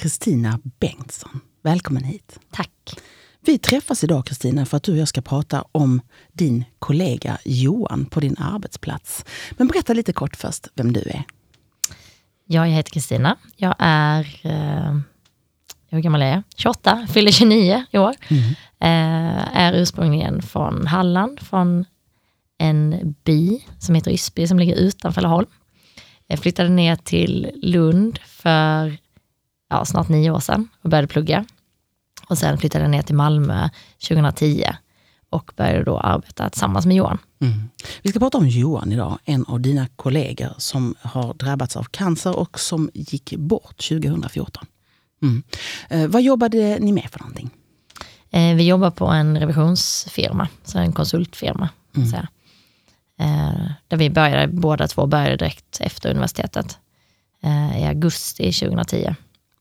Kristina 0.00 0.60
Bengtsson. 0.78 1.40
Välkommen 1.62 2.04
hit. 2.04 2.38
Tack. 2.50 2.70
Vi 3.40 3.58
träffas 3.58 4.04
idag 4.04 4.26
Kristina 4.26 4.66
för 4.66 4.76
att 4.76 4.82
du 4.82 4.92
och 4.92 4.98
jag 4.98 5.08
ska 5.08 5.20
prata 5.20 5.64
om 5.72 6.00
din 6.32 6.64
kollega 6.78 7.38
Johan 7.44 8.06
på 8.06 8.20
din 8.20 8.36
arbetsplats. 8.38 9.24
Men 9.50 9.66
berätta 9.66 9.92
lite 9.92 10.12
kort 10.12 10.36
först 10.36 10.68
vem 10.74 10.92
du 10.92 11.00
är. 11.00 11.22
Ja, 12.46 12.66
jag 12.66 12.74
heter 12.74 12.90
Kristina. 12.90 13.36
Jag 13.56 13.74
är, 13.78 14.40
eh, 14.42 14.98
hur 15.88 16.00
gammal 16.00 16.22
är 16.22 16.30
jag? 16.30 16.42
28, 16.56 17.06
fyller 17.12 17.32
29 17.32 17.84
i 17.90 17.98
år. 17.98 18.14
Mm. 18.28 18.42
Eh, 18.80 19.56
är 19.56 19.72
ursprungligen 19.72 20.42
från 20.42 20.86
Halland, 20.86 21.40
från 21.40 21.84
en 22.58 23.14
by 23.24 23.60
som 23.78 23.94
heter 23.94 24.10
Ysby 24.10 24.46
som 24.46 24.58
ligger 24.58 24.74
utanför 24.74 25.22
Laholm. 25.22 25.48
Jag 26.26 26.38
flyttade 26.38 26.68
ner 26.68 26.96
till 26.96 27.50
Lund 27.62 28.18
för 28.18 28.98
ja, 29.70 29.84
snart 29.84 30.08
nio 30.08 30.30
år 30.30 30.40
sedan 30.40 30.68
och 30.82 30.90
började 30.90 31.08
plugga. 31.08 31.44
Och 32.28 32.38
sen 32.38 32.58
flyttade 32.58 32.84
jag 32.84 32.90
ner 32.90 33.02
till 33.02 33.14
Malmö 33.14 33.68
2010 34.08 34.64
och 35.30 35.52
började 35.56 35.84
då 35.84 35.98
arbeta 35.98 36.50
tillsammans 36.50 36.86
med 36.86 36.96
Johan. 36.96 37.18
Mm. 37.40 37.70
Vi 38.02 38.10
ska 38.10 38.18
prata 38.18 38.38
om 38.38 38.48
Johan 38.48 38.92
idag, 38.92 39.18
en 39.24 39.44
av 39.44 39.60
dina 39.60 39.86
kollegor 39.86 40.54
som 40.58 40.94
har 41.02 41.34
drabbats 41.34 41.76
av 41.76 41.84
cancer 41.84 42.36
och 42.36 42.60
som 42.60 42.90
gick 42.94 43.36
bort 43.36 43.88
2014. 43.88 44.66
Mm. 45.22 45.42
Eh, 45.88 46.06
vad 46.06 46.22
jobbade 46.22 46.78
ni 46.80 46.92
med 46.92 47.10
för 47.10 47.20
någonting? 47.20 47.50
Eh, 48.30 48.54
vi 48.54 48.66
jobbar 48.66 48.90
på 48.90 49.06
en 49.06 49.40
revisionsfirma, 49.40 50.48
så 50.64 50.78
en 50.78 50.92
konsultfirma. 50.92 51.68
Mm. 51.96 52.08
Så, 52.08 52.16
eh, 53.18 53.70
där 53.88 53.96
vi 53.96 54.10
började, 54.10 54.48
båda 54.52 54.88
två 54.88 55.06
började 55.06 55.36
direkt 55.36 55.80
efter 55.80 56.10
universitetet 56.10 56.78
eh, 57.42 57.82
i 57.82 57.86
augusti 57.86 58.52
2010. 58.52 59.14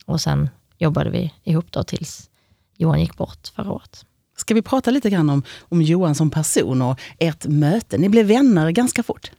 Och 0.10 0.22
sen 0.22 0.50
jobbade 0.78 1.10
vi 1.10 1.34
ihop 1.44 1.72
då 1.72 1.84
tills 1.84 2.30
Johan 2.78 3.00
gick 3.00 3.18
bort 3.18 3.52
förra 3.56 3.72
året. 3.72 4.06
Ska 4.38 4.54
vi 4.54 4.62
prata 4.62 4.92
lite 4.92 5.10
grann 5.10 5.30
om, 5.30 5.44
om 5.62 5.82
Johan 5.82 6.16
som 6.16 6.30
person 6.30 6.82
och 6.82 7.00
ert 7.20 7.46
möte? 7.46 7.98
Ni 7.98 8.10
blev 8.10 8.26
vänner 8.26 8.72
ganska 8.72 9.04
fort. 9.04 9.32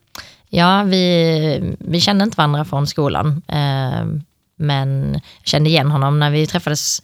Ja, 0.49 0.83
vi, 0.83 1.75
vi 1.79 1.99
kände 1.99 2.23
inte 2.23 2.37
varandra 2.37 2.65
från 2.65 2.87
skolan. 2.87 3.41
Eh, 3.47 4.05
men 4.55 5.21
kände 5.43 5.69
igen 5.69 5.91
honom 5.91 6.19
när 6.19 6.31
vi 6.31 6.47
träffades 6.47 7.01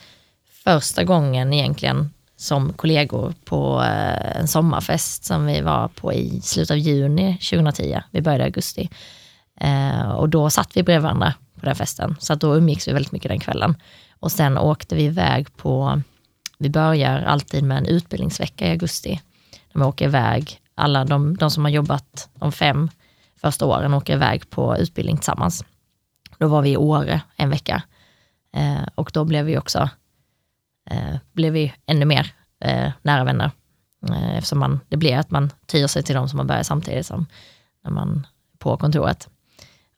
första 0.63 1.03
gången 1.03 1.53
egentligen 1.53 2.09
som 2.37 2.73
kollegor 2.73 3.33
på 3.45 3.83
eh, 3.83 4.39
en 4.39 4.47
sommarfest 4.47 5.25
som 5.25 5.45
vi 5.45 5.61
var 5.61 5.87
på 5.87 6.13
i 6.13 6.41
slutet 6.41 6.71
av 6.71 6.77
juni 6.77 7.37
2010. 7.37 8.01
Vi 8.11 8.21
började 8.21 8.43
i 8.43 8.45
augusti. 8.45 8.89
Eh, 9.59 10.09
och 10.09 10.29
då 10.29 10.49
satt 10.49 10.77
vi 10.77 10.83
bredvid 10.83 11.03
varandra 11.03 11.33
på 11.59 11.65
den 11.65 11.75
festen. 11.75 12.15
Så 12.19 12.33
att 12.33 12.41
då 12.41 12.55
umgicks 12.55 12.87
vi 12.87 12.93
väldigt 12.93 13.11
mycket 13.11 13.29
den 13.29 13.39
kvällen. 13.39 13.75
Och 14.19 14.31
sen 14.31 14.57
åkte 14.57 14.95
vi 14.95 15.03
iväg 15.03 15.57
på, 15.57 16.01
vi 16.57 16.69
börjar 16.69 17.21
alltid 17.21 17.63
med 17.63 17.77
en 17.77 17.85
utbildningsvecka 17.85 18.67
i 18.67 18.71
augusti. 18.71 19.21
När 19.73 19.81
vi 19.81 19.87
åker 19.87 20.05
iväg, 20.05 20.61
alla 20.75 21.05
de, 21.05 21.37
de 21.37 21.51
som 21.51 21.63
har 21.63 21.71
jobbat 21.71 22.29
de 22.33 22.51
fem 22.51 22.89
första 23.41 23.65
åren 23.65 23.93
åker 23.93 24.13
iväg 24.13 24.49
på 24.49 24.77
utbildning 24.77 25.17
tillsammans. 25.17 25.65
Då 26.37 26.47
var 26.47 26.61
vi 26.61 26.69
i 26.69 26.77
Åre 26.77 27.21
en 27.35 27.49
vecka. 27.49 27.83
Eh, 28.55 28.87
och 28.95 29.11
då 29.13 29.25
blev 29.25 29.45
vi 29.45 29.57
också 29.57 29.89
eh, 30.89 31.15
blev 31.31 31.53
vi 31.53 31.73
ännu 31.85 32.05
mer 32.05 32.33
eh, 32.63 32.91
nära 33.01 33.23
vänner. 33.23 33.51
Eh, 34.09 34.37
eftersom 34.37 34.59
man, 34.59 34.79
det 34.87 34.97
blir 34.97 35.17
att 35.17 35.31
man 35.31 35.51
tyr 35.65 35.87
sig 35.87 36.03
till 36.03 36.15
de 36.15 36.29
som 36.29 36.37
man 36.37 36.47
börjar 36.47 36.63
samtidigt 36.63 37.05
som 37.05 37.25
när 37.83 37.91
man 37.91 38.27
på 38.57 38.77
kontoret. 38.77 39.29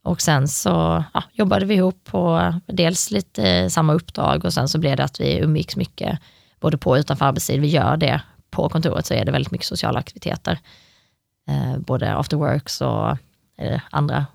Och 0.03 0.21
sen 0.21 0.47
så 0.47 1.03
ja, 1.13 1.23
jobbade 1.31 1.65
vi 1.65 1.73
ihop 1.73 2.03
på 2.03 2.53
dels 2.65 3.11
lite 3.11 3.69
samma 3.69 3.93
uppdrag 3.93 4.45
och 4.45 4.53
sen 4.53 4.67
så 4.67 4.77
blev 4.77 4.97
det 4.97 5.03
att 5.03 5.19
vi 5.19 5.37
umgicks 5.37 5.75
mycket, 5.75 6.19
både 6.59 6.77
på 6.77 6.89
och 6.89 6.95
utanför 6.95 7.25
arbetstid. 7.25 7.61
Vi 7.61 7.67
gör 7.67 7.97
det 7.97 8.21
på 8.49 8.69
kontoret 8.69 9.05
så 9.05 9.13
är 9.13 9.25
det 9.25 9.31
väldigt 9.31 9.51
mycket 9.51 9.67
sociala 9.67 9.99
aktiviteter. 9.99 10.59
Eh, 11.47 11.77
både 11.77 12.15
after 12.15 12.37
works 12.37 12.81
och 12.81 13.09
eh, 13.57 13.81
andra 13.91 14.25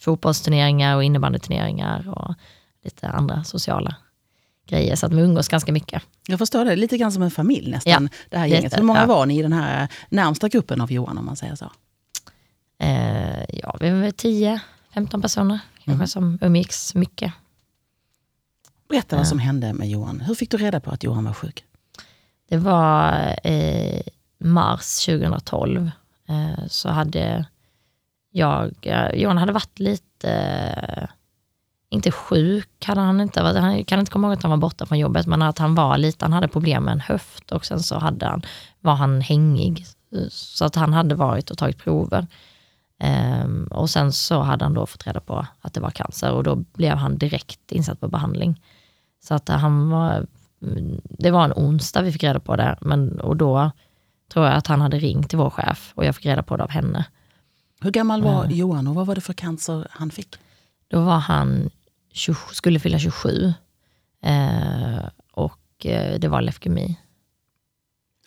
fotbollsturneringar 0.00 0.96
och 0.96 1.04
innebandyturneringar 1.04 2.08
och 2.08 2.34
lite 2.84 3.08
andra 3.08 3.44
sociala 3.44 3.96
grejer. 4.68 4.96
Så 4.96 5.06
att 5.06 5.12
vi 5.12 5.20
umgås 5.20 5.48
ganska 5.48 5.72
mycket. 5.72 6.02
Jag 6.28 6.38
förstår 6.38 6.64
det, 6.64 6.76
lite 6.76 6.98
grann 6.98 7.12
som 7.12 7.22
en 7.22 7.30
familj 7.30 7.70
nästan. 7.70 8.08
Ja, 8.12 8.18
det 8.30 8.38
här 8.38 8.46
gänget. 8.46 8.78
Hur 8.78 8.82
många 8.82 9.00
ja. 9.00 9.06
var 9.06 9.26
ni 9.26 9.38
i 9.38 9.42
den 9.42 9.52
här 9.52 9.88
närmsta 10.08 10.48
gruppen 10.48 10.80
av 10.80 10.92
Johan 10.92 11.18
om 11.18 11.26
man 11.26 11.36
säger 11.36 11.54
så? 11.54 11.72
Eh, 12.78 13.44
ja, 13.48 13.76
vi 13.80 13.90
var 13.90 14.08
10-15 14.08 15.22
personer 15.22 15.58
kanske 15.84 15.92
mm. 15.92 16.06
som 16.06 16.38
umgicks 16.40 16.94
mycket. 16.94 17.32
Berätta 18.88 19.16
vad 19.16 19.28
som 19.28 19.38
hände 19.38 19.72
med 19.72 19.88
Johan. 19.88 20.20
Hur 20.20 20.34
fick 20.34 20.50
du 20.50 20.56
reda 20.56 20.80
på 20.80 20.90
att 20.90 21.04
Johan 21.04 21.24
var 21.24 21.32
sjuk? 21.32 21.64
Det 22.48 22.56
var 22.56 23.36
eh, 23.44 24.02
mars 24.38 25.04
2012. 25.06 25.90
Eh, 26.28 26.66
så 26.68 26.88
hade 26.88 27.46
jag, 28.30 28.74
eh, 28.82 29.14
Johan 29.14 29.38
hade 29.38 29.52
varit 29.52 29.78
lite, 29.78 30.30
eh, 30.30 31.08
inte 31.90 32.10
sjuk 32.12 32.84
hade 32.84 33.00
han 33.00 33.20
inte 33.20 33.42
varit, 33.42 33.56
han 33.56 33.84
kan 33.84 34.00
inte 34.00 34.12
komma 34.12 34.26
ihåg 34.26 34.36
att 34.36 34.42
han 34.42 34.50
var 34.50 34.58
borta 34.58 34.86
från 34.86 34.98
jobbet, 34.98 35.26
men 35.26 35.42
att 35.42 35.58
han 35.58 35.74
var 35.74 35.98
lite, 35.98 36.24
han 36.24 36.32
hade 36.32 36.48
problem 36.48 36.84
med 36.84 36.92
en 36.92 37.00
höft 37.00 37.52
och 37.52 37.66
sen 37.66 37.82
så 37.82 37.98
hade 37.98 38.26
han, 38.26 38.42
var 38.80 38.94
han 38.94 39.20
hängig. 39.20 39.86
Så 40.30 40.64
att 40.64 40.74
han 40.74 40.92
hade 40.92 41.14
varit 41.14 41.50
och 41.50 41.58
tagit 41.58 41.78
prover. 41.78 42.26
Um, 43.04 43.66
och 43.66 43.90
sen 43.90 44.12
så 44.12 44.40
hade 44.40 44.64
han 44.64 44.74
då 44.74 44.86
fått 44.86 45.06
reda 45.06 45.20
på 45.20 45.46
att 45.60 45.74
det 45.74 45.80
var 45.80 45.90
cancer 45.90 46.32
och 46.32 46.44
då 46.44 46.56
blev 46.56 46.96
han 46.96 47.18
direkt 47.18 47.72
insatt 47.72 48.00
på 48.00 48.08
behandling. 48.08 48.62
Så 49.24 49.34
att 49.34 49.48
han 49.48 49.90
var, 49.90 50.26
det 51.18 51.30
var 51.30 51.44
en 51.44 51.52
onsdag 51.52 52.02
vi 52.02 52.12
fick 52.12 52.24
reda 52.24 52.40
på 52.40 52.56
det, 52.56 52.78
men, 52.80 53.20
och 53.20 53.36
då 53.36 53.70
tror 54.32 54.46
jag 54.46 54.54
att 54.54 54.66
han 54.66 54.80
hade 54.80 54.98
ringt 54.98 55.28
till 55.28 55.38
vår 55.38 55.50
chef 55.50 55.92
och 55.94 56.04
jag 56.04 56.16
fick 56.16 56.26
reda 56.26 56.42
på 56.42 56.56
det 56.56 56.64
av 56.64 56.70
henne. 56.70 57.04
Hur 57.80 57.90
gammal 57.90 58.22
var 58.22 58.44
uh, 58.44 58.52
Johan 58.52 58.88
och 58.88 58.94
vad 58.94 59.06
var 59.06 59.14
det 59.14 59.20
för 59.20 59.32
cancer 59.32 59.86
han 59.90 60.10
fick? 60.10 60.36
Då 60.88 61.00
var 61.00 61.18
han, 61.18 61.70
20, 62.12 62.34
skulle 62.52 62.80
fylla 62.80 62.98
27 62.98 63.54
uh, 64.26 65.08
och 65.32 65.86
uh, 65.86 66.18
det 66.18 66.28
var 66.28 66.40
leukemi. 66.40 66.98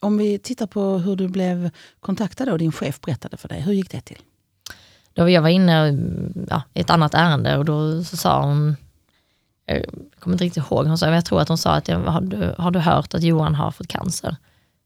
Om 0.01 0.17
vi 0.17 0.39
tittar 0.39 0.67
på 0.67 0.97
hur 0.97 1.15
du 1.15 1.27
blev 1.27 1.69
kontaktad 1.99 2.51
och 2.51 2.57
din 2.57 2.71
chef 2.71 3.01
berättade 3.01 3.37
för 3.37 3.47
dig, 3.47 3.61
hur 3.61 3.73
gick 3.73 3.91
det 3.91 4.01
till? 4.01 4.19
Då 5.19 5.29
jag 5.29 5.41
var 5.41 5.49
inne 5.49 5.97
ja, 6.49 6.61
i 6.73 6.81
ett 6.81 6.89
annat 6.89 7.13
ärende 7.13 7.57
och 7.57 7.65
då 7.65 8.03
så 8.03 8.17
sa 8.17 8.45
hon, 8.45 8.75
eh, 9.65 9.77
jag 9.77 10.19
kommer 10.19 10.33
inte 10.33 10.43
riktigt 10.43 10.63
ihåg, 10.63 10.87
hon 10.87 10.97
sa, 10.97 11.13
jag 11.13 11.25
tror 11.25 11.41
att 11.41 11.47
hon 11.47 11.57
sa 11.57 11.71
att 11.71 11.87
jag, 11.87 11.99
har, 11.99 12.21
du, 12.21 12.55
har 12.57 12.71
du 12.71 12.79
hört 12.79 13.13
att 13.13 13.23
Johan 13.23 13.55
har 13.55 13.71
fått 13.71 13.87
cancer? 13.87 14.35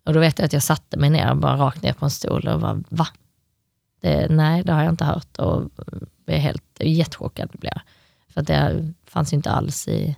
Och 0.06 0.14
då 0.14 0.20
vet 0.20 0.40
jag 0.40 0.46
att 0.46 0.54
jag 0.54 0.64
satte 0.64 0.98
mig 0.98 1.10
ner, 1.10 1.36
bara 1.36 1.58
rakt 1.58 1.82
ner 1.82 1.94
på 1.94 2.06
en 2.06 2.12
stol 2.12 2.48
och 2.48 2.60
bara, 2.60 2.84
va? 2.90 3.08
Det, 4.02 4.28
nej, 4.30 4.64
det 4.64 4.74
har 4.74 4.84
jag 4.84 4.94
inte 4.94 5.06
hört 5.06 5.38
och 5.38 5.70
jag 6.26 6.36
är 6.36 6.40
helt 6.40 6.80
jättechockad. 6.80 7.50
Blev 7.54 7.72
jag. 7.76 7.82
För 8.34 8.42
att 8.42 8.48
det 8.48 8.94
fanns 9.06 9.34
ju 9.34 9.36
inte 9.38 9.52
alls 9.52 9.88
i, 9.88 10.16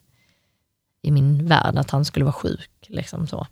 i 1.01 1.11
min 1.11 1.47
värld 1.47 1.77
att 1.77 1.91
han 1.91 2.05
skulle 2.05 2.25
vara 2.25 2.33
sjuk. 2.33 2.71
Liksom 2.87 3.27
så. 3.27 3.47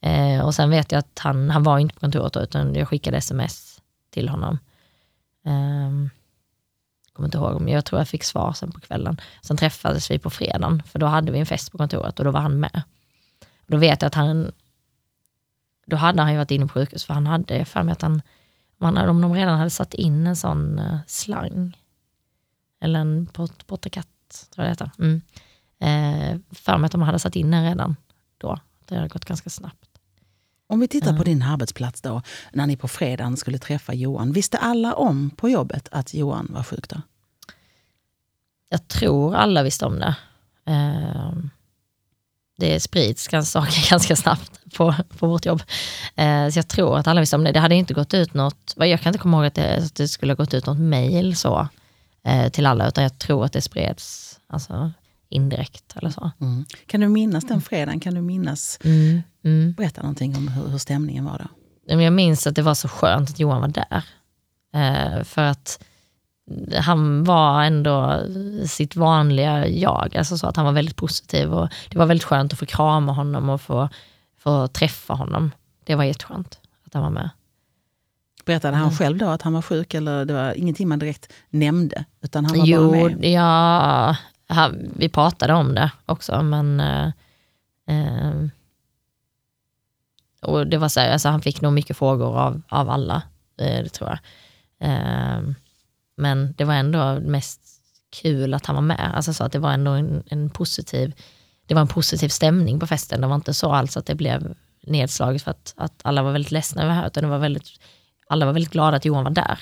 Eh, 0.00 0.40
och 0.40 0.54
sen 0.54 0.70
vet 0.70 0.92
jag 0.92 0.98
att 0.98 1.18
han, 1.18 1.50
han 1.50 1.62
var 1.62 1.78
inte 1.78 1.94
på 1.94 2.00
kontoret 2.00 2.32
då, 2.32 2.40
utan 2.40 2.74
jag 2.74 2.88
skickade 2.88 3.16
sms 3.16 3.80
till 4.10 4.28
honom. 4.28 4.58
Um, 5.44 6.10
kommer 7.14 7.26
inte 7.26 7.38
ihåg, 7.38 7.60
men 7.60 7.72
jag 7.72 7.84
tror 7.84 8.00
jag 8.00 8.08
fick 8.08 8.24
svar 8.24 8.52
sen 8.52 8.72
på 8.72 8.80
kvällen. 8.80 9.20
Sen 9.42 9.56
träffades 9.56 10.10
vi 10.10 10.18
på 10.18 10.30
fredagen, 10.30 10.82
för 10.82 10.98
då 10.98 11.06
hade 11.06 11.32
vi 11.32 11.38
en 11.38 11.46
fest 11.46 11.72
på 11.72 11.78
kontoret 11.78 12.18
och 12.18 12.24
då 12.24 12.30
var 12.30 12.40
han 12.40 12.60
med. 12.60 12.82
Då 13.66 13.76
vet 13.76 14.02
jag 14.02 14.06
att 14.06 14.14
han, 14.14 14.52
då 15.86 15.96
hade 15.96 16.22
han 16.22 16.32
ju 16.32 16.38
varit 16.38 16.50
inne 16.50 16.66
på 16.66 16.72
sjukhus, 16.72 17.04
för 17.04 17.14
han 17.14 17.26
hade 17.26 17.64
för 17.64 17.82
mig 17.82 17.92
att 17.92 18.02
han, 18.02 18.22
man, 18.76 19.08
om 19.08 19.20
de 19.20 19.34
redan 19.34 19.58
hade 19.58 19.70
satt 19.70 19.94
in 19.94 20.26
en 20.26 20.36
sån 20.36 20.78
eh, 20.78 20.98
slang, 21.06 21.76
eller 22.80 23.00
en 23.00 23.26
pottekatt, 23.66 24.48
tror 24.54 24.66
jag 24.66 24.76
det 24.78 24.84
heter. 24.84 24.90
Mm. 24.98 25.22
Eh, 25.78 26.40
för 26.50 26.78
mig 26.78 26.86
att 26.86 26.92
de 26.92 27.02
hade 27.02 27.18
satt 27.18 27.36
in 27.36 27.50
den 27.50 27.64
redan 27.64 27.96
då. 28.38 28.58
Det 28.84 28.94
hade 28.94 29.08
gått 29.08 29.24
ganska 29.24 29.50
snabbt. 29.50 29.93
Om 30.66 30.80
vi 30.80 30.88
tittar 30.88 31.08
mm. 31.08 31.18
på 31.18 31.24
din 31.24 31.42
arbetsplats 31.42 32.00
då, 32.00 32.22
när 32.52 32.66
ni 32.66 32.76
på 32.76 32.88
fredagen 32.88 33.36
skulle 33.36 33.58
träffa 33.58 33.94
Johan. 33.94 34.32
Visste 34.32 34.58
alla 34.58 34.94
om 34.94 35.30
på 35.30 35.48
jobbet 35.48 35.88
att 35.90 36.14
Johan 36.14 36.48
var 36.50 36.62
sjuk 36.62 36.88
då? 36.88 37.02
Jag 38.68 38.88
tror 38.88 39.34
alla 39.34 39.62
visste 39.62 39.86
om 39.86 39.98
det. 39.98 40.16
Ehm, 40.66 41.50
det 42.56 42.80
sprids 42.80 43.28
saker 43.44 43.90
ganska 43.90 44.16
snabbt 44.16 44.60
på, 44.76 44.94
på 45.18 45.26
vårt 45.26 45.46
jobb. 45.46 45.62
Ehm, 46.16 46.52
så 46.52 46.58
jag 46.58 46.68
tror 46.68 46.98
att 46.98 47.06
alla 47.06 47.20
visste 47.20 47.36
om 47.36 47.44
det. 47.44 47.52
Det 47.52 47.60
hade 47.60 47.74
inte 47.74 47.94
gått 47.94 48.14
ut 48.14 48.34
något, 48.34 48.74
jag 48.76 49.00
kan 49.00 49.10
inte 49.10 49.22
komma 49.22 49.36
ihåg 49.36 49.46
att 49.46 49.54
det, 49.54 49.76
att 49.76 49.94
det 49.94 50.08
skulle 50.08 50.32
ha 50.32 50.36
gått 50.36 50.54
ut 50.54 50.66
något 50.66 50.78
mail 50.78 51.36
så 51.36 51.68
eh, 52.24 52.48
till 52.48 52.66
alla, 52.66 52.88
utan 52.88 53.04
jag 53.04 53.18
tror 53.18 53.44
att 53.44 53.52
det 53.52 53.60
spreds 53.60 54.38
alltså, 54.46 54.92
indirekt 55.34 55.96
eller 55.96 56.10
så. 56.10 56.30
Mm. 56.40 56.64
Kan 56.86 57.00
du 57.00 57.08
minnas 57.08 57.44
den 57.44 57.60
fredagen? 57.60 58.00
Kan 58.00 58.14
du 58.14 58.20
minnas 58.20 58.78
mm. 58.84 59.22
Mm. 59.44 59.72
Berätta 59.72 60.02
någonting 60.02 60.36
om 60.36 60.48
hur, 60.48 60.68
hur 60.68 60.78
stämningen 60.78 61.24
var 61.24 61.38
då. 61.86 61.94
Jag 62.02 62.12
minns 62.12 62.46
att 62.46 62.54
det 62.54 62.62
var 62.62 62.74
så 62.74 62.88
skönt 62.88 63.30
att 63.30 63.40
Johan 63.40 63.60
var 63.60 63.68
där. 63.68 64.04
Eh, 64.74 65.24
för 65.24 65.42
att 65.42 65.84
han 66.80 67.24
var 67.24 67.62
ändå 67.64 68.22
sitt 68.66 68.96
vanliga 68.96 69.66
jag. 69.68 70.16
Alltså 70.16 70.38
så 70.38 70.46
att 70.46 70.56
han 70.56 70.64
var 70.64 70.72
väldigt 70.72 70.96
positiv 70.96 71.54
och 71.54 71.68
det 71.90 71.98
var 71.98 72.06
väldigt 72.06 72.24
skönt 72.24 72.52
att 72.52 72.58
få 72.58 72.66
krama 72.66 73.12
honom 73.12 73.48
och 73.48 73.60
få, 73.60 73.88
få 74.38 74.68
träffa 74.68 75.14
honom. 75.14 75.50
Det 75.84 75.94
var 75.94 76.04
jätteskönt 76.04 76.58
att 76.86 76.94
han 76.94 77.02
var 77.02 77.10
med. 77.10 77.30
Berättade 78.44 78.76
han 78.76 78.86
Mm. 78.86 78.96
själv 78.96 79.18
då 79.18 79.26
att 79.28 79.42
han 79.42 79.52
var 79.52 79.62
sjuk 79.62 79.94
eller 79.94 80.24
det 80.24 80.34
var 80.34 80.52
ingenting 80.58 80.88
man 80.88 80.98
direkt 80.98 81.32
nämnde? 81.50 82.04
Utan 82.22 82.44
han 82.44 82.58
var 82.58 82.66
Jo, 82.66 82.90
bara 82.92 83.02
med? 83.10 83.24
ja, 83.24 84.16
han, 84.54 84.90
vi 84.96 85.08
pratade 85.08 85.54
om 85.54 85.74
det 85.74 85.90
också, 86.06 86.42
men... 86.42 86.80
Eh, 86.80 87.06
eh, 87.86 88.32
och 90.42 90.66
det 90.66 90.78
var 90.78 90.88
så 90.88 91.00
här, 91.00 91.12
alltså 91.12 91.28
han 91.28 91.42
fick 91.42 91.60
nog 91.60 91.72
mycket 91.72 91.96
frågor 91.96 92.38
av, 92.38 92.62
av 92.68 92.90
alla, 92.90 93.22
eh, 93.60 93.82
det 93.82 93.88
tror 93.88 94.10
jag. 94.10 94.18
Eh, 94.90 95.40
men 96.16 96.54
det 96.58 96.64
var 96.64 96.74
ändå 96.74 97.20
mest 97.20 97.60
kul 98.22 98.54
att 98.54 98.66
han 98.66 98.74
var 98.76 98.82
med. 98.82 99.12
Alltså 99.14 99.32
så 99.32 99.44
att 99.44 99.52
det 99.52 99.58
var 99.58 99.72
ändå 99.72 99.90
en, 99.90 100.22
en 100.26 100.50
positiv 100.50 101.14
det 101.66 101.74
var 101.74 101.80
en 101.80 101.88
positiv 101.88 102.28
stämning 102.28 102.80
på 102.80 102.86
festen. 102.86 103.20
Det 103.20 103.26
var 103.26 103.34
inte 103.34 103.54
så 103.54 103.72
alls 103.72 103.96
att 103.96 104.06
det 104.06 104.14
blev 104.14 104.54
nedslaget 104.82 105.42
för 105.42 105.50
att, 105.50 105.74
att 105.76 106.00
alla 106.04 106.22
var 106.22 106.32
väldigt 106.32 106.52
ledsna 106.52 106.82
över 106.82 106.94
det 106.94 107.00
här, 107.00 107.06
utan 107.06 107.22
det 107.22 107.28
var 107.30 107.38
väldigt, 107.38 107.68
alla 108.28 108.46
var 108.46 108.52
väldigt 108.52 108.72
glada 108.72 108.96
att 108.96 109.04
Johan 109.04 109.24
var 109.24 109.30
där. 109.30 109.58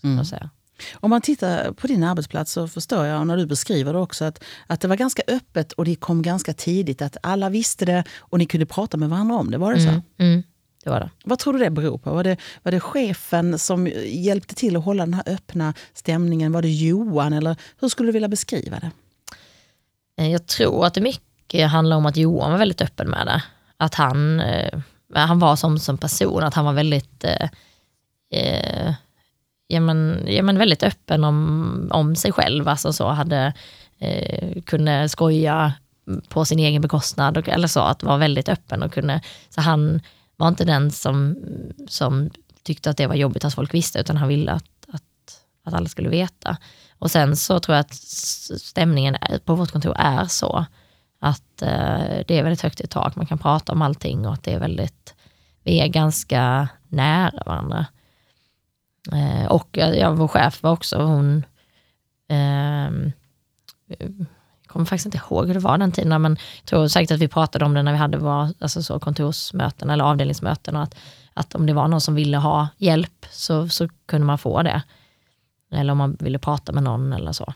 Så 0.00 0.06
Mm. 0.06 0.18
att 0.18 0.26
säga. 0.26 0.50
Om 0.94 1.10
man 1.10 1.20
tittar 1.20 1.72
på 1.72 1.86
din 1.86 2.04
arbetsplats 2.04 2.52
så 2.52 2.68
förstår 2.68 3.06
jag, 3.06 3.20
och 3.20 3.26
när 3.26 3.36
du 3.36 3.46
beskriver 3.46 3.92
det 3.92 3.98
också, 3.98 4.24
att, 4.24 4.44
att 4.66 4.80
det 4.80 4.88
var 4.88 4.96
ganska 4.96 5.22
öppet 5.28 5.72
och 5.72 5.84
det 5.84 5.94
kom 5.94 6.22
ganska 6.22 6.52
tidigt. 6.52 7.02
Att 7.02 7.16
alla 7.22 7.48
visste 7.48 7.84
det 7.84 8.04
och 8.18 8.38
ni 8.38 8.46
kunde 8.46 8.66
prata 8.66 8.96
med 8.96 9.08
varandra 9.10 9.36
om 9.36 9.50
det. 9.50 9.58
Var 9.58 9.74
det 9.74 9.80
så? 9.80 9.88
Mm, 9.88 10.02
mm, 10.18 10.42
det 10.84 10.90
var 10.90 11.00
det. 11.00 11.10
Vad 11.24 11.38
tror 11.38 11.52
du 11.52 11.58
det 11.58 11.70
beror 11.70 11.98
på? 11.98 12.14
Var 12.14 12.24
det, 12.24 12.36
var 12.62 12.72
det 12.72 12.80
chefen 12.80 13.58
som 13.58 13.86
hjälpte 14.06 14.54
till 14.54 14.76
att 14.76 14.84
hålla 14.84 15.04
den 15.06 15.14
här 15.14 15.24
öppna 15.26 15.74
stämningen? 15.94 16.52
Var 16.52 16.62
det 16.62 16.70
Johan? 16.70 17.32
Eller 17.32 17.56
hur 17.80 17.88
skulle 17.88 18.08
du 18.08 18.12
vilja 18.12 18.28
beskriva 18.28 18.78
det? 18.80 18.90
Eh, 20.18 20.32
Jag 20.32 20.46
tror 20.46 20.86
att 20.86 20.94
det 20.94 21.00
mycket 21.00 21.70
handlar 21.70 21.96
om 21.96 22.06
att 22.06 22.16
Johan 22.16 22.50
var 22.50 22.58
väldigt 22.58 22.82
öppen 22.82 23.10
med 23.10 23.26
det. 23.26 23.42
Att 23.76 23.94
han, 23.94 24.40
eh, 24.40 24.78
han 25.14 25.38
var 25.38 25.56
som, 25.56 25.78
som 25.78 25.98
person, 25.98 26.42
att 26.42 26.54
han 26.54 26.64
var 26.64 26.72
väldigt 26.72 27.24
eh, 27.24 27.48
eh, 28.32 28.94
ja, 29.70 29.80
men, 29.80 30.24
ja, 30.26 30.42
men 30.42 30.58
väldigt 30.58 30.82
öppen 30.82 31.24
om, 31.24 31.88
om 31.92 32.16
sig 32.16 32.32
själv. 32.32 32.68
Alltså 32.68 32.92
så 32.92 33.08
hade, 33.08 33.52
eh, 33.98 34.62
kunde 34.62 35.08
skoja 35.08 35.72
på 36.28 36.44
sin 36.44 36.58
egen 36.58 36.82
bekostnad, 36.82 37.38
och, 37.38 37.48
eller 37.48 37.68
så, 37.68 37.80
att 37.80 38.02
vara 38.02 38.16
väldigt 38.16 38.48
öppen 38.48 38.82
och 38.82 38.92
kunde, 38.92 39.20
så 39.48 39.60
han 39.60 40.00
var 40.36 40.48
inte 40.48 40.64
den 40.64 40.90
som, 40.90 41.36
som 41.88 42.30
tyckte 42.62 42.90
att 42.90 42.96
det 42.96 43.06
var 43.06 43.14
jobbigt 43.14 43.44
att 43.44 43.54
folk 43.54 43.74
visste, 43.74 44.00
utan 44.00 44.16
han 44.16 44.28
ville 44.28 44.52
att, 44.52 44.64
att, 44.88 45.02
att 45.64 45.74
alla 45.74 45.88
skulle 45.88 46.08
veta. 46.08 46.56
Och 46.98 47.10
sen 47.10 47.36
så 47.36 47.60
tror 47.60 47.76
jag 47.76 47.80
att 47.80 47.94
stämningen 47.94 49.16
på 49.44 49.54
vårt 49.54 49.70
kontor 49.70 49.94
är 49.96 50.24
så 50.24 50.66
att 51.20 51.62
eh, 51.62 52.24
det 52.26 52.38
är 52.38 52.42
väldigt 52.42 52.62
högt 52.62 52.80
i 52.80 52.86
tak, 52.86 53.16
man 53.16 53.26
kan 53.26 53.38
prata 53.38 53.72
om 53.72 53.82
allting 53.82 54.26
och 54.26 54.32
att 54.32 54.42
det 54.42 54.52
är 54.52 54.58
väldigt, 54.58 55.14
vi 55.62 55.80
är 55.80 55.86
ganska 55.86 56.68
nära 56.88 57.42
varandra. 57.46 57.86
Eh, 59.12 59.46
och 59.46 59.78
eh, 59.78 59.94
ja, 59.94 60.10
vår 60.12 60.28
chef 60.28 60.62
var 60.62 60.70
också, 60.72 61.02
hon, 61.02 61.44
jag 63.86 64.02
kommer 64.66 64.84
faktiskt 64.86 65.06
inte 65.06 65.18
ihåg 65.18 65.46
hur 65.46 65.54
det 65.54 65.60
var 65.60 65.78
den 65.78 65.92
tiden, 65.92 66.22
men 66.22 66.36
jag 66.60 66.66
tror 66.66 66.88
säkert 66.88 67.10
att 67.10 67.18
vi 67.20 67.28
pratade 67.28 67.64
om 67.64 67.74
det 67.74 67.82
när 67.82 67.92
vi 67.92 67.98
hade 67.98 68.18
var, 68.18 68.52
alltså 68.60 68.82
så 68.82 69.00
kontorsmöten 69.00 69.90
eller 69.90 70.04
avdelningsmöten, 70.04 70.76
och 70.76 70.82
att, 70.82 70.94
att 71.34 71.54
om 71.54 71.66
det 71.66 71.72
var 71.72 71.88
någon 71.88 72.00
som 72.00 72.14
ville 72.14 72.36
ha 72.36 72.68
hjälp 72.76 73.26
så, 73.30 73.68
så 73.68 73.88
kunde 74.06 74.26
man 74.26 74.38
få 74.38 74.62
det. 74.62 74.82
Eller 75.72 75.92
om 75.92 75.98
man 75.98 76.16
ville 76.20 76.38
prata 76.38 76.72
med 76.72 76.82
någon 76.82 77.12
eller 77.12 77.32
så. 77.32 77.54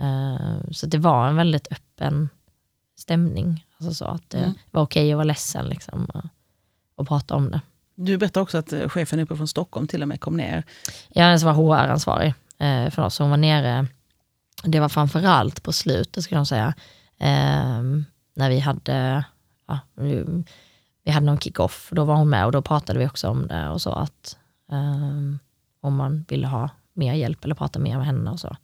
Eh, 0.00 0.70
så 0.72 0.86
det 0.86 0.98
var 0.98 1.28
en 1.28 1.36
väldigt 1.36 1.68
öppen 1.72 2.28
stämning. 2.98 3.64
Alltså 3.78 3.94
så 3.94 4.04
att 4.04 4.30
det 4.30 4.38
Mm. 4.38 4.52
var 4.70 4.82
okej 4.82 5.12
att 5.12 5.16
vara 5.16 5.24
ledsen 5.24 5.66
liksom, 5.66 6.04
och, 6.04 6.24
och 6.96 7.08
prata 7.08 7.34
om 7.34 7.50
det. 7.50 7.60
Du 8.00 8.18
berättade 8.18 8.42
också 8.42 8.58
att 8.58 8.72
eh, 8.72 8.88
chefen 8.88 9.20
uppe 9.20 9.36
från 9.36 9.48
Stockholm 9.48 9.86
till 9.86 10.02
och 10.02 10.08
med 10.08 10.20
kom 10.20 10.36
ner. 10.36 10.64
Ja, 11.08 11.38
som 11.38 11.46
var 11.46 11.54
HR-ansvarig 11.54 12.34
eh, 12.58 12.90
för 12.90 13.02
oss, 13.02 13.18
hon 13.18 13.30
var 13.30 13.36
nere, 13.36 13.86
det 14.62 14.80
var 14.80 14.88
framförallt 14.88 15.62
på 15.62 15.72
slutet 15.72 16.24
skulle 16.24 16.40
jag 16.40 16.46
säga, 16.46 16.74
eh, 17.18 17.82
när 18.34 18.50
vi 18.50 18.58
hade, 18.58 19.24
ja, 19.66 19.78
vi, 19.94 20.24
vi 21.04 21.10
hade 21.10 21.26
någon 21.26 21.38
kick-off, 21.38 21.88
då 21.92 22.04
var 22.04 22.14
hon 22.14 22.30
med 22.30 22.46
och 22.46 22.52
då 22.52 22.62
pratade 22.62 22.98
vi 22.98 23.06
också 23.06 23.28
om 23.28 23.46
det 23.46 23.68
och 23.68 23.82
så 23.82 23.90
att 23.90 24.38
eh, 24.72 25.36
om 25.80 25.96
man 25.96 26.24
ville 26.28 26.46
ha 26.46 26.70
mer 26.92 27.14
hjälp 27.14 27.44
eller 27.44 27.54
prata 27.54 27.78
mer 27.78 27.96
med 27.96 28.06
henne 28.06 28.30
och 28.30 28.40
så. 28.40 28.56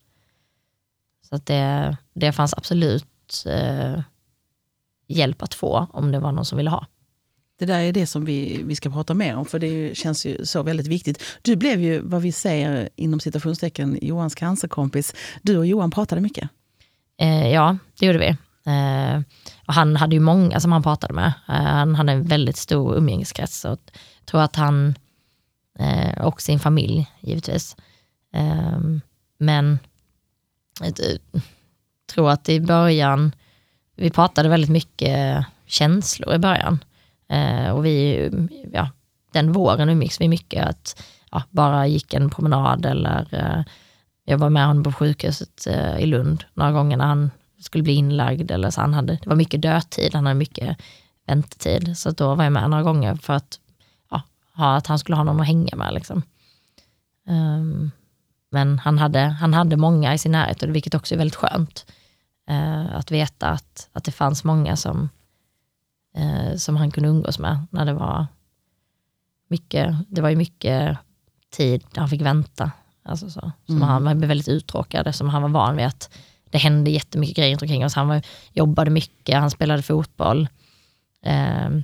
Så 1.28 1.36
att 1.36 1.46
det, 1.46 1.96
det 2.12 2.32
fanns 2.32 2.54
absolut 2.54 3.44
eh, 3.46 4.00
hjälp 5.06 5.42
att 5.42 5.54
få 5.54 5.86
om 5.92 6.12
det 6.12 6.18
var 6.18 6.32
någon 6.32 6.44
som 6.44 6.58
ville 6.58 6.70
ha. 6.70 6.86
Det 7.66 7.72
där 7.72 7.80
är 7.80 7.92
det 7.92 8.06
som 8.06 8.24
vi, 8.24 8.62
vi 8.62 8.76
ska 8.76 8.90
prata 8.90 9.14
mer 9.14 9.36
om, 9.36 9.46
för 9.46 9.58
det 9.58 9.96
känns 9.96 10.26
ju 10.26 10.46
så 10.46 10.62
väldigt 10.62 10.86
viktigt. 10.86 11.22
Du 11.42 11.56
blev 11.56 11.80
ju, 11.80 12.00
vad 12.00 12.22
vi 12.22 12.32
säger 12.32 12.88
inom 12.96 13.20
citationstecken, 13.20 13.98
Johans 14.02 14.34
cancerkompis. 14.34 15.14
Du 15.42 15.58
och 15.58 15.66
Johan 15.66 15.90
pratade 15.90 16.20
mycket. 16.20 16.48
Eh, 17.20 17.48
ja, 17.48 17.76
det 17.98 18.06
gjorde 18.06 18.18
vi. 18.18 18.28
Eh, 18.66 19.20
och 19.66 19.74
han 19.74 19.96
hade 19.96 20.14
ju 20.14 20.20
många 20.20 20.60
som 20.60 20.72
han 20.72 20.82
pratade 20.82 21.14
med. 21.14 21.32
Eh, 21.48 21.54
han 21.54 21.94
hade 21.94 22.12
en 22.12 22.22
väldigt 22.22 22.56
stor 22.56 22.96
umgängeskrets. 22.96 23.64
Och 23.64 23.70
jag 23.70 24.26
tror 24.26 24.40
att 24.40 24.56
han, 24.56 24.94
eh, 25.78 26.24
och 26.24 26.42
sin 26.42 26.60
familj 26.60 27.10
givetvis. 27.20 27.76
Eh, 28.34 28.78
men 29.38 29.78
jag 30.80 30.94
tror 32.12 32.30
att 32.30 32.48
i 32.48 32.60
början, 32.60 33.32
vi 33.96 34.10
pratade 34.10 34.48
väldigt 34.48 34.70
mycket 34.70 35.46
känslor 35.66 36.34
i 36.34 36.38
början. 36.38 36.78
Eh, 37.28 37.70
och 37.70 37.84
vi, 37.84 38.30
ja, 38.72 38.88
den 39.32 39.52
våren 39.52 39.88
umgicks 39.88 40.20
vi 40.20 40.28
mycket. 40.28 40.66
Att 40.66 41.02
ja, 41.30 41.42
bara 41.50 41.86
gick 41.86 42.14
en 42.14 42.30
promenad 42.30 42.86
eller 42.86 43.28
eh, 43.32 43.64
jag 44.24 44.38
var 44.38 44.50
med 44.50 44.66
honom 44.66 44.84
på 44.84 44.92
sjukhuset 44.92 45.66
eh, 45.66 45.98
i 45.98 46.06
Lund 46.06 46.44
några 46.54 46.72
gånger 46.72 46.96
när 46.96 47.06
han 47.06 47.30
skulle 47.60 47.84
bli 47.84 47.92
inlagd. 47.92 48.50
Eller 48.50 48.70
så 48.70 48.80
han 48.80 48.94
hade, 48.94 49.12
det 49.12 49.26
var 49.26 49.36
mycket 49.36 49.62
dödtid, 49.62 50.14
han 50.14 50.26
hade 50.26 50.38
mycket 50.38 50.76
väntetid. 51.26 51.98
Så 51.98 52.10
då 52.10 52.34
var 52.34 52.44
jag 52.44 52.52
med 52.52 52.70
några 52.70 52.82
gånger 52.82 53.14
för 53.14 53.32
att, 53.32 53.60
ja, 54.10 54.22
ha, 54.54 54.76
att 54.76 54.86
han 54.86 54.98
skulle 54.98 55.16
ha 55.16 55.24
någon 55.24 55.40
att 55.40 55.46
hänga 55.46 55.76
med. 55.76 55.94
Liksom. 55.94 56.22
Um, 57.28 57.90
men 58.50 58.78
han 58.78 58.98
hade, 58.98 59.20
han 59.20 59.54
hade 59.54 59.76
många 59.76 60.14
i 60.14 60.18
sin 60.18 60.32
närhet, 60.32 60.62
och 60.62 60.74
vilket 60.74 60.94
också 60.94 61.14
är 61.14 61.18
väldigt 61.18 61.36
skönt. 61.36 61.86
Uh, 62.50 62.96
att 62.96 63.10
veta 63.10 63.48
att, 63.48 63.88
att 63.92 64.04
det 64.04 64.12
fanns 64.12 64.44
många 64.44 64.76
som, 64.76 65.08
eh, 66.14 66.56
som 66.56 66.76
han 66.76 66.90
kunde 66.90 67.08
umgås 67.08 67.38
med 67.38 67.66
när 67.70 67.84
det 67.84 67.92
var 67.92 68.26
mycket, 69.48 69.94
det 70.08 70.20
var 70.20 70.28
ju 70.28 70.36
mycket 70.36 70.98
tid 71.50 71.84
han 71.94 72.08
fick 72.08 72.20
vänta. 72.20 72.70
Alltså 73.02 73.30
så. 73.30 73.52
Som 73.66 73.76
Mm. 73.76 73.88
Han 73.88 74.18
blev 74.18 74.28
väldigt 74.28 74.48
uttråkad, 74.48 75.14
som 75.14 75.28
han 75.28 75.42
var 75.42 75.48
van 75.48 75.76
vid 75.76 75.86
att 75.86 76.10
det 76.50 76.58
hände 76.58 76.90
jättemycket 76.90 77.36
grejer 77.36 77.50
runt 77.50 77.62
omkring 77.62 77.84
oss. 77.84 77.94
Han 77.94 78.08
var, 78.08 78.22
jobbade 78.52 78.90
mycket, 78.90 79.36
han 79.36 79.50
spelade 79.50 79.82
fotboll. 79.82 80.48
Ehm, 81.22 81.82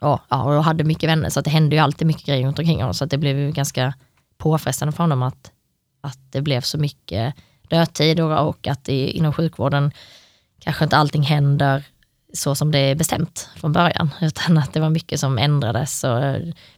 och, 0.00 0.20
ja, 0.28 0.42
och 0.42 0.64
hade 0.64 0.84
mycket 0.84 1.10
vänner, 1.10 1.28
så 1.30 1.40
det 1.40 1.50
hände 1.50 1.76
ju 1.76 1.82
alltid 1.82 2.06
mycket 2.06 2.26
grejer 2.26 2.46
runt 2.46 2.58
omkring 2.58 2.84
oss. 2.84 2.98
Så 2.98 3.04
att 3.04 3.10
det 3.10 3.18
blev 3.18 3.38
ju 3.38 3.52
ganska 3.52 3.94
påfrestande 4.36 4.92
för 4.92 5.02
honom 5.02 5.22
att, 5.22 5.52
att 6.00 6.18
det 6.30 6.42
blev 6.42 6.60
så 6.60 6.78
mycket 6.78 7.34
dödtid 7.68 8.20
och, 8.20 8.48
och 8.48 8.66
att 8.66 8.84
det, 8.84 9.10
inom 9.10 9.32
sjukvården 9.32 9.92
kanske 10.58 10.84
inte 10.84 10.96
allting 10.96 11.22
händer 11.22 11.84
så 12.32 12.54
som 12.54 12.72
det 12.72 12.78
är 12.78 12.94
bestämt 12.94 13.48
från 13.56 13.72
början, 13.72 14.10
utan 14.20 14.58
att 14.58 14.72
det 14.72 14.80
var 14.80 14.90
mycket 14.90 15.20
som 15.20 15.38
ändrades 15.38 16.04
och 16.04 16.20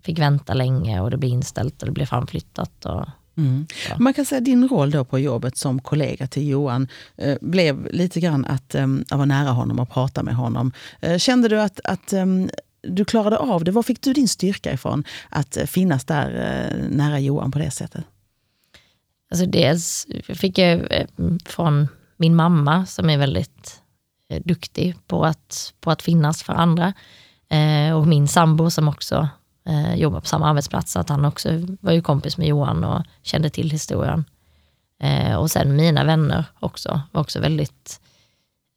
fick 0.02 0.18
vänta 0.18 0.54
länge 0.54 1.00
och 1.00 1.10
det 1.10 1.16
blev 1.16 1.32
inställt 1.32 1.82
och 1.82 1.86
det 1.86 1.92
blev 1.92 2.06
framflyttat. 2.06 2.84
Och, 2.84 3.04
Mm. 3.36 3.66
Ja. 3.88 3.96
Man 3.98 4.14
kan 4.14 4.24
säga 4.24 4.38
att 4.38 4.44
din 4.44 4.68
roll 4.68 4.90
då 4.90 5.04
på 5.04 5.18
jobbet 5.18 5.56
som 5.56 5.80
kollega 5.80 6.26
till 6.26 6.48
Johan 6.48 6.88
eh, 7.16 7.38
blev 7.40 7.88
lite 7.92 8.20
grann 8.20 8.44
att, 8.44 8.74
eh, 8.74 8.86
vara 9.10 9.24
nära 9.24 9.50
honom 9.50 9.78
och 9.78 9.90
prata 9.90 10.22
med 10.22 10.34
honom. 10.34 10.72
Eh, 11.00 11.18
kände 11.18 11.48
du 11.48 11.60
att, 11.60 11.80
att 11.84 12.12
eh, 12.12 12.26
du 12.82 13.04
klarade 13.04 13.38
av 13.38 13.64
det? 13.64 13.70
Var 13.70 13.82
fick 13.82 14.00
du 14.02 14.12
din 14.12 14.28
styrka 14.28 14.72
ifrån 14.72 15.04
att 15.28 15.56
eh, 15.56 15.64
finnas 15.64 16.04
där 16.04 16.28
eh, 16.30 16.88
nära 16.96 17.18
Johan 17.18 17.50
på 17.50 17.58
det 17.58 17.70
sättet? 17.70 18.04
Alltså 19.30 19.46
dels 19.46 20.06
fick 20.34 20.58
jag 20.58 20.92
eh, 20.92 21.06
från 21.44 21.88
min 22.16 22.36
mamma 22.36 22.86
som 22.86 23.10
är 23.10 23.18
väldigt 23.18 23.80
duktig 24.38 24.96
på 25.06 25.24
att, 25.24 25.74
på 25.80 25.90
att 25.90 26.02
finnas 26.02 26.42
för 26.42 26.52
andra. 26.52 26.92
Eh, 27.48 27.92
och 27.96 28.06
min 28.06 28.28
sambo 28.28 28.70
som 28.70 28.88
också 28.88 29.28
eh, 29.66 29.94
jobbar 29.94 30.20
på 30.20 30.26
samma 30.26 30.48
arbetsplats, 30.50 30.96
att 30.96 31.08
han 31.08 31.24
också 31.24 31.48
var 31.80 31.92
ju 31.92 32.02
kompis 32.02 32.38
med 32.38 32.48
Johan 32.48 32.84
och 32.84 33.04
kände 33.22 33.50
till 33.50 33.70
historien. 33.70 34.24
Eh, 35.02 35.34
och 35.36 35.50
sen 35.50 35.76
mina 35.76 36.04
vänner 36.04 36.44
också, 36.60 37.00
var 37.12 37.20
också 37.20 37.40
väldigt, 37.40 38.00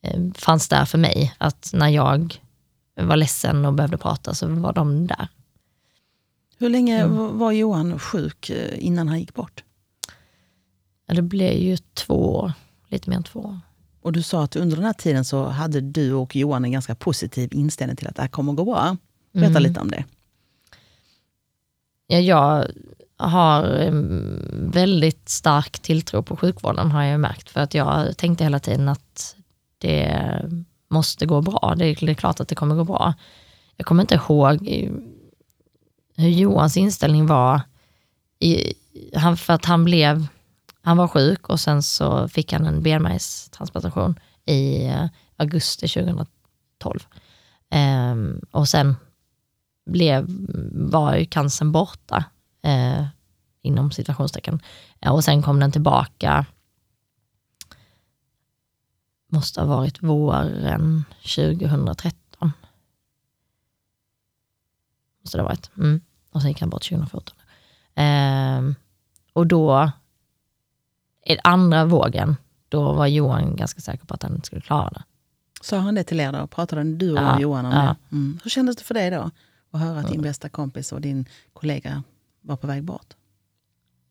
eh, 0.03 0.19
fanns 0.35 0.69
där 0.69 0.85
för 0.85 0.97
mig. 0.97 1.33
Att 1.37 1.69
när 1.73 1.87
jag 1.89 2.41
var 2.95 3.15
ledsen 3.17 3.65
och 3.65 3.73
behövde 3.73 3.97
prata 3.97 4.33
så 4.33 4.47
var 4.47 4.73
de 4.73 5.07
där. 5.07 5.27
Hur 6.57 6.69
länge 6.69 6.99
Mm. 7.01 7.17
var- 7.17 7.27
var 7.31 7.51
Johan 7.51 7.99
sjuk 7.99 8.49
eh, 8.49 8.85
innan 8.85 9.07
han 9.07 9.19
gick 9.19 9.33
bort? 9.33 9.63
Det 11.05 11.21
blev 11.21 11.53
ju 11.57 11.77
två 11.77 12.35
år, 12.35 12.53
lite 12.87 13.09
mer 13.09 13.17
än 13.17 13.23
två 13.23 13.39
år. 13.39 13.59
Och 14.03 14.11
du 14.11 14.21
sa 14.21 14.43
att 14.43 14.55
under 14.55 14.75
den 14.75 14.85
här 14.85 14.93
tiden 14.93 15.25
så 15.25 15.45
hade 15.45 15.81
du 15.81 16.13
och 16.13 16.35
Johan 16.35 16.65
en 16.65 16.71
ganska 16.71 16.95
positiv 16.95 17.53
inställning 17.53 17.97
till 17.97 18.07
att 18.07 18.15
det 18.15 18.21
här 18.21 18.29
kommer 18.29 18.51
att 18.51 18.57
gå 18.57 18.65
bra. 18.65 18.97
Berätta 19.31 19.49
Mm. 19.49 19.63
lite 19.63 19.79
om 19.79 19.91
det. 19.91 20.05
Ja, 22.07 22.19
jag 22.19 22.67
har 23.17 23.63
en 23.63 24.71
väldigt 24.73 25.29
stark 25.29 25.79
tilltro 25.79 26.23
på 26.23 26.37
sjukvården 26.37 26.91
har 26.91 27.03
jag 27.03 27.19
märkt. 27.19 27.49
För 27.49 27.59
att 27.59 27.73
jag 27.73 28.17
tänkte 28.17 28.43
hela 28.43 28.59
tiden 28.59 28.89
att 28.89 29.35
det 29.77 30.39
måste 30.89 31.25
gå 31.25 31.41
bra. 31.41 31.75
Det 31.77 31.85
är, 31.85 32.13
klart 32.13 32.39
att 32.39 32.47
det 32.47 32.55
kommer 32.55 32.75
gå 32.75 32.83
bra. 32.83 33.13
Jag 33.77 33.85
kommer 33.85 34.03
inte 34.03 34.15
ihåg 34.15 34.67
hur 36.15 36.29
Johans 36.29 36.77
inställning 36.77 37.27
var. 37.27 37.61
I, 38.39 38.73
han, 39.15 39.37
för 39.37 39.53
att 39.53 39.65
han 39.65 39.83
blev, 39.83 40.27
han 40.85 40.97
var 40.97 41.07
sjuk 41.07 41.49
och 41.49 41.59
sen 41.59 41.83
så 41.83 42.27
fick 42.27 42.53
han 42.53 42.65
en 42.65 42.83
benmärgstransplantation 42.83 44.19
i 44.45 44.85
eh, 44.85 45.05
augusti 45.37 45.87
2012. 45.87 46.27
Um, 46.83 46.97
ehm, 47.69 48.41
och 48.51 48.69
sen 48.69 48.95
blev, 49.85 50.25
var 50.73 51.15
ju 51.15 51.25
cancern 51.25 51.71
borta, 51.71 52.25
uh, 52.67 53.05
inom 53.61 53.91
situationstecken. 53.91 54.61
Uh, 55.05 55.11
och 55.11 55.23
sen 55.23 55.41
kom 55.41 55.59
den 55.59 55.71
tillbaka, 55.71 56.45
måste 59.27 59.61
ha 59.61 59.67
varit 59.67 60.03
våren 60.03 61.05
2013. 61.35 62.51
Måste 65.21 65.37
det 65.37 65.41
ha 65.41 65.49
varit. 65.49 65.71
Mm. 65.77 66.01
Och 66.31 66.41
sen 66.41 66.49
gick 66.49 66.59
han 66.59 66.69
bort 66.69 66.89
2014. 66.89 67.35
Uh, 67.37 67.43
ehm, 67.95 68.75
och 69.33 69.47
då, 69.47 69.91
i 71.25 71.37
andra 71.43 71.85
vågen, 71.85 72.35
då 72.69 72.93
var 72.93 73.07
Johan 73.07 73.55
ganska 73.55 73.81
säker 73.81 74.05
på 74.05 74.13
att 74.13 74.23
han 74.23 74.35
inte 74.35 74.45
skulle 74.47 74.61
klara 74.61 74.89
det. 74.89 75.03
Sa 75.61 75.77
han 75.77 75.95
det 75.95 76.03
till 76.03 76.19
er 76.19 76.31
då? 76.31 76.47
Pratade 76.47 76.83
du 76.83 77.11
och 77.11 77.17
Ja, 77.17 77.39
Johan 77.39 77.65
om 77.65 77.71
ja. 77.71 77.81
det? 77.81 78.15
Mm. 78.15 78.39
Hur 78.43 78.49
kändes 78.49 78.75
det 78.75 78.83
för 78.83 78.93
dig 78.93 79.09
då? 79.11 79.31
Att 79.71 79.79
höra 79.81 79.99
att 79.99 80.09
din 80.11 80.21
bästa 80.21 80.49
kompis 80.49 80.91
och 80.91 81.01
din 81.01 81.25
kollega 81.53 82.03
var 82.41 82.55
på 82.55 82.67
väg 82.67 82.83
bort? 82.83 83.13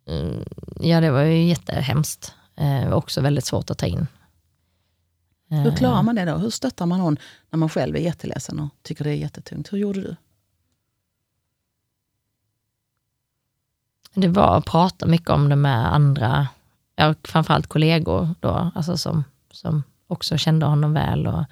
Mm, 0.07 0.45
Ja, 0.81 1.01
det 1.01 1.11
var 1.11 1.23
ju 1.23 1.45
jättehemskt. 1.49 2.35
Eh, 2.57 2.93
också 2.93 3.21
väldigt 3.21 3.45
svårt 3.45 3.71
att 3.71 3.79
ta 3.79 3.87
in. 3.87 4.07
Hur 5.49 5.67
Eh, 5.67 5.75
klarar 5.77 6.03
man 6.03 6.15
det 6.15 6.25
då? 6.25 6.37
Hur 6.37 6.51
stöttar 6.51 6.87
man 6.87 6.99
någon 6.99 7.17
när 7.51 7.57
man 7.57 7.69
själv 7.69 7.97
är 7.97 8.01
jätteledsen 8.01 8.61
och 8.61 8.69
tycker 8.83 9.05
det 9.05 9.11
är 9.11 9.15
jättetungt? 9.15 9.73
Hur 9.73 9.79
gjorde 9.79 10.01
du? 10.01 10.17
Det 14.15 14.29
var 14.29 14.57
att 14.59 14.65
prata 14.65 15.07
mycket 15.07 15.31
om 15.31 15.49
det 15.49 15.57
med 15.57 15.95
andra, 15.95 16.49
ja, 16.97 17.15
framförallt 17.25 17.67
kollegor 17.67 18.35
då, 18.41 18.71
alltså 18.75 18.97
som, 18.97 19.25
som 19.51 19.83
också 20.07 20.37
kände 20.39 20.67
honom 20.67 20.93
väl 20.93 21.27
och 21.27 21.45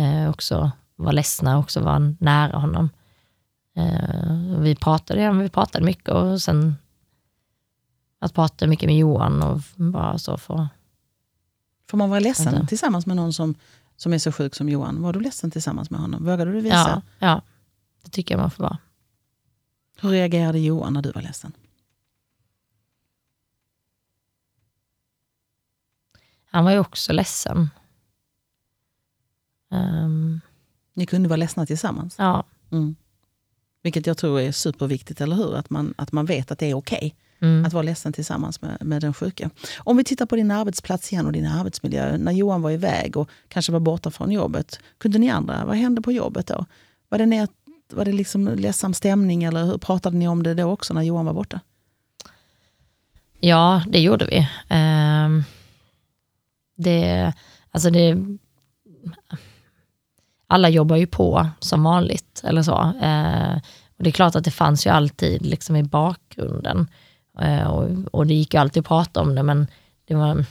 eh, 0.00 0.30
också 0.30 0.70
var 0.96 1.12
ledsna 1.12 1.54
och 1.56 1.62
också 1.62 1.80
var 1.80 2.14
nära 2.20 2.58
honom. 2.58 2.90
Eh, 3.76 4.58
vi, 4.60 4.74
pratade, 4.76 5.22
ja, 5.22 5.32
vi 5.32 5.48
pratade 5.48 5.84
mycket 5.84 6.08
och 6.08 6.42
sen 6.42 6.76
att 8.20 8.34
prata 8.34 8.66
mycket 8.66 8.86
med 8.86 8.96
Johan 8.98 9.42
och 9.42 9.60
bara 9.76 10.18
så 10.18 10.38
få 10.38 10.68
Får 11.90 11.98
man 11.98 12.10
vara 12.10 12.20
ledsen 12.20 12.52
Vänta. 12.52 12.66
tillsammans 12.66 13.06
med 13.06 13.16
någon 13.16 13.32
som, 13.32 13.54
som 13.96 14.12
är 14.12 14.18
så 14.18 14.32
sjuk 14.32 14.54
som 14.54 14.68
Johan? 14.68 15.02
Var 15.02 15.12
du 15.12 15.20
ledsen 15.20 15.50
tillsammans 15.50 15.90
med 15.90 16.00
honom? 16.00 16.24
Vågade 16.24 16.52
du 16.52 16.60
visa? 16.60 17.02
Ja, 17.18 17.26
ja, 17.26 17.42
det 18.04 18.10
tycker 18.10 18.34
jag 18.34 18.40
man 18.40 18.50
får 18.50 18.62
vara. 18.62 18.78
Hur 20.00 20.10
reagerade 20.10 20.58
Johan 20.58 20.92
när 20.92 21.02
du 21.02 21.12
var 21.12 21.22
ledsen? 21.22 21.52
Han 26.50 26.64
var 26.64 26.72
ju 26.72 26.78
också 26.78 27.12
ledsen. 27.12 27.70
Ehm, 29.70 30.40
Ni 30.94 31.06
kunde 31.06 31.28
vara 31.28 31.36
ledsna 31.36 31.66
tillsammans. 31.66 32.14
ja, 32.18 32.44
Mm. 32.70 32.96
Vilket 33.82 34.06
jag 34.06 34.16
tror 34.16 34.40
är 34.40 34.52
superviktigt, 34.52 35.20
eller 35.20 35.36
hur? 35.36 35.56
Att 35.56 35.70
man, 35.70 35.94
att 35.96 36.12
man 36.12 36.26
vet 36.26 36.50
att 36.50 36.58
det 36.58 36.66
är 36.70 36.74
okej 36.74 37.14
mm. 37.40 37.64
att 37.64 37.72
vara 37.72 37.82
ledsen 37.82 38.12
tillsammans 38.12 38.62
med, 38.62 38.78
med 38.80 39.00
den 39.02 39.14
sjuka. 39.14 39.50
Om 39.78 39.96
vi 39.96 40.04
tittar 40.04 40.26
på 40.26 40.36
din 40.36 40.50
arbetsplats 40.50 41.12
igen 41.12 41.26
och 41.26 41.32
din 41.32 41.46
arbetsmiljö. 41.46 42.16
När 42.18 42.32
Johan 42.32 42.62
var 42.62 42.70
iväg 42.70 43.16
och 43.16 43.30
kanske 43.48 43.72
var 43.72 43.80
borta 43.80 44.10
från 44.10 44.30
jobbet. 44.32 44.80
Kunde 44.98 45.18
ni 45.18 45.30
andra, 45.30 45.64
vad 45.64 45.76
hände 45.76 46.02
på 46.02 46.12
jobbet 46.12 46.46
då? 46.46 46.66
Var 47.08 47.18
det, 47.18 47.26
ner, 47.26 47.48
var 47.92 48.04
det 48.04 48.12
liksom 48.12 48.48
ledsam 48.48 48.94
stämning 48.94 49.44
eller 49.44 49.64
hur 49.64 49.78
pratade 49.78 50.16
ni 50.16 50.28
om 50.28 50.42
det 50.42 50.54
då 50.54 50.64
också 50.64 50.94
när 50.94 51.02
Johan 51.02 51.26
var 51.26 51.34
borta? 51.34 51.60
Ja, 53.40 53.82
det 53.88 54.00
gjorde 54.00 54.26
vi. 54.26 54.48
Ehm, 54.68 55.44
det, 56.78 57.32
alltså 57.70 57.90
det, 57.90 58.16
alla 60.46 60.68
jobbar 60.68 60.96
ju 60.96 61.06
på 61.06 61.48
som 61.60 61.82
vanligt. 61.82 62.42
eller 62.44 62.62
så. 62.62 62.92
Eh, 63.02 63.56
och 63.96 64.04
Det 64.04 64.10
är 64.10 64.12
klart 64.12 64.36
att 64.36 64.44
det 64.44 64.50
fanns 64.50 64.86
ju 64.86 64.90
alltid 64.90 65.46
liksom 65.46 65.76
i 65.76 65.82
bakgrunden. 65.82 66.88
Eh, 67.40 67.66
och, 67.66 67.90
och 68.12 68.26
det 68.26 68.34
gick 68.34 68.54
ju 68.54 68.60
alltid 68.60 68.80
att 68.80 68.86
prata 68.86 69.20
om 69.20 69.34
det, 69.34 69.42
men 69.42 69.66
det 70.04 70.14
var, 70.14 70.44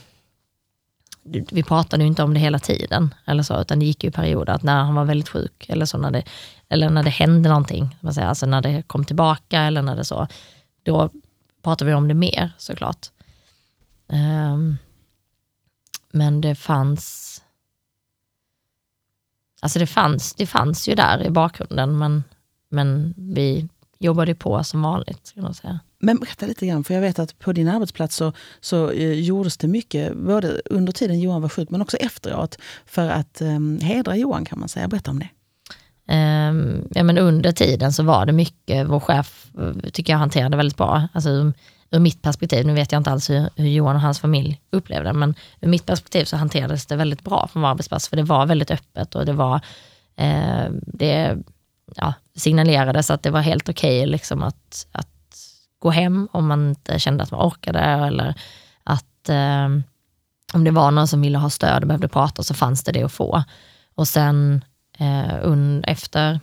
vi 1.22 1.62
pratade 1.62 2.02
ju 2.02 2.08
inte 2.08 2.22
om 2.22 2.34
det 2.34 2.40
hela 2.40 2.58
tiden. 2.58 3.14
eller 3.24 3.42
så, 3.42 3.60
Utan 3.60 3.78
det 3.78 3.86
gick 3.86 4.04
ju 4.04 4.08
i 4.08 4.12
perioder, 4.12 4.52
att 4.52 4.62
när 4.62 4.82
han 4.82 4.94
var 4.94 5.04
väldigt 5.04 5.28
sjuk, 5.28 5.66
eller 5.68 5.86
så 5.86 5.98
när 5.98 6.10
det, 6.10 6.22
eller 6.68 6.90
när 6.90 7.02
det 7.02 7.10
hände 7.10 7.48
någonting, 7.48 7.96
säger, 8.14 8.28
alltså 8.28 8.46
när 8.46 8.60
det 8.60 8.82
kom 8.82 9.04
tillbaka, 9.04 9.60
eller 9.60 9.82
när 9.82 9.96
det 9.96 10.04
så, 10.04 10.26
då 10.82 11.10
pratade 11.62 11.90
vi 11.90 11.94
om 11.94 12.08
det 12.08 12.14
mer 12.14 12.52
såklart. 12.58 13.06
Ehm, 14.08 14.78
men 16.12 16.40
det 16.40 16.54
fanns, 16.54 17.42
alltså 19.60 19.78
det 19.78 19.86
fanns, 19.86 20.34
det 20.34 20.46
fanns 20.46 20.88
ju 20.88 20.94
där 20.94 21.26
i 21.26 21.30
bakgrunden, 21.30 21.98
men, 21.98 22.24
men 22.68 23.14
vi 23.16 23.68
jobbade 23.98 24.34
på 24.34 24.64
som 24.64 24.82
vanligt. 24.82 25.26
Ska 25.26 25.42
man 25.42 25.54
säga. 25.54 25.80
Men 25.98 26.18
berätta 26.18 26.46
lite 26.46 26.66
grann, 26.66 26.84
för 26.84 26.94
jag 26.94 27.00
vet 27.00 27.18
att 27.18 27.38
på 27.38 27.52
din 27.52 27.68
arbetsplats 27.68 28.16
så, 28.16 28.32
så 28.60 28.90
eh, 28.90 29.12
gjordes 29.12 29.56
det 29.56 29.68
mycket, 29.68 30.16
både 30.16 30.60
under 30.64 30.92
tiden 30.92 31.20
Johan 31.20 31.42
var 31.42 31.48
sjuk 31.48 31.70
men 31.70 31.82
också 31.82 31.96
efteråt, 31.96 32.58
för 32.86 33.08
att 33.08 33.40
eh, 33.40 33.58
hedra 33.80 34.16
Johan 34.16 34.44
kan 34.44 34.58
man 34.58 34.68
säga. 34.68 34.88
Berätta 34.88 35.10
om 35.10 35.18
det. 35.18 35.28
Ehm, 36.08 36.88
ja, 36.90 37.02
men 37.02 37.18
under 37.18 37.52
tiden 37.52 37.92
så 37.92 38.02
var 38.02 38.26
det 38.26 38.32
mycket, 38.32 38.88
vår 38.88 39.00
chef 39.00 39.46
eh, 39.58 39.90
tycker 39.90 40.12
jag 40.12 40.18
hanterade 40.18 40.56
väldigt 40.56 40.76
bra. 40.76 41.08
Alltså, 41.12 41.52
ur, 41.90 41.98
mitt 41.98 42.22
perspektiv, 42.22 42.66
nu 42.66 42.74
vet 42.74 42.92
jag 42.92 43.00
inte 43.00 43.10
alls 43.10 43.30
hur, 43.30 43.48
hur 43.56 43.68
Johan 43.68 43.96
och 43.96 44.02
hans 44.02 44.20
familj 44.20 44.60
upplevde 44.70 45.08
det, 45.08 45.12
men 45.12 45.34
ur 45.60 45.68
mitt 45.68 45.86
perspektiv 45.86 46.24
så 46.24 46.36
hanterades 46.36 46.86
det 46.86 46.96
väldigt 46.96 47.24
bra 47.24 47.48
från 47.52 47.62
vår 47.62 47.68
arbetsplats, 47.68 48.08
för 48.08 48.16
det 48.16 48.22
var 48.22 48.46
väldigt 48.46 48.70
öppet 48.70 49.14
och 49.14 49.26
det 49.26 49.32
var, 49.32 49.60
eh, 50.16 50.66
det 50.86 51.36
ja, 51.96 52.14
signalerades 52.36 53.10
att 53.10 53.22
det 53.22 53.30
var 53.30 53.40
helt 53.40 53.68
okej 53.68 54.06
liksom 54.06 54.42
att, 54.42 54.86
att 54.92 55.08
gå 55.78 55.90
hem 55.90 56.28
om 56.32 56.48
man 56.48 56.68
inte 56.68 56.98
kände 56.98 57.24
att 57.24 57.30
man 57.30 57.48
orkade, 57.48 57.80
eller 57.80 58.34
att 58.84 59.28
eh, 59.28 59.68
om 60.52 60.64
det 60.64 60.70
var 60.70 60.90
någon 60.90 61.08
som 61.08 61.20
ville 61.20 61.38
ha 61.38 61.50
stöd 61.50 61.82
och 61.82 61.88
behövde 61.88 62.08
prata 62.08 62.42
så 62.42 62.54
fanns 62.54 62.84
det 62.84 62.92
det 62.92 63.02
att 63.02 63.12
få. 63.12 63.42
Och 63.94 64.08
sen 64.08 64.64
eh, 64.98 65.34
un, 65.42 65.84
efter 65.84 66.40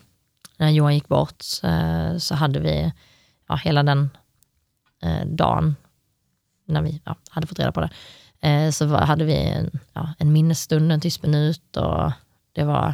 när 0.57 0.69
Johan 0.69 0.93
gick 0.93 1.07
bort 1.07 1.43
eh, 1.63 2.17
så 2.17 2.35
hade 2.35 2.59
vi 2.59 2.93
ja, 3.47 3.55
hela 3.55 3.83
den 3.83 4.09
eh, 5.05 5.25
dagen, 5.25 5.75
när 6.65 6.81
vi 6.81 7.01
ja, 7.05 7.15
hade 7.29 7.47
fått 7.47 7.59
reda 7.59 7.71
på 7.71 7.81
det, 7.81 7.89
eh, 8.41 8.71
så 8.71 8.85
var, 8.85 9.01
hade 9.01 9.25
vi 9.25 9.35
en, 9.35 9.79
ja, 9.93 10.13
en 10.17 10.33
minnesstund, 10.33 10.91
en 10.91 11.01
tyst 11.01 11.23
minut 11.23 11.77
och 11.77 12.11
det 12.53 12.63
var 12.63 12.93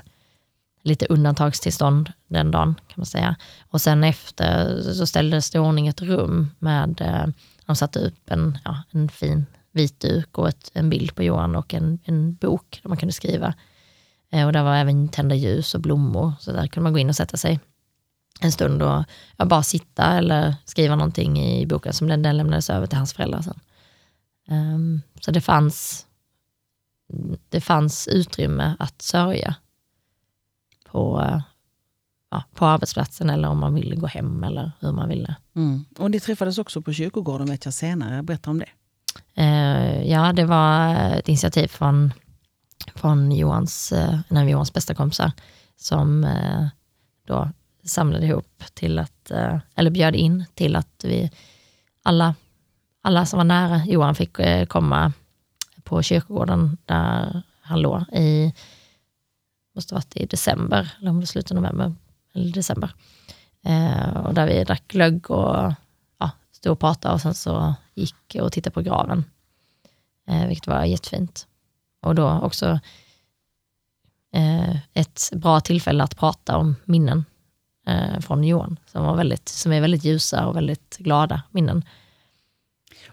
lite 0.83 1.05
undantagstillstånd 1.05 2.13
den 2.27 2.51
dagen 2.51 2.75
kan 2.87 2.95
man 2.95 3.05
säga. 3.05 3.35
Och 3.69 3.81
sen 3.81 4.03
efter 4.03 4.81
så 4.93 5.07
ställdes 5.07 5.51
det 5.51 5.57
i 5.57 5.59
ordning 5.59 5.87
ett 5.87 6.01
rum 6.01 6.51
med, 6.59 7.01
eh, 7.01 7.27
de 7.65 7.75
satte 7.75 7.99
upp 7.99 8.31
en, 8.31 8.57
ja, 8.65 8.83
en 8.91 9.09
fin 9.09 9.45
vit 9.71 9.99
duk 9.99 10.37
och 10.37 10.49
ett, 10.49 10.71
en 10.73 10.89
bild 10.89 11.15
på 11.15 11.23
Johan 11.23 11.55
och 11.55 11.73
en, 11.73 11.99
en 12.03 12.33
bok 12.35 12.79
där 12.83 12.89
man 12.89 12.97
kunde 12.97 13.13
skriva. 13.13 13.53
Eh, 14.31 14.45
och 14.45 14.53
där 14.53 14.63
var 14.63 14.75
även 14.75 15.09
tända 15.09 15.35
ljus 15.35 15.75
och 15.75 15.81
blommor, 15.81 16.33
så 16.39 16.51
där 16.51 16.67
kunde 16.67 16.83
man 16.83 16.93
gå 16.93 16.99
in 16.99 17.09
och 17.09 17.15
sätta 17.15 17.37
sig 17.37 17.59
en 18.41 18.51
stund 18.51 18.81
och 18.81 19.03
ja, 19.37 19.45
bara 19.45 19.63
sitta 19.63 20.17
eller 20.17 20.55
skriva 20.65 20.95
någonting 20.95 21.39
i 21.39 21.65
boken 21.65 21.93
som 21.93 22.07
den, 22.07 22.21
den 22.21 22.37
lämnades 22.37 22.69
över 22.69 22.87
till 22.87 22.97
hans 22.97 23.13
föräldrar 23.13 23.41
sen. 23.41 23.59
Ehm, 24.47 25.01
så 25.19 25.31
det 25.31 25.41
fanns, 25.41 26.05
det 27.49 27.61
fanns 27.61 28.07
utrymme 28.07 28.75
att 28.79 29.01
sörja 29.01 29.55
på, 30.85 31.31
ja, 32.31 32.43
på 32.55 32.65
arbetsplatsen 32.65 33.29
eller 33.29 33.47
om 33.47 33.59
man 33.59 33.73
ville 33.73 33.95
gå 33.95 34.07
hem 34.07 34.43
eller 34.43 34.71
hur 34.79 34.91
man 34.91 35.09
ville. 35.09 35.35
Mm. 35.55 35.85
Och 35.97 36.11
ni 36.11 36.19
träffades 36.19 36.57
också 36.57 36.81
på 36.81 36.93
kyrkogården 36.93 37.49
vet 37.49 37.65
jag 37.65 37.73
senare. 37.73 38.23
Berätta 38.23 38.49
om 38.49 38.59
det. 38.59 38.69
Eh, 39.33 40.09
ja, 40.11 40.33
det 40.33 40.45
var 40.45 40.95
ett 40.95 41.27
initiativ 41.27 41.67
från, 41.67 42.13
från 42.95 43.31
Johans, 43.31 43.91
eh, 43.91 44.19
en 44.29 44.37
av 44.37 44.49
Johans 44.49 44.73
bästa 44.73 44.95
kompisar 44.95 45.31
som 45.77 46.23
eh, 46.23 46.67
då 47.27 47.49
samlade 47.83 48.25
ihop 48.25 48.63
till 48.73 48.99
att, 48.99 49.31
eh, 49.31 49.59
eller 49.75 49.91
bjöd 49.91 50.15
in 50.15 50.45
till 50.53 50.75
att 50.75 51.03
vi 51.03 51.31
alla, 52.03 52.35
alla 53.01 53.25
som 53.25 53.37
var 53.37 53.43
nära 53.43 53.85
Johan 53.85 54.15
fick 54.15 54.39
eh, 54.39 54.65
komma 54.65 55.13
på 55.83 56.01
kyrkogården 56.01 56.77
där 56.85 57.43
han 57.61 57.81
låg 57.81 58.01
i, 58.13 58.53
måste 59.75 59.93
varit 59.93 60.17
i 60.17 60.25
december, 60.25 60.95
eller 60.99 61.09
om 61.09 61.19
det 61.19 61.27
slutet 61.27 61.51
av 61.51 61.55
november, 61.55 61.95
eller 62.33 62.53
december. 62.53 62.93
Eh, 63.63 64.17
och 64.17 64.33
där 64.33 64.47
vi 64.47 64.63
drack 64.63 64.87
glögg 64.87 65.31
och 65.31 65.73
ja, 66.17 66.29
stod 66.51 66.71
och 66.71 66.79
pratade 66.79 67.13
och 67.13 67.21
sen 67.21 67.33
så 67.33 67.73
gick 67.95 68.35
och 68.41 68.51
tittade 68.51 68.73
på 68.73 68.81
graven. 68.81 69.25
Eh, 70.27 70.47
vilket 70.47 70.67
var 70.67 70.85
jättefint. 70.85 71.47
Och 72.01 72.15
då 72.15 72.39
också 72.39 72.79
eh, 74.33 74.75
ett 74.93 75.29
bra 75.35 75.59
tillfälle 75.59 76.03
att 76.03 76.17
prata 76.17 76.57
om 76.57 76.75
minnen 76.85 77.25
från 78.21 78.43
Johan, 78.43 78.79
som, 78.85 79.03
var 79.03 79.15
väldigt, 79.15 79.49
som 79.49 79.71
är 79.71 79.81
väldigt 79.81 80.03
ljusa 80.03 80.47
och 80.47 80.55
väldigt 80.55 80.97
glada 80.97 81.41
minnen. 81.51 81.83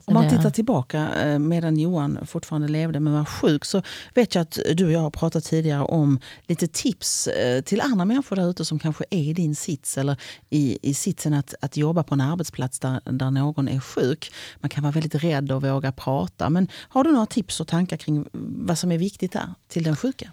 Om 0.09 0.15
man 0.15 0.29
tittar 0.29 0.51
tillbaka 0.51 1.09
eh, 1.15 1.39
medan 1.39 1.77
Johan 1.77 2.19
fortfarande 2.27 2.69
levde 2.69 3.01
men 3.01 3.13
var 3.13 3.25
sjuk 3.25 3.65
så 3.65 3.83
vet 4.15 4.35
jag 4.35 4.43
att 4.43 4.59
du 4.75 4.85
och 4.85 4.93
jag 4.93 5.01
har 5.01 5.11
pratat 5.11 5.45
tidigare 5.45 5.83
om 5.83 6.21
lite 6.47 6.69
tips 6.69 7.27
eh, 7.27 7.61
till 7.61 7.81
andra 7.81 8.05
människor 8.05 8.37
där 8.37 8.51
ute 8.51 8.65
som 8.65 8.79
kanske 8.79 9.05
är 9.11 9.23
i 9.23 9.33
din 9.33 9.57
sits 9.57 9.99
eller 9.99 10.17
i, 10.51 10.79
i 10.83 10.95
sitsen 10.95 11.35
att, 11.35 11.55
att 11.61 11.77
jobba 11.77 12.03
på 12.03 12.15
en 12.15 12.21
arbetsplats 12.21 12.79
där, 12.79 13.01
där 13.05 13.31
någon 13.31 13.69
är 13.69 13.81
sjuk. 13.81 14.33
Man 14.61 14.71
kan 14.71 14.83
vara 14.83 14.93
väldigt 14.93 15.15
rädd 15.15 15.53
och 15.53 15.63
våga 15.63 15.93
prata. 15.93 16.51
Men 16.51 16.69
har 16.75 17.05
du 17.05 17.13
några 17.13 17.27
tips 17.27 17.61
och 17.61 17.69
tankar 17.69 17.97
kring 17.97 18.27
vad 18.67 18.79
som 18.79 18.93
är 18.93 18.99
viktigt 18.99 19.33
där 19.33 19.55
till 19.69 19.83
den 19.83 19.97
sjuka? 19.97 20.33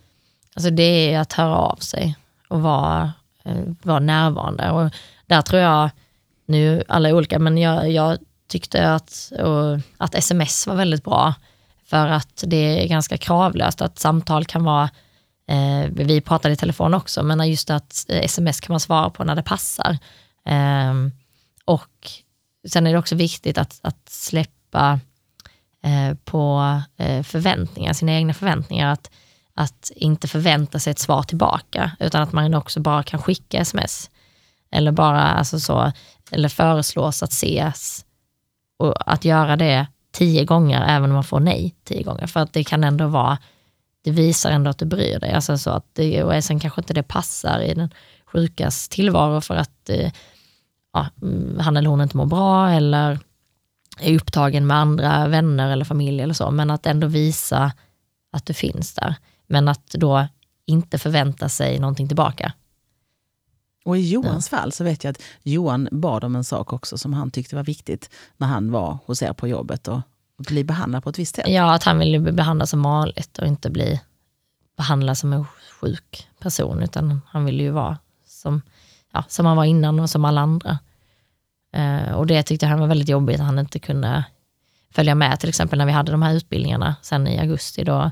Alltså 0.53 0.69
det 0.69 1.13
är 1.13 1.19
att 1.19 1.33
höra 1.33 1.55
av 1.55 1.75
sig 1.75 2.15
och 2.47 2.61
vara, 2.61 3.03
eh, 3.03 3.09
Eh, 3.45 3.63
vara 3.83 3.99
närvarande. 3.99 4.71
Och 4.71 4.91
där 5.25 5.41
tror 5.41 5.61
jag, 5.61 5.89
nu 6.45 6.83
alla 6.87 7.09
är 7.09 7.13
olika, 7.13 7.39
men 7.39 7.57
jag, 7.57 7.91
jag 7.91 8.17
tyckte 8.47 8.93
att, 8.93 9.31
att 9.97 10.15
sms 10.15 10.67
var 10.67 10.75
väldigt 10.75 11.03
bra. 11.03 11.33
För 11.85 12.07
att 12.07 12.43
det 12.47 12.83
är 12.83 12.87
ganska 12.87 13.17
kravlöst, 13.17 13.81
att 13.81 13.99
samtal 13.99 14.45
kan 14.45 14.63
vara, 14.63 14.89
eh, 15.47 15.89
vi 15.91 16.21
pratade 16.21 16.53
i 16.53 16.57
telefon 16.57 16.93
också, 16.93 17.23
men 17.23 17.49
just 17.49 17.69
att 17.69 18.05
sms 18.07 18.59
kan 18.59 18.73
man 18.73 18.79
svara 18.79 19.09
på 19.09 19.23
när 19.23 19.35
det 19.35 19.43
passar. 19.43 19.97
Eh, 20.45 20.93
och 21.65 22.09
sen 22.67 22.87
är 22.87 22.93
det 22.93 22.99
också 22.99 23.15
viktigt 23.15 23.57
att, 23.57 23.79
att 23.83 24.09
släppa 24.09 24.99
eh, 25.83 26.17
på 26.25 26.81
eh, 26.97 27.23
förväntningar, 27.23 27.93
sina 27.93 28.11
egna 28.11 28.33
förväntningar. 28.33 28.91
Att, 28.91 29.11
att 29.55 29.91
inte 29.95 30.27
förvänta 30.27 30.79
sig 30.79 30.91
ett 30.91 31.00
svar 31.00 31.24
tillbaka, 31.24 31.91
utan 32.00 32.21
att 32.21 32.31
man 32.31 32.53
också 32.53 32.79
bara 32.79 33.03
kan 33.03 33.21
skicka 33.21 33.59
sms. 33.59 34.09
Eller 34.71 34.91
bara 34.91 35.21
alltså 35.21 35.59
så, 35.59 35.91
eller 36.31 36.50
föreslås 36.50 37.24
att 37.24 37.31
ses 37.31 38.05
och 38.77 39.12
att 39.13 39.25
göra 39.25 39.55
det 39.55 39.88
tio 40.12 40.45
gånger, 40.45 40.81
även 40.88 41.09
om 41.09 41.13
man 41.13 41.24
får 41.24 41.39
nej 41.39 41.75
tio 41.83 42.03
gånger, 42.03 42.27
för 42.27 42.39
att 42.39 42.53
det 42.53 42.63
kan 42.63 42.83
ändå 42.83 43.07
vara, 43.07 43.38
det 44.03 44.12
visar 44.12 44.51
ändå 44.51 44.69
att 44.69 44.77
du 44.77 44.85
bryr 44.85 45.19
dig. 45.19 45.33
Alltså 45.33 45.57
så 45.57 45.69
att 45.69 45.85
det, 45.93 46.24
och 46.24 46.43
sen 46.43 46.59
kanske 46.59 46.81
inte 46.81 46.93
det 46.93 47.03
passar 47.03 47.59
i 47.59 47.74
den 47.74 47.89
sjukas 48.25 48.89
tillvaro 48.89 49.41
för 49.41 49.55
att 49.55 49.89
eh, 49.89 50.12
ja, 50.93 51.07
mm, 51.21 51.59
han 51.59 51.77
eller 51.77 51.89
hon 51.89 52.01
inte 52.01 52.17
mår 52.17 52.25
bra 52.25 52.69
eller 52.69 53.19
är 54.00 54.15
upptagen 54.15 54.67
med 54.67 54.77
andra 54.77 55.27
vänner 55.27 55.71
eller 55.71 55.85
familj 55.85 56.21
eller 56.21 56.33
så, 56.33 56.51
men 56.51 56.71
att 56.71 56.85
ändå 56.85 57.07
visa 57.07 57.71
att 58.31 58.45
du 58.45 58.53
finns 58.53 58.93
där. 58.93 59.15
Men 59.47 59.67
att 59.67 59.87
då 59.87 60.27
inte 60.65 60.97
förvänta 60.97 61.49
sig 61.49 61.79
någonting 61.79 62.07
tillbaka. 62.07 62.53
Och 63.85 63.97
i 63.97 64.09
Johans 64.09 64.51
ja. 64.51 64.57
fall 64.57 64.71
så 64.71 64.83
vet 64.83 65.03
jag 65.03 65.11
att 65.11 65.21
Johan 65.43 65.89
bad 65.91 66.23
om 66.23 66.35
en 66.35 66.43
sak 66.43 66.73
också 66.73 66.97
som 66.97 67.13
han 67.13 67.31
tyckte 67.31 67.55
var 67.55 67.63
viktigt 67.63 68.09
när 68.37 68.47
han 68.47 68.71
var 68.71 68.97
hos 69.05 69.21
er 69.21 69.33
på 69.33 69.47
jobbet 69.47 69.87
och, 69.87 70.01
bli 70.37 70.63
behandlad 70.63 71.03
på 71.03 71.09
ett 71.09 71.19
visst 71.19 71.35
sätt. 71.35 71.47
Ja, 71.47 71.73
att 71.73 71.83
han 71.83 71.99
ville 71.99 72.19
bli 72.19 72.31
behandlad 72.31 72.69
som 72.69 72.81
vanligt 72.81 73.37
och 73.37 73.47
inte 73.47 73.69
bli 73.69 74.01
behandlad 74.77 75.17
som 75.17 75.33
en 75.33 75.45
sjuk 75.81 76.27
person, 76.39 76.83
utan 76.83 77.21
han 77.27 77.45
ville 77.45 77.63
ju 77.63 77.71
vara 77.71 77.97
som, 78.27 78.61
ja, 79.11 79.24
som 79.27 79.46
han 79.46 79.57
var 79.57 79.63
innan 79.63 80.00
och 80.00 80.09
som 80.09 80.25
alla 80.25 80.41
andra. 80.41 80.79
Eh, 81.74 82.11
och 82.11 82.27
det 82.27 82.43
tyckte 82.43 82.65
han 82.65 82.79
var 82.79 82.87
väldigt 82.87 83.09
jobbigt 83.09 83.39
att 83.39 83.46
han 83.46 83.59
inte 83.59 83.79
kunde 83.79 84.24
följa 84.91 85.15
med, 85.15 85.39
till 85.39 85.50
exempel 85.50 85.79
när 85.79 85.85
vi 85.85 85.91
hade 85.91 86.11
de 86.11 86.22
här 86.22 86.33
utbildningarna 86.33 86.96
sen 87.01 87.27
i 87.27 87.39
augusti, 87.39 87.83
då 87.83 88.11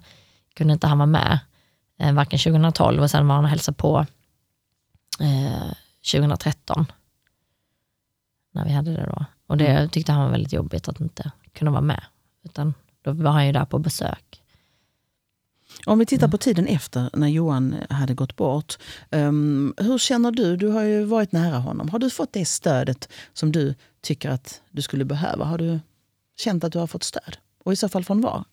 kunde 0.54 0.74
inte 0.74 0.88
han 0.88 0.98
vara 0.98 1.08
med, 1.08 1.40
eh, 2.00 2.14
varken 2.14 2.40
2012 2.40 3.02
och 3.02 3.12
sen 3.12 3.28
var 3.28 3.36
han 3.36 3.44
och 3.44 3.50
hälsade 3.50 3.76
på 3.76 4.06
eh, 5.20 5.74
2013. 6.12 6.86
När 8.52 8.66
vi 8.66 8.72
hade 8.72 8.92
det 8.92 9.06
då. 9.06 9.26
Och 9.48 9.58
det 9.58 9.68
mm. 9.68 9.90
tyckte 9.90 10.12
han 10.12 10.24
var 10.24 10.32
väldigt 10.32 10.54
jobbigt 10.54 10.88
att 10.88 11.00
inte 11.00 11.32
kunna 11.54 11.72
vara 11.72 11.82
med. 11.82 12.04
Utan 12.44 12.74
då 13.02 13.12
var 13.12 13.32
han 13.32 13.46
ju 13.46 13.52
där 13.52 13.66
på 13.66 13.80
besök. 13.80 14.44
Om 15.86 16.00
vi 16.00 16.06
tittar 16.06 16.24
mm. 16.24 16.32
på 16.32 16.38
tiden 16.38 16.68
efter 16.68 17.10
när 17.14 17.28
Johan 17.28 17.76
hade 17.90 18.14
gått 18.14 18.36
bort. 18.36 18.78
Um, 19.12 19.74
hur 19.78 19.98
känner 19.98 20.32
du? 20.32 20.58
Du 20.58 20.68
har 20.68 20.82
ju 20.82 21.04
varit 21.04 21.32
nära 21.32 21.58
honom. 21.58 21.90
Har 21.90 22.00
du 22.00 22.10
fått 22.10 22.34
det 22.34 22.46
stödet 22.46 23.10
som 23.34 23.52
du 23.52 23.76
tycker 24.02 24.30
att 24.30 24.62
du 24.72 24.82
skulle 24.82 25.06
behöva? 25.06 25.46
Har 25.46 25.58
du 25.58 25.80
känt 26.38 26.64
att 26.64 26.72
du 26.72 26.80
har 26.80 26.88
fått 26.88 27.04
stöd? 27.04 27.38
Och 27.64 27.74
i 27.74 27.76
så 27.76 27.90
fall 27.90 28.04
från 28.04 28.22
var? 28.22 28.44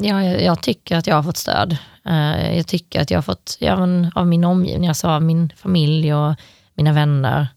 Ja, 0.00 0.24
jag, 0.24 0.42
jag, 0.42 0.62
tycker 0.62 0.96
att 0.96 1.06
jag 1.06 1.14
har 1.14 1.22
fått 1.22 1.36
stöd. 1.36 1.76
Uh, 2.06 2.56
jag 2.56 2.66
tycker 2.66 3.00
att 3.00 3.10
jag 3.10 3.18
har 3.18 3.22
fått, 3.22 3.56
ja, 3.60 3.76
men, 3.76 4.12
av 4.14 4.26
min 4.26 4.44
omgivning, 4.44 4.88
alltså 4.88 5.08
av 5.08 5.22
min 5.22 5.52
familj 5.56 6.14
och 6.14 6.34
mina 6.74 6.92
vänner, 6.92 7.48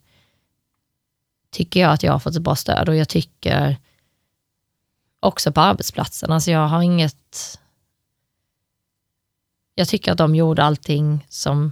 tycker 1.51 1.79
jag 1.79 1.91
att 1.91 2.03
jag 2.03 2.11
har 2.11 2.19
fått 2.19 2.35
ett 2.35 2.41
bra 2.41 2.55
stöd 2.55 2.89
och 2.89 2.95
jag 2.95 3.09
tycker 3.09 3.77
också 5.19 5.51
på 5.51 5.61
arbetsplatsen, 5.61 6.31
alltså 6.31 6.51
jag 6.51 6.67
har 6.67 6.81
inget... 6.81 7.59
Jag 9.75 9.87
tycker 9.87 10.11
att 10.11 10.17
de 10.17 10.35
gjorde 10.35 10.63
allting 10.63 11.25
som, 11.29 11.71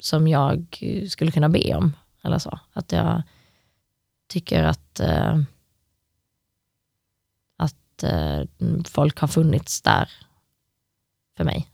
som 0.00 0.28
jag 0.28 0.82
skulle 1.10 1.30
kunna 1.30 1.48
be 1.48 1.74
om, 1.74 1.92
eller 2.22 2.38
så. 2.38 2.58
Att 2.72 2.92
jag 2.92 3.22
tycker 4.28 4.62
att 4.64 5.00
uh, 5.02 5.42
eh, 8.02 8.42
folk 8.88 9.18
har 9.18 9.28
funnits 9.28 9.82
där 9.82 10.10
för 11.36 11.44
mig. 11.44 11.68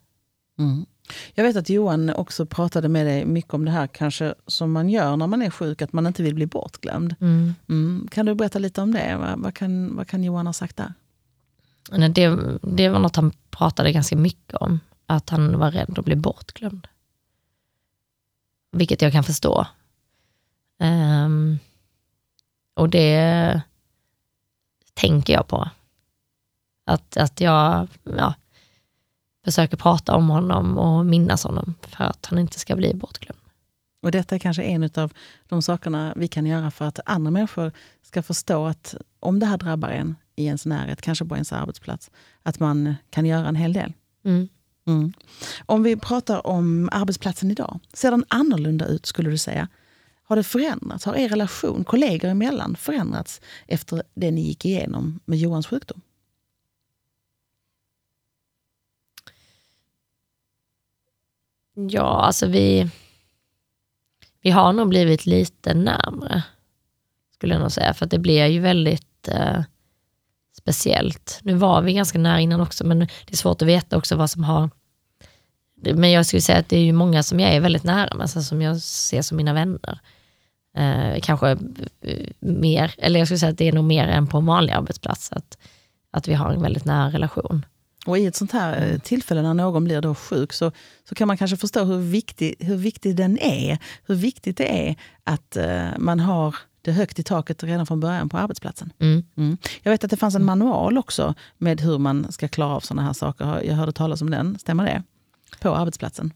Mm. 0.58 0.86
Jag 1.34 1.44
vet 1.44 1.56
att 1.56 1.68
Johan 1.68 2.10
också 2.10 2.46
pratade 2.46 2.88
med 2.88 3.06
dig 3.06 3.24
mycket 3.24 3.54
om 3.54 3.64
det 3.64 3.70
här 3.70 3.86
kanske 3.86 4.34
som 4.46 4.72
man 4.72 4.88
gör 4.90 5.16
när 5.16 5.26
man 5.26 5.42
är 5.42 5.50
sjuk, 5.50 5.82
att 5.82 5.92
man 5.92 6.06
inte 6.06 6.22
vill 6.22 6.34
bli 6.34 6.46
bortglömd. 6.46 7.14
Mm. 7.20 7.54
Mm. 7.68 8.08
Kan 8.10 8.26
du 8.26 8.34
berätta 8.34 8.58
lite 8.58 8.82
om 8.82 8.92
det? 8.92 9.16
Vad, 9.16 9.38
vad, 9.38 9.54
kan, 9.54 9.96
vad 9.96 10.08
kan 10.08 10.24
Johan 10.24 10.46
ha 10.46 10.52
sagt 10.52 10.76
där? 10.76 10.94
Det, 12.08 12.58
det 12.62 12.88
var 12.88 12.98
något 12.98 13.16
han 13.16 13.32
pratade 13.50 13.92
ganska 13.92 14.16
mycket 14.16 14.54
om, 14.54 14.80
att 15.06 15.30
han 15.30 15.58
var 15.58 15.70
rädd 15.70 15.98
att 15.98 16.04
bli 16.04 16.16
bortglömd. 16.16 16.86
Vilket 18.72 19.02
jag 19.02 19.12
kan 19.12 19.24
förstå. 19.24 19.66
Um, 20.78 21.58
och 22.74 22.88
det 22.88 23.62
tänker 24.94 25.32
jag 25.32 25.48
på 25.48 25.68
att, 26.84 27.16
att 27.16 27.40
jag 27.40 27.88
ja, 28.02 28.34
försöker 29.44 29.76
prata 29.76 30.14
om 30.14 30.28
honom 30.30 30.78
och 30.78 31.06
minnas 31.06 31.44
honom 31.44 31.74
för 31.82 32.04
att 32.04 32.26
han 32.26 32.38
inte 32.38 32.58
ska 32.58 32.76
bli 32.76 32.94
bortglömd. 32.94 33.40
Och 34.02 34.10
detta 34.10 34.34
är 34.34 34.38
kanske 34.38 34.62
en 34.62 34.90
av 34.94 35.12
de 35.48 35.62
sakerna 35.62 36.12
vi 36.16 36.28
kan 36.28 36.46
göra 36.46 36.70
för 36.70 36.84
att 36.84 37.00
andra 37.06 37.30
människor 37.30 37.72
ska 38.02 38.22
förstå 38.22 38.66
att 38.66 38.94
om 39.20 39.38
det 39.38 39.46
här 39.46 39.58
drabbar 39.58 39.88
en 39.88 40.16
i 40.36 40.46
ens 40.46 40.66
närhet, 40.66 41.02
kanske 41.02 41.24
på 41.24 41.34
ens 41.34 41.52
arbetsplats, 41.52 42.10
att 42.42 42.60
man 42.60 42.94
kan 43.10 43.26
göra 43.26 43.48
en 43.48 43.56
hel 43.56 43.72
del. 43.72 43.92
Mm. 44.24 44.48
Mm. 44.86 45.12
Om 45.66 45.82
vi 45.82 45.96
pratar 45.96 46.46
om 46.46 46.88
arbetsplatsen 46.92 47.50
idag, 47.50 47.80
ser 47.92 48.10
den 48.10 48.24
annorlunda 48.28 48.86
ut 48.86 49.06
skulle 49.06 49.30
du 49.30 49.38
säga? 49.38 49.68
Har 50.24 50.36
det 50.36 50.42
förändrats? 50.42 51.04
Har 51.04 51.14
er 51.14 51.28
relation 51.28 51.84
kollegor 51.84 52.28
emellan 52.28 52.76
förändrats 52.76 53.40
efter 53.66 54.02
det 54.14 54.30
ni 54.30 54.40
gick 54.40 54.64
igenom 54.64 55.20
med 55.24 55.38
Johans 55.38 55.66
sjukdom? 55.66 56.00
Ja, 61.74 62.22
alltså 62.22 62.46
vi, 62.46 62.90
vi 64.42 64.50
har 64.50 64.72
nog 64.72 64.88
blivit 64.88 65.26
lite 65.26 65.74
närmre, 65.74 66.42
skulle 67.34 67.54
jag 67.54 67.60
nog 67.60 67.72
säga. 67.72 67.94
För 67.94 68.06
det 68.06 68.18
blir 68.18 68.46
ju 68.46 68.60
väldigt 68.60 69.28
eh, 69.28 69.62
speciellt. 70.56 71.40
Nu 71.42 71.54
var 71.54 71.82
vi 71.82 71.92
ganska 71.92 72.18
nära 72.18 72.40
innan 72.40 72.60
också, 72.60 72.86
men 72.86 72.98
det 72.98 73.32
är 73.32 73.36
svårt 73.36 73.62
att 73.62 73.68
veta 73.68 73.96
också 73.96 74.16
vad 74.16 74.30
som 74.30 74.44
har... 74.44 74.70
Men 75.94 76.10
jag 76.10 76.26
skulle 76.26 76.42
säga 76.42 76.58
att 76.58 76.68
det 76.68 76.76
är 76.76 76.84
ju 76.84 76.92
många 76.92 77.22
som 77.22 77.40
jag 77.40 77.54
är 77.54 77.60
väldigt 77.60 77.84
nära 77.84 78.14
med, 78.14 78.22
alltså 78.22 78.42
som 78.42 78.62
jag 78.62 78.80
ser 78.80 79.22
som 79.22 79.36
mina 79.36 79.52
vänner. 79.52 80.00
Eh, 80.76 81.20
kanske 81.22 81.50
eh, 82.00 82.28
mer, 82.40 82.94
eller 82.98 83.18
jag 83.18 83.28
skulle 83.28 83.38
säga 83.38 83.52
att 83.52 83.58
det 83.58 83.68
är 83.68 83.72
nog 83.72 83.84
mer 83.84 84.08
än 84.08 84.26
på 84.26 84.38
en 84.38 84.46
vanlig 84.46 84.72
arbetsplats, 84.72 85.32
att, 85.32 85.58
att 86.10 86.28
vi 86.28 86.34
har 86.34 86.52
en 86.52 86.62
väldigt 86.62 86.84
nära 86.84 87.10
relation. 87.10 87.66
Och 88.04 88.18
i 88.18 88.26
ett 88.26 88.36
sånt 88.36 88.52
här 88.52 88.92
eh, 88.92 88.98
tillfälle 88.98 89.42
när 89.42 89.54
någon 89.54 89.84
blir 89.84 90.00
då 90.00 90.14
sjuk 90.14 90.52
så, 90.52 90.72
så 91.08 91.14
kan 91.14 91.28
man 91.28 91.36
kanske 91.36 91.56
förstå 91.56 91.84
hur 91.84 91.98
viktig, 91.98 92.54
hur 92.58 92.76
viktig 92.76 93.16
den 93.16 93.38
är. 93.38 93.78
Hur 94.06 94.14
viktigt 94.14 94.56
det 94.56 94.88
är 94.88 94.96
att 95.24 95.56
uh, 95.60 95.98
man 95.98 96.20
har 96.20 96.56
det 96.82 96.92
högt 96.92 97.18
i 97.18 97.22
taket 97.22 97.62
redan 97.62 97.86
från 97.86 98.00
början 98.00 98.28
på 98.28 98.38
arbetsplatsen. 98.38 98.92
Mm. 98.98 99.24
Mm. 99.36 99.56
Jag 99.82 99.90
vet 99.90 100.04
att 100.04 100.10
det 100.10 100.16
fanns 100.16 100.34
en 100.34 100.44
manual 100.44 100.98
också 100.98 101.34
med 101.58 101.80
hur 101.80 101.98
man 101.98 102.32
ska 102.32 102.48
klara 102.48 102.74
av 102.74 102.80
sådana 102.80 103.02
här 103.02 103.12
saker. 103.12 103.62
Jag 103.64 103.74
hörde 103.74 103.92
talas 103.92 104.22
om 104.22 104.30
den, 104.30 104.58
stämmer 104.58 104.84
det? 104.84 105.02
På 105.60 105.74
arbetsplatsen. 105.74 106.32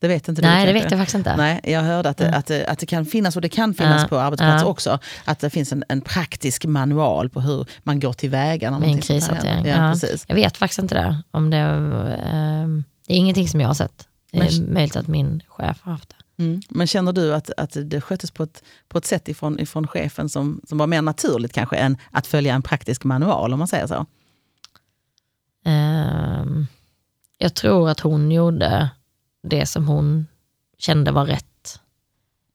Det 0.00 0.08
vet 0.08 0.28
inte 0.28 0.42
du? 0.42 0.48
Nej, 0.48 0.66
det 0.66 0.72
kanske? 0.72 0.82
vet 0.84 0.90
jag 0.90 1.00
faktiskt 1.00 1.14
inte. 1.14 1.36
Nej, 1.36 1.60
jag 1.64 1.80
hörde 1.82 2.08
att 2.08 2.16
det, 2.16 2.24
Mm. 2.26 2.38
att, 2.38 2.46
det, 2.46 2.66
att 2.66 2.78
det 2.78 2.86
kan 2.86 3.06
finnas, 3.06 3.36
och 3.36 3.42
det 3.42 3.48
kan 3.48 3.74
finnas 3.74 4.02
Ja, 4.02 4.08
på 4.08 4.18
arbetsplatser 4.18 4.66
ja. 4.66 4.70
också, 4.70 4.98
att 5.24 5.38
det 5.38 5.50
finns 5.50 5.72
en, 5.72 5.84
en 5.88 6.00
praktisk 6.00 6.64
manual 6.64 7.30
på 7.30 7.40
hur 7.40 7.66
man 7.82 8.00
går 8.00 8.12
tillväga. 8.12 8.70
när 8.70 8.78
Med 8.78 8.88
en 8.88 9.00
krishantering. 9.00 9.66
Ja, 9.66 9.86
Ja. 9.86 9.92
precis. 9.92 10.24
Jag 10.28 10.34
vet 10.34 10.56
faktiskt 10.56 10.78
inte 10.78 10.94
det. 10.94 11.22
Om 11.30 11.50
det, 11.50 11.56
ehm, 11.58 12.84
det 13.06 13.12
är 13.14 13.16
ingenting 13.18 13.48
som 13.48 13.60
jag 13.60 13.68
har 13.68 13.74
sett. 13.74 14.08
Det 14.32 14.38
är 14.38 14.60
Men- 14.60 14.72
möjligt 14.74 14.96
att 14.96 15.08
min 15.08 15.42
chef 15.48 15.78
har 15.82 15.92
haft 15.92 16.08
det. 16.08 16.42
Mm. 16.44 16.60
Men 16.68 16.86
känner 16.86 17.12
du 17.12 17.34
att, 17.34 17.50
att 17.56 17.76
det 17.84 18.00
sköttes 18.00 18.30
på 18.30 18.42
ett, 18.42 18.62
på 18.88 18.98
ett 18.98 19.06
sätt 19.06 19.28
ifrån, 19.28 19.60
ifrån 19.60 19.86
chefen 19.86 20.28
som, 20.28 20.60
som 20.68 20.78
var 20.78 20.86
mer 20.86 21.02
naturligt 21.02 21.52
kanske 21.52 21.76
än 21.76 21.96
att 22.10 22.26
följa 22.26 22.54
en 22.54 22.62
praktisk 22.62 23.04
manual 23.04 23.52
om 23.52 23.58
man 23.58 23.68
säger 23.68 23.86
så? 23.86 24.06
Ehm, 25.64 26.66
jag 27.38 27.54
tror 27.54 27.88
att 27.90 28.00
hon 28.00 28.30
gjorde 28.32 28.90
det 29.44 29.66
som 29.66 29.88
hon 29.88 30.26
kände 30.78 31.12
var 31.12 31.26
rätt 31.26 31.80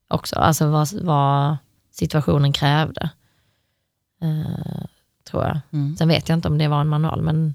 också. 0.08 0.36
Alltså 0.36 0.68
vad, 0.68 0.92
vad 0.92 1.56
situationen 1.90 2.52
krävde. 2.52 3.10
Eh, 4.22 4.84
tror 5.30 5.42
jag. 5.42 5.60
Mm. 5.72 5.96
Sen 5.96 6.08
vet 6.08 6.28
jag 6.28 6.38
inte 6.38 6.48
om 6.48 6.58
det 6.58 6.68
var 6.68 6.80
en 6.80 6.88
manual, 6.88 7.22
men, 7.22 7.54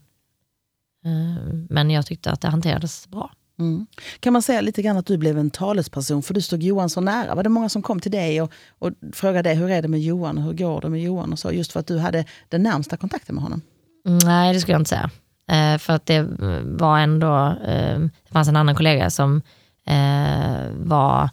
eh, 1.06 1.44
men 1.70 1.90
jag 1.90 2.06
tyckte 2.06 2.32
att 2.32 2.42
det 2.42 2.48
hanterades 2.48 3.08
bra. 3.08 3.32
Mm. 3.60 3.88
Kan 4.20 4.34
man 4.34 4.42
säga 4.42 4.62
lite 4.62 4.82
grann 4.82 4.98
att 4.98 5.06
du 5.06 5.18
blev 5.18 5.38
en 5.38 5.50
talesperson 5.50 6.24
för 6.24 6.34
du 6.34 6.42
stod 6.42 6.64
Johan 6.64 6.90
så 6.90 7.02
nära? 7.02 7.36
Var 7.36 7.44
det 7.44 7.50
många 7.50 7.70
som 7.70 7.82
kom 7.82 8.00
till 8.00 8.12
dig 8.12 8.42
och, 8.42 8.52
och 8.80 8.92
frågade 9.14 9.50
dig 9.50 9.56
hur 9.56 9.70
är 9.70 9.82
det 9.82 9.88
med 9.88 10.02
Johan 10.02 10.38
hur 10.38 10.54
går 10.54 10.82
det 10.82 10.90
med 10.90 11.02
Johan 11.02 11.32
och 11.32 11.40
så 11.40 11.52
just 11.52 11.72
för 11.72 11.80
att 11.80 11.88
du 11.88 11.98
hade 11.98 12.26
den 12.50 12.64
närmsta 12.64 12.98
kontakten 12.98 13.36
med 13.36 13.44
honom? 13.44 13.62
Mm, 14.08 14.20
Nej, 14.24 14.54
det 14.54 14.60
skulle 14.60 14.74
jag 14.74 14.82
inte 14.82 14.90
säga. 14.90 15.12
Eh, 15.48 15.78
för 15.78 15.94
att 15.94 16.06
det 16.06 16.16
eh, 16.16 16.62
var 16.64 17.00
ändå, 17.00 17.58
eh, 17.66 18.00
det 18.00 18.32
fanns 18.32 18.48
en 18.48 18.56
annan 18.56 18.76
kollega 18.76 19.10
som 19.10 19.42
eh, 19.86 20.70
var, 20.72 21.30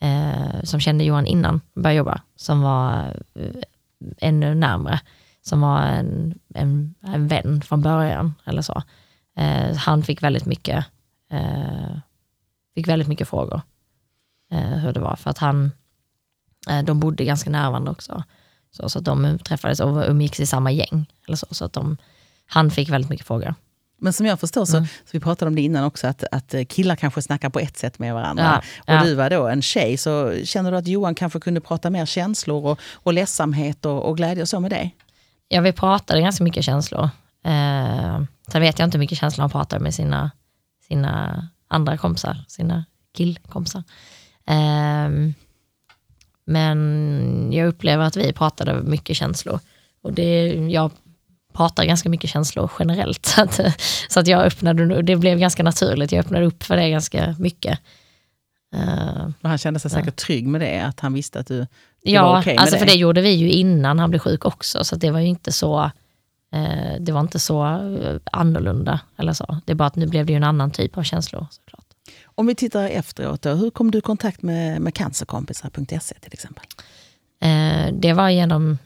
eh, 0.00 0.62
som 0.62 0.80
kände 0.80 1.04
Johan 1.04 1.26
innan 1.26 1.60
han 1.74 1.82
började 1.82 1.98
jobba, 1.98 2.20
som 2.36 2.62
var 2.62 3.16
eh, 3.34 3.62
ännu 4.18 4.54
närmre, 4.54 5.00
som 5.42 5.60
var 5.60 5.80
en, 5.82 6.38
en, 6.54 6.94
en 7.02 7.28
vän 7.28 7.62
från 7.62 7.82
början 7.82 8.34
eller 8.44 8.62
så. 8.62 8.82
Eh, 9.36 9.76
han 9.76 10.02
fick 10.02 10.22
väldigt 10.22 10.46
mycket, 10.46 10.84
eh, 11.30 11.98
fick 12.74 12.88
väldigt 12.88 13.08
mycket 13.08 13.28
frågor 13.28 13.62
eh, 14.52 14.58
hur 14.78 14.92
det 14.92 15.00
var, 15.00 15.16
för 15.16 15.30
att 15.30 15.38
han, 15.38 15.72
eh, 16.70 16.82
de 16.82 17.00
bodde 17.00 17.24
ganska 17.24 17.50
nära 17.50 17.70
varandra 17.70 17.92
också. 17.92 18.24
Så, 18.70 18.88
så 18.88 18.98
att 18.98 19.04
de 19.04 19.38
träffades 19.38 19.80
och 19.80 20.08
umgicks 20.08 20.40
i 20.40 20.46
samma 20.46 20.70
gäng. 20.70 21.06
Eller 21.26 21.36
så, 21.36 21.46
så 21.50 21.64
att 21.64 21.72
de, 21.72 21.96
han 22.46 22.70
fick 22.70 22.88
väldigt 22.90 23.10
mycket 23.10 23.26
frågor. 23.26 23.54
Men 23.98 24.12
som 24.12 24.26
jag 24.26 24.40
förstår 24.40 24.64
så, 24.64 24.76
Mm. 24.76 24.86
så 24.86 25.10
vi 25.10 25.20
pratade 25.20 25.48
om 25.48 25.54
det 25.54 25.62
innan 25.62 25.84
också, 25.84 26.06
att, 26.06 26.24
att 26.32 26.54
killar 26.68 26.96
kanske 26.96 27.22
snackar 27.22 27.48
på 27.50 27.58
ett 27.58 27.76
sätt 27.76 27.98
med 27.98 28.14
varandra. 28.14 28.62
Ja, 28.86 28.92
och 28.94 29.00
ja. 29.00 29.04
du 29.04 29.14
var 29.14 29.30
då 29.30 29.48
en 29.48 29.62
tjej, 29.62 29.96
så 29.96 30.34
känner 30.44 30.70
du 30.70 30.76
att 30.76 30.86
Johan 30.86 31.14
kanske 31.14 31.40
kunde 31.40 31.60
prata 31.60 31.90
mer 31.90 32.06
känslor 32.06 32.64
och, 32.66 32.80
och 32.92 33.12
ledsamhet 33.12 33.84
och, 33.84 34.08
och 34.08 34.16
glädje 34.16 34.42
och 34.42 34.48
så 34.48 34.60
med 34.60 34.70
dig? 34.70 34.96
Ja, 35.48 35.60
vi 35.60 35.72
pratade 35.72 36.20
ganska 36.20 36.44
mycket 36.44 36.64
känslor. 36.64 37.04
Eh, 37.44 38.22
sen 38.48 38.60
vet 38.60 38.78
jag 38.78 38.86
inte 38.86 38.98
hur 38.98 39.00
mycket 39.00 39.18
känslor 39.18 39.42
han 39.42 39.50
pratade 39.50 39.82
med 39.82 39.94
sina, 39.94 40.30
sina 40.88 41.48
andra 41.68 41.98
kompisar, 41.98 42.44
sina 42.48 42.84
killkompisar. 43.16 43.82
Eh, 44.46 45.32
men 46.46 47.48
jag 47.52 47.68
upplever 47.68 48.04
att 48.04 48.16
vi 48.16 48.32
pratade 48.32 48.82
mycket 48.82 49.16
känslor. 49.16 49.60
Och 50.02 50.12
det, 50.12 50.46
jag 50.70 50.90
pratar 51.54 51.84
ganska 51.84 52.08
mycket 52.08 52.30
känslor 52.30 52.70
generellt. 52.78 53.26
Så 53.36 53.42
att, 53.42 53.60
så 54.08 54.20
att 54.20 54.26
jag 54.26 54.42
öppnade, 54.44 55.02
det 55.02 55.16
blev 55.16 55.38
ganska 55.38 55.62
naturligt, 55.62 56.12
jag 56.12 56.20
öppnade 56.24 56.44
upp 56.46 56.62
för 56.62 56.76
det 56.76 56.90
ganska 56.90 57.36
mycket. 57.38 57.78
Eh, 58.76 59.24
Och 59.42 59.48
han 59.48 59.58
kände 59.58 59.80
sig 59.80 59.90
Ja. 59.92 59.98
säkert 59.98 60.16
trygg 60.16 60.46
med 60.46 60.60
det, 60.60 60.80
att 60.80 61.00
han 61.00 61.14
visste 61.14 61.40
att 61.40 61.46
du... 61.46 61.58
Det 61.58 62.10
Ja, 62.10 62.22
var 62.32 62.40
okej 62.40 62.54
med 62.54 62.60
alltså 62.62 62.78
för 62.78 62.86
det. 62.86 62.92
det 62.92 62.98
gjorde 62.98 63.20
vi 63.20 63.30
ju 63.30 63.50
innan 63.50 63.98
han 63.98 64.10
blev 64.10 64.18
sjuk 64.20 64.44
också, 64.44 64.84
så 64.84 64.96
det 64.96 65.10
var 65.10 65.20
ju 65.20 65.26
inte 65.26 65.52
så 65.52 65.90
eh, 66.54 66.94
det 67.00 67.12
var 67.12 67.20
inte 67.20 67.38
så 67.38 67.64
eh, 67.66 68.16
annorlunda 68.32 69.00
eller 69.16 69.32
så. 69.32 69.60
Det 69.64 69.72
är 69.72 69.76
bara 69.76 69.86
att 69.86 69.96
nu 69.96 70.06
blev 70.06 70.26
det 70.26 70.32
ju 70.32 70.36
en 70.36 70.44
annan 70.44 70.70
typ 70.70 70.98
av 70.98 71.02
känslor 71.02 71.46
såklart. 71.50 71.84
Om 72.24 72.46
vi 72.46 72.54
tittar 72.54 72.88
efteråt, 72.88 73.42
då, 73.42 73.50
hur 73.54 73.70
kom 73.70 73.90
du 73.90 73.98
i 73.98 74.00
kontakt 74.00 74.42
med, 74.42 74.80
med 74.80 74.94
cancerkompisar.se 74.94 76.14
till 76.20 76.32
exempel? 76.32 76.64
Det 77.92 78.12
var 78.12 78.28
genom 78.28 78.78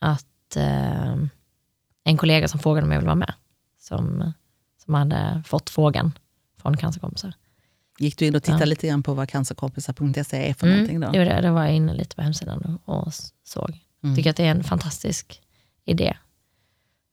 att 0.00 0.24
eh, 0.56 1.16
en 2.04 2.16
kollega 2.16 2.48
som 2.48 2.60
frågade 2.60 2.86
om 2.86 2.92
jag 2.92 2.98
ville 2.98 3.06
vara 3.06 3.14
med, 3.14 3.34
som, 3.80 4.32
som 4.84 4.94
hade 4.94 5.42
fått 5.46 5.70
frågan 5.70 6.12
från 6.62 6.76
cancerkompisar. 6.76 7.34
Gick 7.98 8.18
du 8.18 8.26
in 8.26 8.34
och 8.34 8.42
tittade 8.42 8.62
Ja. 8.62 8.66
lite 8.66 8.86
grann 8.86 9.02
på 9.02 9.14
vad 9.14 9.28
cancerkompisar.se 9.28 10.50
är 10.50 10.54
för 10.54 10.66
någonting 10.66 11.00
då? 11.00 11.10
det, 11.10 11.40
det 11.40 11.50
var 11.50 11.64
jag 11.64 11.74
inne 11.74 11.94
lite 11.94 12.16
på 12.16 12.22
hemsidan 12.22 12.78
och, 12.84 13.12
såg. 13.44 13.78
Mm. 14.02 14.16
Tycker 14.16 14.30
att 14.30 14.36
det 14.36 14.46
är 14.46 14.50
en 14.50 14.64
fantastisk 14.64 15.42
idé, 15.84 16.16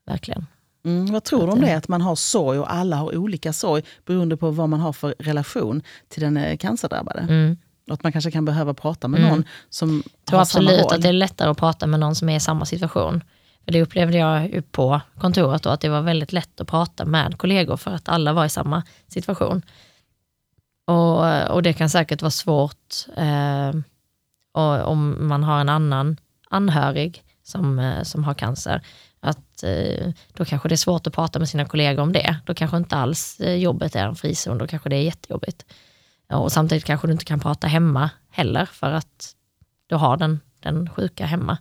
verkligen. 0.05 0.45
Mm, 0.85 1.05
vad 1.05 1.23
tror 1.23 1.47
du 1.47 1.53
om 1.53 1.61
det, 1.61 1.73
att 1.73 1.87
man 1.87 2.01
har 2.01 2.15
sorg 2.15 2.59
och 2.59 2.73
alla 2.73 2.95
har 2.95 3.17
olika 3.17 3.53
sorg 3.53 3.83
beroende 4.05 4.37
på 4.37 4.51
vad 4.51 4.69
man 4.69 4.79
har 4.79 4.93
för 4.93 5.15
relation 5.19 5.81
till 6.07 6.21
den 6.21 6.37
eh, 6.37 6.57
cancerdrabbade? 6.57 7.19
Mm. 7.19 7.57
Att 7.91 8.03
man 8.03 8.11
kanske 8.11 8.31
kan 8.31 8.45
behöva 8.45 8.73
prata 8.73 9.07
med 9.07 9.19
Mm. 9.19 9.31
någon 9.31 9.43
som 9.69 10.03
Jag 10.05 10.25
tror 10.25 10.41
absolut 10.41 10.91
att 10.91 11.01
det 11.01 11.09
är 11.09 11.13
lättare 11.13 11.49
att 11.49 11.57
prata 11.57 11.87
med 11.87 11.99
någon 11.99 12.15
som 12.15 12.29
är 12.29 12.35
i 12.35 12.39
samma 12.39 12.65
situation. 12.65 13.23
Det 13.65 13.81
upplevde 13.81 14.17
jag 14.17 14.63
på 14.71 15.01
kontoret 15.19 15.63
då, 15.63 15.69
att 15.69 15.81
det 15.81 15.89
var 15.89 16.01
väldigt 16.01 16.33
lätt 16.33 16.61
att 16.61 16.67
prata 16.67 17.05
med 17.05 17.37
kollegor 17.37 17.77
för 17.77 17.91
att 17.91 18.09
alla 18.09 18.33
var 18.33 18.45
i 18.45 18.49
samma 18.49 18.83
situation. 19.07 19.61
Och, 20.87 21.47
och 21.51 21.63
det 21.63 21.73
kan 21.73 21.89
säkert 21.89 22.21
vara 22.21 22.31
svårt 22.31 23.07
eh, 23.17 23.71
och, 24.53 24.91
om 24.91 25.27
man 25.27 25.43
har 25.43 25.61
en 25.61 25.69
annan 25.69 26.17
anhörig 26.49 27.23
som, 27.43 27.79
eh, 27.79 28.03
som 28.03 28.23
har 28.23 28.33
cancer. 28.33 28.81
Att, 29.19 29.63
eh, 29.63 30.11
då 30.33 30.45
kanske 30.45 30.69
det 30.69 30.75
är 30.75 30.77
svårt 30.77 31.07
att 31.07 31.13
prata 31.13 31.39
med 31.39 31.49
sina 31.49 31.65
kollegor 31.65 32.01
om 32.03 32.13
det. 32.13 32.37
Då 32.45 32.53
kanske 32.53 32.77
inte 32.77 32.95
alls 32.95 33.39
eh, 33.39 33.55
jobbet 33.55 33.95
är 33.95 34.05
en 34.07 34.15
frizon, 34.15 34.57
då 34.57 34.67
kanske 34.67 34.89
det 34.89 34.95
är 34.95 35.01
jättejobbigt. 35.01 35.65
Och 36.27 36.51
samtidigt 36.51 36.85
kanske 36.85 37.07
du 37.07 37.13
inte 37.13 37.25
kan 37.25 37.39
prata 37.39 37.67
hemma 37.67 38.09
heller 38.29 38.65
för 38.65 38.91
att 38.91 39.35
du 39.87 39.95
har 39.95 40.17
den, 40.17 40.39
den 40.59 40.89
sjuka 40.89 41.25
hemma. 41.25 41.57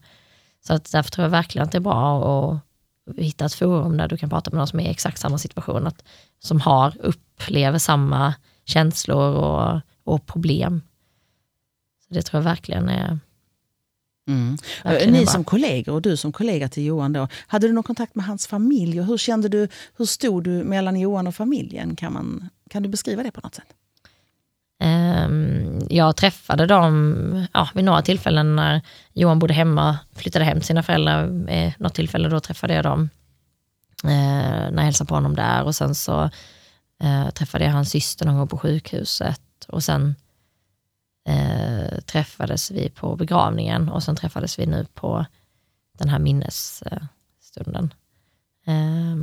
Så 0.66 0.74
att 0.74 0.92
därför 0.92 1.10
tror 1.10 1.24
jag 1.24 1.30
verkligen 1.30 1.66
att 1.66 1.72
det 1.72 1.78
är 1.78 1.80
bra 1.80 2.52
att 2.52 3.16
hitta 3.16 3.44
ett 3.44 3.54
forum 3.54 3.96
där 3.96 4.08
du 4.08 4.16
kan 4.16 4.30
prata 4.30 4.50
med 4.50 4.58
någon 4.58 4.66
som 4.66 4.80
är 4.80 4.84
i 4.84 4.90
exakt 4.90 5.18
samma 5.18 5.38
situation, 5.38 5.86
att, 5.86 6.04
som 6.38 6.60
har, 6.60 6.96
upplever 7.00 7.78
samma 7.78 8.34
känslor 8.64 9.34
och, 9.34 9.80
och 10.04 10.26
problem. 10.26 10.82
Så 12.08 12.14
det 12.14 12.22
tror 12.22 12.38
jag 12.42 12.44
verkligen 12.44 12.88
är, 12.88 13.18
Mm. 14.28 14.56
Ni 15.12 15.26
som 15.26 15.44
kollegor 15.44 15.94
och 15.94 16.02
du 16.02 16.16
som 16.16 16.32
kollega 16.32 16.68
till 16.68 16.84
Johan, 16.84 17.12
då, 17.12 17.28
hade 17.46 17.66
du 17.66 17.72
någon 17.72 17.82
kontakt 17.84 18.14
med 18.14 18.24
hans 18.24 18.46
familj? 18.46 19.00
Och 19.00 19.06
hur 19.06 19.18
kände 19.18 19.48
du, 19.48 19.68
hur 19.96 20.04
stod 20.04 20.44
du 20.44 20.50
mellan 20.50 21.00
Johan 21.00 21.26
och 21.26 21.34
familjen? 21.34 21.96
Kan, 21.96 22.12
man, 22.12 22.48
kan 22.70 22.82
du 22.82 22.88
beskriva 22.88 23.22
det 23.22 23.30
på 23.30 23.40
något 23.40 23.54
sätt? 23.54 23.66
Ehm, 25.22 25.86
jag 25.90 26.16
träffade 26.16 26.66
dem 26.66 27.46
ja, 27.52 27.68
vid 27.74 27.84
några 27.84 28.02
tillfällen 28.02 28.56
när 28.56 28.80
Johan 29.12 29.38
bodde 29.38 29.54
hemma, 29.54 29.98
flyttade 30.12 30.44
hem 30.44 30.58
till 30.58 30.66
sina 30.66 30.82
föräldrar. 30.82 31.48
Eh, 31.48 31.72
något 31.78 31.94
tillfälle 31.94 32.28
då 32.28 32.40
träffade 32.40 32.74
jag 32.74 32.84
dem 32.84 33.10
eh, 34.04 34.10
när 34.70 34.76
jag 34.76 34.82
hälsade 34.82 35.08
på 35.08 35.14
honom 35.14 35.34
där 35.34 35.64
och 35.64 35.74
sen 35.74 35.94
så 35.94 36.30
eh, 37.02 37.30
träffade 37.30 37.64
jag 37.64 37.72
hans 37.72 37.90
syster 37.90 38.26
någon 38.26 38.36
gång 38.36 38.48
på 38.48 38.58
sjukhuset 38.58 39.40
och 39.68 39.84
sen 39.84 40.14
eh, 41.28 41.98
träffades 42.06 42.70
vi 42.70 42.90
på 42.90 43.16
begravningen 43.16 43.88
och 43.88 44.02
sen 44.02 44.16
träffades 44.16 44.58
vi 44.58 44.66
nu 44.66 44.86
på 44.94 45.26
den 45.98 46.08
här 46.08 46.18
minnesstunden. 46.18 47.94
Eh, 48.66 49.16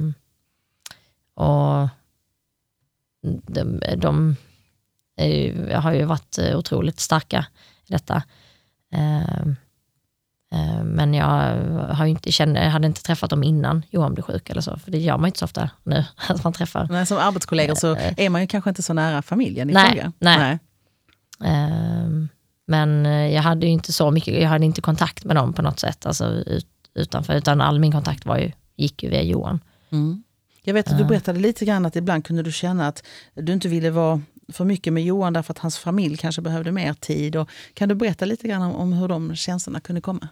och 1.34 1.90
de, 3.22 3.82
de 3.98 4.36
ju, 5.28 5.74
har 5.74 5.94
ju 5.94 6.04
varit 6.06 6.38
eh, 6.38 6.58
otroligt 6.58 7.00
starka 7.00 7.46
i 7.86 7.92
detta. 7.92 8.24
Ehm, 8.94 9.56
eh, 10.54 10.84
Men 10.84 11.14
jag 11.14 11.26
har 11.94 12.06
inte, 12.06 12.32
kände, 12.32 12.60
hade 12.60 12.88
inte 12.88 13.04
träffat 13.04 13.30
dem 13.30 13.44
innan 13.44 13.86
Johan 13.90 14.14
blev 14.14 14.24
sjuk 14.24 14.50
eller 14.50 14.62
så, 14.62 14.78
för 14.80 14.92
det 14.92 14.98
gör 14.98 15.18
man 15.18 15.24
ju 15.24 15.28
inte 15.28 15.40
så 15.40 15.46
ofta 15.46 15.70
nu, 15.84 16.06
att 16.30 16.44
man 16.44 16.54
träffar. 16.54 16.88
Men 16.92 17.06
som 17.06 17.18
arbetskollegor 17.18 17.76
så 17.76 17.96
är 18.18 18.30
man 18.30 18.42
ju 18.42 18.48
kanske 18.48 18.70
inte 18.70 18.84
så 18.84 18.94
nära 18.94 19.22
familjen 19.22 19.70
i 19.70 19.74
Nej, 19.74 19.92
fråga. 19.92 20.12
nej. 20.20 20.60
Ehm, 21.44 22.30
Men 22.68 23.06
eh, 23.06 23.34
jag 23.34 23.42
hade 23.42 23.66
ju 23.66 23.72
inte 23.72 23.94
så 23.94 24.12
mycket, 24.12 24.42
jag 24.42 24.50
hade 24.50 24.66
inte 24.66 24.82
kontakt 24.82 25.26
med 25.26 25.36
dem 25.36 25.54
på 25.54 25.62
något 25.62 25.80
sätt, 25.80 26.06
alltså 26.06 26.26
ut, 26.30 26.68
utanför, 26.94 27.34
utan 27.36 27.62
all 27.62 27.80
min 27.80 27.92
kontakt 27.92 28.26
var 28.26 28.38
ju, 28.38 28.52
gick 28.76 29.04
ju 29.04 29.10
via 29.10 29.22
Johan. 29.22 29.60
Mm. 29.92 30.24
Jag 30.64 30.74
vet 30.74 30.92
att 30.92 30.98
du 30.98 31.04
berättade 31.06 31.40
lite 31.40 31.66
grann 31.66 31.86
att 31.86 31.96
ibland 31.96 32.26
kunde 32.26 32.44
du 32.44 32.52
känna 32.52 32.88
att 32.88 33.04
du 33.34 33.54
inte 33.54 33.68
ville 33.68 33.90
vara 33.92 34.22
för 34.54 34.66
mycket 34.66 34.94
med 34.94 35.04
Johan 35.04 35.34
därför 35.34 35.54
att 35.54 35.60
hans 35.60 35.78
familj 35.78 36.18
kanske 36.18 36.42
behövde 36.42 36.72
mer 36.72 36.94
tid. 36.94 37.36
Och 37.36 37.50
kan 37.74 37.90
du 37.90 37.96
berätta 37.96 38.26
lite 38.26 38.48
grann 38.48 38.62
om, 38.62 38.76
om 38.76 38.94
hur 38.94 39.08
de 39.08 39.36
känslorna 39.36 39.80
kunde 39.80 40.02
komma? 40.02 40.28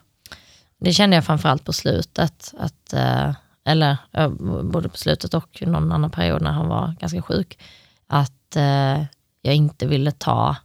Det 0.80 0.92
kände 0.92 1.16
jag 1.16 1.24
framförallt 1.24 1.64
på 1.64 1.72
slutet. 1.72 2.54
Att, 2.58 2.92
eh, 2.92 3.34
eller 3.64 3.96
eh, 4.12 4.28
både 4.62 4.88
på 4.88 4.96
slutet 4.96 5.34
och 5.34 5.62
någon 5.66 5.92
annan 5.92 6.10
period 6.10 6.42
när 6.42 6.50
han 6.50 6.68
var 6.68 6.94
ganska 7.00 7.22
sjuk. 7.22 7.58
Att 8.06 8.56
eh, 8.56 9.04
jag 9.42 9.54
inte 9.54 9.86
ville 9.86 10.10
ta 10.10 10.56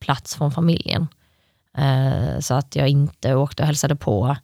plats 0.00 0.36
från 0.36 0.52
familjen. 0.52 1.08
Så 2.40 2.54
att 2.54 2.76
jag 2.76 2.88
inte 2.88 3.34
åkte 3.34 3.62
och 3.62 3.66
hälsade 3.66 3.96
på. 3.96 4.36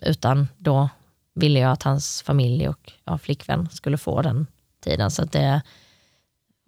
Utan 0.00 0.48
då 0.58 0.88
ville 1.34 1.58
jag 1.58 1.72
att 1.72 1.82
hans 1.82 2.22
familj 2.22 2.68
och 2.68 2.92
ja, 3.04 3.18
flickvän 3.18 3.68
skulle 3.70 3.98
få 3.98 4.22
den 4.22 4.46
tiden. 4.80 5.10
Så 5.10 5.24
det, 5.24 5.62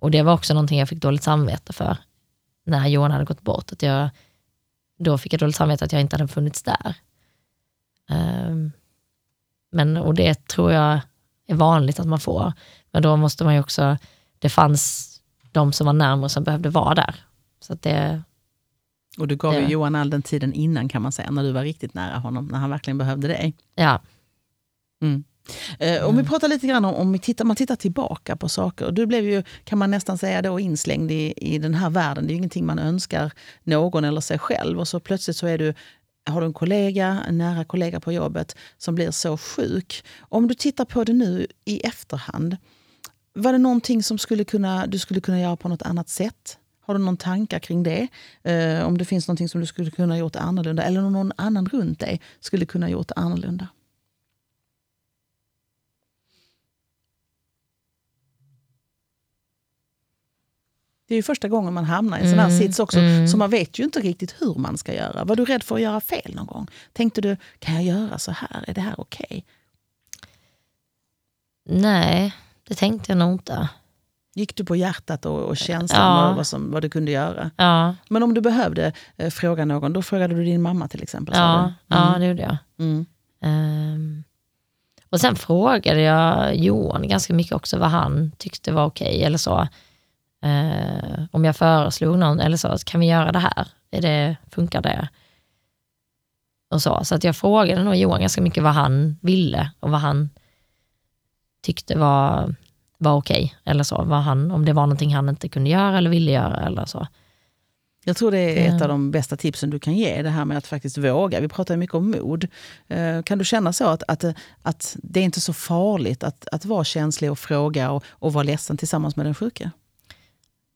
och 0.02 0.10
det 0.10 0.22
var 0.22 0.32
också 0.32 0.54
någonting 0.54 0.78
jag 0.78 0.88
fick 0.88 1.00
dåligt 1.00 1.22
samvete 1.22 1.72
för 1.72 1.96
när 2.64 2.88
Johan 2.88 3.10
hade 3.10 3.24
gått 3.24 3.42
bort. 3.42 3.72
Att 3.72 3.82
jag, 3.82 4.10
då 4.98 5.18
fick 5.18 5.32
jag 5.32 5.40
dåligt 5.40 5.56
samvete 5.56 5.84
att 5.84 5.92
jag 5.92 6.00
inte 6.00 6.16
hade 6.16 6.28
funnits 6.28 6.62
där. 6.62 6.94
Um, 8.10 8.72
men, 9.72 9.96
och 9.96 10.14
det 10.14 10.48
tror 10.48 10.72
jag 10.72 11.00
är 11.46 11.54
vanligt 11.54 12.00
att 12.00 12.06
man 12.06 12.20
får. 12.20 12.52
Men 12.90 13.02
då 13.02 13.16
måste 13.16 13.44
man 13.44 13.54
ju 13.54 13.60
också, 13.60 13.96
det 14.38 14.48
fanns 14.48 15.08
de 15.52 15.72
som 15.72 15.86
var 15.86 15.92
närmare 15.92 16.28
som 16.28 16.44
behövde 16.44 16.70
vara 16.70 16.94
där. 16.94 17.14
Så 17.60 17.74
det, 17.74 18.22
och 19.18 19.28
du 19.28 19.36
gav 19.36 19.52
det, 19.52 19.60
ju 19.60 19.66
Johan 19.66 19.94
all 19.94 20.10
den 20.10 20.22
tiden 20.22 20.52
innan 20.52 20.88
kan 20.88 21.02
man 21.02 21.12
säga, 21.12 21.30
när 21.30 21.42
du 21.42 21.52
var 21.52 21.62
riktigt 21.62 21.94
nära 21.94 22.18
honom, 22.18 22.46
när 22.46 22.58
han 22.58 22.70
verkligen 22.70 22.98
behövde 22.98 23.28
dig. 23.28 23.54
Ja. 23.74 24.00
Mm. 25.02 25.24
Eh, 25.78 26.04
om 26.04 26.16
vi 26.16 26.24
pratar 26.24 26.48
lite 26.48 26.66
grann 26.66 26.84
om, 26.84 26.94
om 26.94 27.12
vi 27.12 27.18
tittar, 27.18 27.44
man 27.44 27.56
tittar 27.56 27.76
tillbaka 27.76 28.36
på 28.36 28.48
saker. 28.48 28.90
Du 28.90 29.06
blev 29.06 29.24
ju, 29.24 29.42
kan 29.64 29.78
man 29.78 29.90
nästan 29.90 30.18
säga, 30.18 30.42
då 30.42 30.60
inslängd 30.60 31.10
i, 31.10 31.34
i 31.36 31.58
den 31.58 31.74
här 31.74 31.90
världen. 31.90 32.26
Det 32.26 32.30
är 32.30 32.32
ju 32.32 32.38
ingenting 32.38 32.66
man 32.66 32.78
önskar 32.78 33.32
någon 33.64 34.04
eller 34.04 34.20
sig 34.20 34.38
själv. 34.38 34.80
Och 34.80 34.88
så 34.88 35.00
plötsligt 35.00 35.36
så 35.36 35.46
är 35.46 35.58
du, 35.58 35.74
har 36.30 36.40
du 36.40 36.46
en 36.46 36.52
kollega, 36.52 37.24
en 37.28 37.38
nära 37.38 37.64
kollega 37.64 38.00
på 38.00 38.12
jobbet 38.12 38.56
som 38.78 38.94
blir 38.94 39.10
så 39.10 39.36
sjuk. 39.36 40.04
Om 40.20 40.48
du 40.48 40.54
tittar 40.54 40.84
på 40.84 41.04
det 41.04 41.12
nu 41.12 41.46
i 41.64 41.80
efterhand, 41.80 42.56
var 43.34 43.52
det 43.52 43.58
någonting 43.58 44.02
som 44.02 44.18
skulle 44.18 44.44
kunna, 44.44 44.86
du 44.86 44.98
skulle 44.98 45.20
kunna 45.20 45.40
göra 45.40 45.56
på 45.56 45.68
något 45.68 45.82
annat 45.82 46.08
sätt? 46.08 46.58
Har 46.84 46.94
du 46.94 47.00
någon 47.00 47.16
tankar 47.16 47.58
kring 47.58 47.82
det? 47.82 48.08
Eh, 48.42 48.86
om 48.86 48.98
det 48.98 49.04
finns 49.04 49.28
någonting 49.28 49.48
som 49.48 49.60
du 49.60 49.66
skulle 49.66 49.90
kunna 49.90 50.18
gjort 50.18 50.36
annorlunda 50.36 50.82
eller 50.82 51.00
någon 51.00 51.32
annan 51.36 51.66
runt 51.66 52.00
dig 52.00 52.20
skulle 52.40 52.66
kunna 52.66 52.90
gjort 52.90 53.10
annorlunda? 53.16 53.68
Det 61.12 61.16
är 61.16 61.18
ju 61.18 61.22
första 61.22 61.48
gången 61.48 61.74
man 61.74 61.84
hamnar 61.84 62.18
i 62.18 62.20
en 62.20 62.30
sån 62.30 62.38
här 62.38 62.48
mm, 62.48 62.58
sits 62.58 62.78
också. 62.78 62.98
Mm. 62.98 63.28
Så 63.28 63.36
man 63.36 63.50
vet 63.50 63.78
ju 63.78 63.84
inte 63.84 64.00
riktigt 64.00 64.34
hur 64.40 64.54
man 64.54 64.78
ska 64.78 64.94
göra. 64.94 65.24
Var 65.24 65.36
du 65.36 65.44
rädd 65.44 65.62
för 65.62 65.74
att 65.74 65.80
göra 65.80 66.00
fel 66.00 66.34
någon 66.34 66.46
gång? 66.46 66.66
Tänkte 66.92 67.20
du, 67.20 67.36
kan 67.58 67.74
jag 67.74 67.84
göra 67.84 68.18
så 68.18 68.32
här? 68.32 68.64
Är 68.66 68.74
det 68.74 68.80
här 68.80 68.94
okej? 69.00 69.26
Okay? 69.30 69.42
Nej, 71.80 72.34
det 72.68 72.74
tänkte 72.74 73.12
jag 73.12 73.18
nog 73.18 73.32
inte. 73.32 73.68
Gick 74.34 74.56
du 74.56 74.64
på 74.64 74.76
hjärtat 74.76 75.26
och, 75.26 75.40
och 75.40 75.56
känslan 75.56 76.28
ja. 76.28 76.34
vad, 76.36 76.46
som, 76.46 76.70
vad 76.70 76.82
du 76.82 76.90
kunde 76.90 77.10
göra? 77.10 77.50
Ja. 77.56 77.94
Men 78.08 78.22
om 78.22 78.34
du 78.34 78.40
behövde 78.40 78.92
eh, 79.16 79.30
fråga 79.30 79.64
någon, 79.64 79.92
då 79.92 80.02
frågade 80.02 80.34
du 80.34 80.44
din 80.44 80.62
mamma 80.62 80.88
till 80.88 81.02
exempel? 81.02 81.34
Ja, 81.36 81.60
mm. 81.60 81.72
ja 81.86 82.18
det 82.18 82.26
gjorde 82.26 82.42
jag. 82.42 82.56
Mm. 82.78 83.06
Um, 83.44 84.24
och 85.10 85.20
sen 85.20 85.36
frågade 85.36 86.00
jag 86.00 86.56
Johan 86.56 87.08
ganska 87.08 87.34
mycket 87.34 87.52
också 87.52 87.78
vad 87.78 87.90
han 87.90 88.32
tyckte 88.38 88.72
var 88.72 88.86
okej 88.86 89.08
okay, 89.08 89.22
eller 89.22 89.38
så. 89.38 89.68
Uh, 90.44 91.24
om 91.30 91.44
jag 91.44 91.56
föreslog 91.56 92.18
någon 92.18 92.40
eller 92.40 92.56
så, 92.56 92.76
kan 92.86 93.00
vi 93.00 93.06
göra 93.06 93.32
det 93.32 93.38
här? 93.38 93.68
Är 93.90 94.02
det, 94.02 94.36
funkar 94.50 94.82
det? 94.82 95.08
Och 96.70 96.82
så 96.82 97.04
så 97.04 97.14
att 97.14 97.24
jag 97.24 97.36
frågade 97.36 97.84
nog 97.84 97.96
Johan 97.96 98.20
ganska 98.20 98.42
mycket 98.42 98.62
vad 98.62 98.72
han 98.72 99.18
ville 99.22 99.70
och 99.80 99.90
vad 99.90 100.00
han 100.00 100.30
tyckte 101.62 101.98
var 101.98 102.54
var 103.02 103.16
okej. 103.16 103.44
Okay, 103.44 103.72
eller 103.72 103.84
så, 103.84 104.02
var 104.02 104.20
han, 104.20 104.50
om 104.50 104.64
det 104.64 104.72
var 104.72 104.82
någonting 104.82 105.14
han 105.14 105.28
inte 105.28 105.48
kunde 105.48 105.70
göra 105.70 105.98
eller 105.98 106.10
ville 106.10 106.30
göra. 106.30 106.66
eller 106.66 106.84
så. 106.84 107.06
Jag 108.04 108.16
tror 108.16 108.30
det 108.30 108.38
är 108.38 108.76
ett 108.76 108.82
av 108.82 108.88
de 108.88 109.10
bästa 109.10 109.36
tipsen 109.36 109.70
du 109.70 109.78
kan 109.78 109.94
ge, 109.94 110.22
det 110.22 110.30
här 110.30 110.44
med 110.44 110.58
att 110.58 110.66
faktiskt 110.66 110.98
våga. 110.98 111.40
Vi 111.40 111.48
pratar 111.48 111.76
mycket 111.76 111.94
om 111.94 112.10
mod. 112.10 112.48
Eh, 112.88 113.22
kan 113.22 113.38
du 113.38 113.44
känna 113.44 113.72
så 113.72 113.86
att, 113.86 114.02
att, 114.08 114.24
att 114.62 114.96
det 115.02 115.20
är 115.20 115.24
inte 115.24 115.40
så 115.40 115.52
farligt 115.52 116.24
att, 116.24 116.48
att 116.52 116.64
vara 116.64 116.84
känslig 116.84 117.30
och 117.30 117.38
fråga 117.38 117.90
och, 117.90 118.04
och 118.08 118.32
vara 118.32 118.44
ledsen 118.44 118.76
tillsammans 118.76 119.16
med 119.16 119.26
den 119.26 119.34
sjuka? 119.34 119.70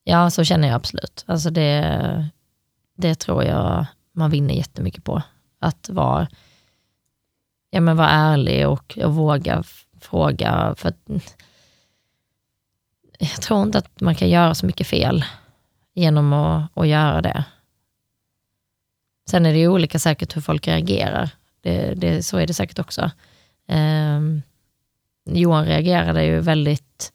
Ja, 0.09 0.31
så 0.31 0.45
känner 0.45 0.69
jag 0.69 0.75
absolut. 0.75 1.25
Alltså 1.27 1.51
det, 1.51 2.29
det 2.97 3.15
tror 3.15 3.45
jag 3.45 3.87
man 4.13 4.31
vinner 4.31 4.55
jättemycket 4.55 5.05
på. 5.05 5.23
Att 5.59 5.89
vara, 5.89 6.29
ja 7.71 7.81
men 7.81 7.97
vara 7.97 8.11
ärlig 8.11 8.69
och, 8.69 8.99
och 8.99 9.15
våga 9.15 9.65
fråga. 10.01 10.75
För 10.79 10.93
jag 13.19 13.43
tror 13.43 13.63
inte 13.63 13.79
att 13.79 14.01
man 14.01 14.15
kan 14.15 14.29
göra 14.29 14.55
så 14.55 14.67
mycket 14.67 14.87
fel 14.87 15.25
genom 15.95 16.33
att, 16.33 16.79
att 16.79 16.89
göra 16.89 17.23
det. 17.23 17.45
Sen 19.31 19.47
är 19.47 19.53
det 19.53 19.59
ju 19.59 19.69
olika 19.69 19.99
säkert 19.99 20.37
hur 20.37 20.41
folk 20.41 20.69
reagerar. 20.69 21.31
Det, 21.61 21.95
det, 21.95 22.23
så 22.23 22.39
är 22.39 22.47
det 22.47 22.55
säkert 22.55 22.79
också. 22.79 23.11
Eh, 23.69 24.21
Johan 25.25 25.67
reagerade 25.67 26.25
ju 26.25 26.41
väldigt 26.41 27.13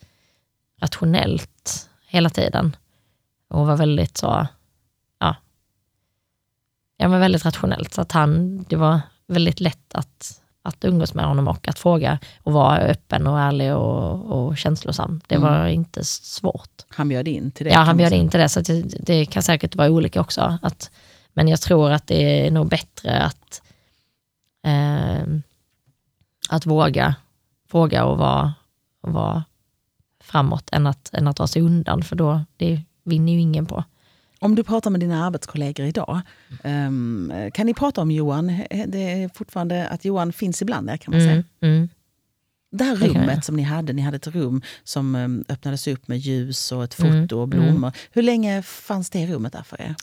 rationellt 0.82 1.90
hela 2.08 2.30
tiden 2.30 2.76
och 3.52 3.68
var 3.68 3.78
väldigt 3.78 4.18
så, 4.18 4.48
ja, 5.20 5.36
ja 6.98 7.08
men 7.08 7.20
väldigt 7.20 7.46
rationellt. 7.46 7.94
Så 7.94 8.02
att 8.02 8.12
han, 8.12 8.64
det 8.70 8.76
var 8.76 9.02
väldigt 9.28 9.60
lätt 9.60 9.94
att 9.94 10.42
att 10.64 10.86
umgås 10.86 11.14
med 11.14 11.26
honom 11.26 11.48
och 11.48 11.68
att 11.68 11.80
fråga 11.80 12.20
och 12.44 12.54
vara 12.54 12.78
öppen 12.78 13.28
och 13.28 13.40
ärlig 13.40 13.76
och, 13.76 14.48
och 14.48 14.58
känslosam. 14.58 15.22
Det 15.28 15.36
mm. 15.36 15.50
var 15.50 15.68
inte 15.68 16.04
svårt. 16.06 16.86
Han 16.88 17.10
bjöd 17.10 17.28
in 17.28 17.52
till 17.52 17.66
det? 17.66 17.72
Ja, 17.72 17.80
han 17.80 17.98
bjöd 17.98 18.14
in 18.14 18.30
till 18.30 18.40
det. 18.40 18.50
Så 18.50 18.62
det, 18.62 18.82
det, 18.82 19.26
kan 19.26 19.44
säkert 19.44 19.76
vara 19.76 19.90
olika 19.90 20.22
också. 20.22 20.58
Att, 20.62 20.92
men 21.34 21.48
jag 21.48 21.62
tror 21.62 21.92
att 21.92 22.08
det 22.08 22.48
är 22.48 22.52
nog 22.52 22.68
bättre 22.68 23.22
att, 23.22 23.62
eh, 24.64 25.24
att 26.50 26.66
våga 26.66 27.16
fråga 27.70 28.06
och 28.06 28.18
vara, 28.18 28.54
och 29.02 29.14
vara 29.14 29.44
framåt 30.24 30.70
än 30.72 30.88
att, 30.88 31.14
än 31.14 31.28
att 31.28 31.36
dra 31.36 31.48
sig 31.48 31.62
undan, 31.62 32.04
för 32.04 32.16
då 32.16 32.42
det 32.58 32.82
vinner 33.04 33.34
ju 33.34 33.40
ingen 33.40 33.66
på. 33.66 33.84
Om 34.40 34.56
du 34.56 34.64
pratar 34.64 34.90
med 34.90 35.00
dina 35.00 35.26
arbetskollegor 35.26 35.86
idag, 35.86 36.22
um, 36.64 37.32
kan 37.54 37.66
ni 37.66 37.74
prata 37.74 38.02
om 38.02 38.12
Johan? 38.12 38.48
Det 38.88 39.12
är 39.12 39.30
fortfarande 39.30 39.88
att 39.88 40.06
Johan 40.06 40.34
finns 40.34 40.62
ibland 40.62 40.88
där 40.88 40.98
kan 40.98 41.12
man 41.12 41.22
säga. 41.22 41.32
Mm, 41.32 41.46
mm. 41.62 41.90
Det 42.72 42.84
här 42.84 42.96
rummet 42.96 43.46
som 43.46 43.56
ni 43.56 43.64
hade, 43.64 43.94
ni 43.94 44.02
hade 44.02 44.16
ett 44.16 44.28
rum 44.28 44.62
som 44.84 45.16
um, 45.16 45.46
öppnades 45.50 45.88
upp 45.88 46.08
med 46.08 46.18
ljus 46.18 46.72
och 46.72 46.84
ett 46.84 46.94
foto 46.94 47.36
mm, 47.36 47.40
och 47.40 47.48
blommor. 47.48 47.70
Mm. 47.70 47.92
Hur 48.12 48.22
länge 48.22 48.62
fanns 48.62 49.10
det 49.10 49.28
rummet 49.28 49.54
där 49.54 49.64
för 49.64 49.82
er? 49.82 49.96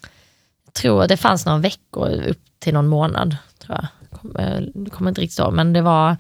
Jag 0.64 0.74
tror 0.74 1.06
det 1.06 1.16
fanns 1.16 1.46
några 1.46 1.58
veckor, 1.58 2.22
upp 2.22 2.42
till 2.58 2.74
någon 2.74 2.88
månad. 2.88 3.36
tror 3.58 3.78
jag. 3.78 3.88
Det 4.74 4.90
kommer 4.90 5.08
inte 5.08 5.20
riktigt 5.20 5.38
ihåg, 5.38 5.52
men 5.52 5.72
det 5.72 5.82
var, 5.82 6.16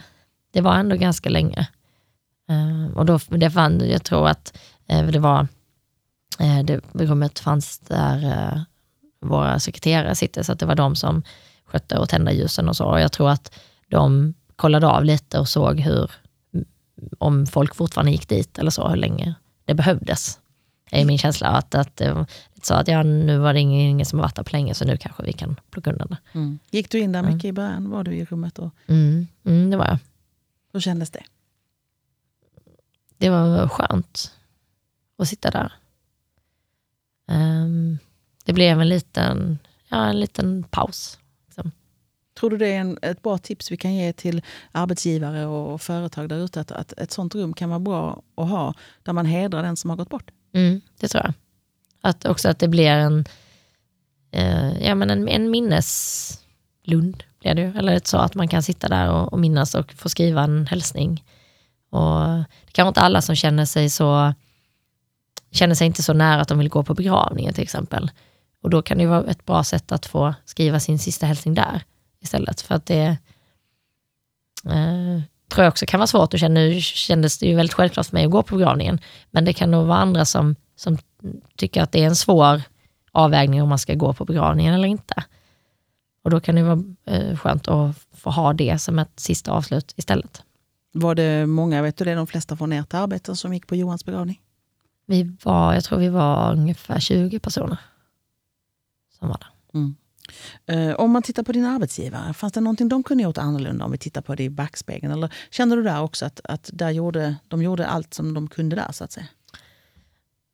det 0.52 0.60
var 0.60 0.74
ändå 0.74 0.96
ganska 0.96 1.28
länge. 1.28 1.68
Uh, 2.50 2.96
och 2.96 3.06
då, 3.06 3.18
det 3.28 3.50
fann, 3.50 3.88
jag 3.88 4.04
tror 4.04 4.28
att 4.28 4.58
uh, 4.92 5.06
det 5.10 5.18
var 5.18 5.38
Eh, 5.40 5.57
det 6.64 6.80
rummet 6.94 7.38
fanns 7.38 7.78
där 7.78 8.24
eh, 8.24 8.60
våra 9.20 9.58
sekreterare 9.58 10.14
sitter, 10.14 10.42
så 10.42 10.54
det 10.54 10.66
var 10.66 10.74
de 10.74 10.96
som 10.96 11.22
skötte 11.64 11.98
och 11.98 12.08
tända 12.08 12.32
ljusen 12.32 12.68
och 12.68 12.76
så. 12.76 12.84
Och 12.84 13.00
jag 13.00 13.12
tror 13.12 13.30
att 13.30 13.54
de 13.88 14.34
kollade 14.56 14.86
av 14.86 15.04
lite 15.04 15.38
och 15.38 15.48
såg 15.48 15.80
hur, 15.80 16.10
om 17.18 17.46
folk 17.46 17.74
fortfarande 17.74 18.12
gick 18.12 18.28
dit 18.28 18.58
eller 18.58 18.70
så, 18.70 18.88
hur 18.88 18.96
länge 18.96 19.34
det 19.64 19.74
behövdes. 19.74 20.38
Det 20.90 21.00
är 21.00 21.04
min 21.04 21.18
känsla. 21.18 21.48
Att, 21.48 21.74
att, 21.74 22.02
så 22.62 22.74
att 22.74 22.88
ja, 22.88 23.02
nu 23.02 23.38
var 23.38 23.52
det 23.52 23.60
ingen, 23.60 23.80
ingen 23.80 24.06
som 24.06 24.18
har 24.18 24.24
varit 24.24 24.36
där 24.36 24.42
på 24.42 24.56
länge, 24.56 24.74
så 24.74 24.84
nu 24.84 24.96
kanske 24.96 25.22
vi 25.22 25.32
kan 25.32 25.60
plocka 25.70 25.90
undan 25.90 26.08
det. 26.08 26.38
Mm. 26.38 26.58
Gick 26.70 26.90
du 26.90 26.98
in 26.98 27.12
där 27.12 27.22
mycket 27.22 27.44
mm. 27.44 27.48
i 27.48 27.52
början? 27.52 27.90
Var 27.90 28.04
du 28.04 28.16
i 28.16 28.24
rummet? 28.24 28.58
Och... 28.58 28.70
Mm, 28.86 29.26
mm, 29.44 29.70
det 29.70 29.76
var 29.76 29.86
jag. 29.86 29.98
Hur 30.72 30.80
kändes 30.80 31.10
det? 31.10 31.22
Det 33.18 33.30
var 33.30 33.68
skönt 33.68 34.32
att 35.18 35.28
sitta 35.28 35.50
där. 35.50 35.72
Um, 37.28 37.98
det 38.44 38.52
blev 38.52 38.80
en 38.80 38.88
liten, 38.88 39.58
ja, 39.88 40.06
en 40.06 40.20
liten 40.20 40.62
paus. 40.62 41.18
Liksom. 41.46 41.72
Tror 42.40 42.50
du 42.50 42.56
det 42.56 42.68
är 42.68 42.80
en, 42.80 42.98
ett 43.02 43.22
bra 43.22 43.38
tips 43.38 43.72
vi 43.72 43.76
kan 43.76 43.94
ge 43.94 44.12
till 44.12 44.42
arbetsgivare 44.72 45.46
och 45.46 45.80
företag 45.80 46.28
där 46.28 46.44
ute? 46.44 46.60
Att, 46.60 46.72
att 46.72 46.92
ett 46.92 47.12
sånt 47.12 47.34
rum 47.34 47.52
kan 47.52 47.68
vara 47.68 47.80
bra 47.80 48.22
att 48.36 48.48
ha, 48.48 48.74
där 49.02 49.12
man 49.12 49.26
hedrar 49.26 49.62
den 49.62 49.76
som 49.76 49.90
har 49.90 49.96
gått 49.96 50.08
bort? 50.08 50.30
Mm, 50.52 50.80
det 51.00 51.08
tror 51.08 51.24
jag. 51.24 51.34
Att 52.00 52.24
också 52.24 52.48
att 52.48 52.58
det 52.58 52.68
blir 52.68 52.90
en, 52.90 53.24
eh, 54.30 54.86
ja, 54.86 54.94
men 54.94 55.10
en, 55.10 55.28
en 55.28 55.50
minneslund. 55.50 57.24
Blir 57.40 57.54
det, 57.54 57.72
eller 57.78 58.00
så 58.04 58.18
att 58.18 58.34
man 58.34 58.48
kan 58.48 58.62
sitta 58.62 58.88
där 58.88 59.10
och, 59.10 59.32
och 59.32 59.38
minnas 59.38 59.74
och 59.74 59.92
få 59.92 60.08
skriva 60.08 60.42
en 60.42 60.66
hälsning. 60.66 61.24
Och 61.90 62.20
det 62.66 62.72
kanske 62.72 62.88
inte 62.88 63.00
alla 63.00 63.22
som 63.22 63.36
känner 63.36 63.64
sig 63.64 63.90
så 63.90 64.34
känner 65.50 65.74
sig 65.74 65.86
inte 65.86 66.02
så 66.02 66.12
nära 66.12 66.40
att 66.40 66.48
de 66.48 66.58
vill 66.58 66.68
gå 66.68 66.82
på 66.82 66.94
begravningen 66.94 67.54
till 67.54 67.62
exempel. 67.62 68.10
Och 68.62 68.70
då 68.70 68.82
kan 68.82 68.98
det 68.98 69.06
vara 69.06 69.24
ett 69.24 69.46
bra 69.46 69.64
sätt 69.64 69.92
att 69.92 70.06
få 70.06 70.34
skriva 70.44 70.80
sin 70.80 70.98
sista 70.98 71.26
hälsning 71.26 71.54
där 71.54 71.82
istället. 72.20 72.60
För 72.60 72.74
att 72.74 72.86
det 72.86 73.16
eh, 74.64 75.20
tror 75.48 75.64
jag 75.64 75.68
också 75.68 75.86
kan 75.86 76.00
vara 76.00 76.06
svårt 76.06 76.34
att 76.34 76.40
känna. 76.40 76.60
Nu 76.60 76.80
kändes 76.80 77.38
det 77.38 77.46
ju 77.46 77.54
väldigt 77.54 77.74
självklart 77.74 78.06
för 78.06 78.16
mig 78.16 78.24
att 78.24 78.30
gå 78.30 78.42
på 78.42 78.56
begravningen. 78.56 79.00
Men 79.30 79.44
det 79.44 79.52
kan 79.52 79.70
nog 79.70 79.86
vara 79.86 79.98
andra 79.98 80.24
som, 80.24 80.56
som 80.76 80.98
tycker 81.56 81.82
att 81.82 81.92
det 81.92 82.02
är 82.02 82.06
en 82.06 82.16
svår 82.16 82.62
avvägning 83.12 83.62
om 83.62 83.68
man 83.68 83.78
ska 83.78 83.94
gå 83.94 84.12
på 84.12 84.24
begravningen 84.24 84.74
eller 84.74 84.88
inte. 84.88 85.24
Och 86.24 86.30
då 86.30 86.40
kan 86.40 86.54
det 86.54 86.62
vara 86.62 86.82
eh, 87.06 87.36
skönt 87.36 87.68
att 87.68 87.96
få 88.16 88.30
ha 88.30 88.52
det 88.52 88.78
som 88.78 88.98
ett 88.98 89.20
sista 89.20 89.52
avslut 89.52 89.94
istället. 89.96 90.42
Var 90.92 91.14
det 91.14 91.46
många, 91.46 91.82
vet 91.82 91.96
du 91.96 92.04
det, 92.04 92.14
de 92.14 92.26
flesta 92.26 92.56
från 92.56 92.72
ert 92.72 92.94
arbete 92.94 93.36
som 93.36 93.54
gick 93.54 93.66
på 93.66 93.76
Johans 93.76 94.04
begravning? 94.04 94.40
Vi 95.10 95.36
var, 95.42 95.74
jag 95.74 95.84
tror 95.84 95.98
vi 95.98 96.08
var 96.08 96.52
ungefär 96.52 97.00
20 97.00 97.38
personer 97.38 97.78
som 99.18 99.28
var 99.28 99.38
där. 99.38 99.80
Mm. 99.80 99.96
Uh, 100.70 100.94
om 101.00 101.10
man 101.10 101.22
tittar 101.22 101.42
på 101.42 101.52
din 101.52 101.64
arbetsgivare, 101.64 102.34
fanns 102.34 102.52
det 102.52 102.60
någonting 102.60 102.88
de 102.88 103.02
kunde 103.02 103.22
gjort 103.22 103.38
annorlunda 103.38 103.84
om 103.84 103.92
vi 103.92 103.98
tittar 103.98 104.20
på 104.20 104.34
det 104.34 104.44
i 104.44 104.50
backspegeln? 104.50 105.12
Eller 105.12 105.34
kände 105.50 105.76
du 105.76 105.82
där 105.82 106.02
också 106.02 106.26
att, 106.26 106.40
att 106.44 106.70
där 106.72 106.90
gjorde, 106.90 107.36
de 107.48 107.62
gjorde 107.62 107.86
allt 107.86 108.14
som 108.14 108.34
de 108.34 108.48
kunde 108.48 108.76
där 108.76 108.92
så 108.92 109.04
att 109.04 109.12
säga? 109.12 109.26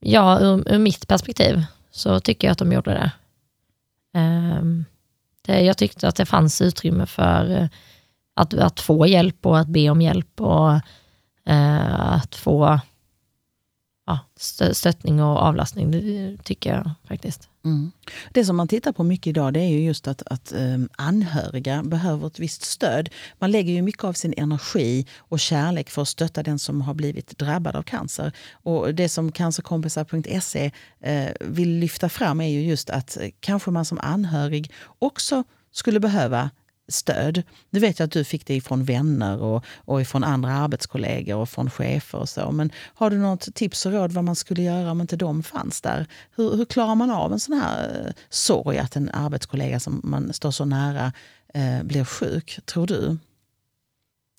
Ja, 0.00 0.40
ur, 0.40 0.72
ur 0.72 0.78
mitt 0.78 1.08
perspektiv 1.08 1.64
så 1.90 2.20
tycker 2.20 2.46
jag 2.46 2.52
att 2.52 2.58
de 2.58 2.72
gjorde 2.72 2.90
det. 2.90 3.10
Um, 4.20 4.84
det 5.42 5.60
jag 5.60 5.76
tyckte 5.76 6.08
att 6.08 6.16
det 6.16 6.26
fanns 6.26 6.60
utrymme 6.60 7.06
för 7.06 7.50
uh, 7.50 7.68
att, 8.34 8.54
att 8.54 8.80
få 8.80 9.06
hjälp 9.06 9.46
och 9.46 9.58
att 9.58 9.68
be 9.68 9.90
om 9.90 10.02
hjälp 10.02 10.40
och 10.40 10.72
uh, 11.50 12.12
att 12.14 12.34
få 12.34 12.80
ja, 14.06 14.18
stöttning 14.72 15.22
och 15.22 15.38
avlastning, 15.38 15.90
det 15.90 16.36
tycker 16.44 16.70
jag 16.74 16.90
faktiskt. 17.08 17.48
Mm. 17.64 17.92
Det 18.32 18.44
som 18.44 18.56
man 18.56 18.68
tittar 18.68 18.92
på 18.92 19.04
mycket 19.04 19.26
idag 19.26 19.52
det 19.52 19.60
är 19.60 19.68
ju 19.68 19.84
just 19.84 20.08
att, 20.08 20.22
att 20.26 20.52
um, 20.56 20.88
anhöriga 20.96 21.82
behöver 21.82 22.26
ett 22.26 22.38
visst 22.38 22.62
stöd. 22.62 23.08
Man 23.38 23.50
lägger 23.50 23.72
ju 23.72 23.82
mycket 23.82 24.04
av 24.04 24.12
sin 24.12 24.34
energi 24.36 25.06
och 25.18 25.40
kärlek 25.40 25.90
för 25.90 26.02
att 26.02 26.08
stötta 26.08 26.42
den 26.42 26.58
som 26.58 26.80
har 26.80 26.94
blivit 26.94 27.38
drabbad 27.38 27.76
av 27.76 27.82
cancer. 27.82 28.32
Och 28.52 28.94
Det 28.94 29.08
som 29.08 29.32
cancerkompisar.se 29.32 30.70
uh, 31.06 31.12
eh, 31.12 31.32
vill 31.40 31.78
lyfta 31.78 32.08
fram 32.08 32.40
är 32.40 32.48
ju 32.48 32.60
just 32.60 32.90
att 32.90 33.18
uh, 33.20 33.28
kanske 33.40 33.70
man 33.70 33.84
som 33.84 33.98
anhörig 34.02 34.72
också 34.98 35.44
skulle 35.72 36.00
behöva 36.00 36.50
stöd. 36.88 37.42
Nu 37.70 37.80
vet 37.80 37.98
jag 37.98 38.06
att 38.06 38.12
du 38.12 38.24
fick 38.24 38.46
det 38.46 38.60
från 38.60 38.84
vänner 38.84 39.42
och, 39.42 39.64
och 39.76 40.00
ifrån 40.00 40.24
andra 40.24 40.52
arbetskollegor 40.52 41.36
och 41.36 41.48
från 41.48 41.70
chefer 41.70 42.18
och 42.18 42.28
så. 42.28 42.50
Men 42.50 42.72
har 42.94 43.10
du 43.10 43.18
något 43.18 43.54
tips 43.54 43.86
och 43.86 43.92
råd 43.92 44.12
vad 44.12 44.24
man 44.24 44.36
skulle 44.36 44.62
göra 44.62 44.90
om 44.90 45.00
inte 45.00 45.16
de 45.16 45.42
fanns 45.42 45.80
där? 45.80 46.06
Hur, 46.36 46.56
hur 46.56 46.64
klarar 46.64 46.94
man 46.94 47.10
av 47.10 47.32
en 47.32 47.40
sån 47.40 47.60
här 47.60 48.04
eh, 48.06 48.12
sorg 48.28 48.78
att 48.78 48.96
en 48.96 49.10
arbetskollega 49.10 49.80
som 49.80 50.00
man 50.04 50.32
står 50.32 50.50
så 50.50 50.64
nära 50.64 51.12
eh, 51.54 51.82
blir 51.82 52.04
sjuk, 52.04 52.58
tror 52.66 52.86
du? 52.86 53.18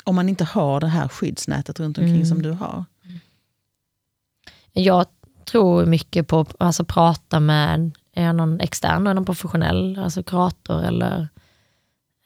Om 0.04 0.16
man 0.16 0.30
inte 0.30 0.44
har 0.44 0.80
det 0.80 0.88
här 0.88 1.08
skyddsnätet 1.08 1.80
runt 1.80 1.98
omkring 1.98 2.16
mm. 2.16 2.26
som 2.26 2.42
du 2.42 2.52
har. 2.52 2.86
Jag 4.74 5.06
tror 5.46 5.86
mycket 5.86 6.28
på 6.28 6.40
att 6.40 6.56
alltså, 6.58 6.86
prata 6.86 7.40
med 7.40 7.92
någon 8.16 8.60
extern, 8.60 9.04
någon 9.04 9.26
professionell, 9.26 10.00
alltså 10.00 10.24
kurator 10.24 10.84
eller 10.84 11.28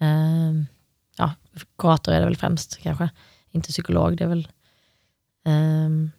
Uh, 0.04 0.64
ja, 1.18 1.34
kurator 1.78 2.14
är 2.14 2.20
det 2.20 2.26
väl 2.26 2.38
främst 2.38 2.78
kanske, 2.78 3.10
inte 3.52 3.72
psykolog. 3.72 4.18
Det 4.18 4.24
är 4.24 4.28
väl, 4.28 4.48
uh, 5.48 6.10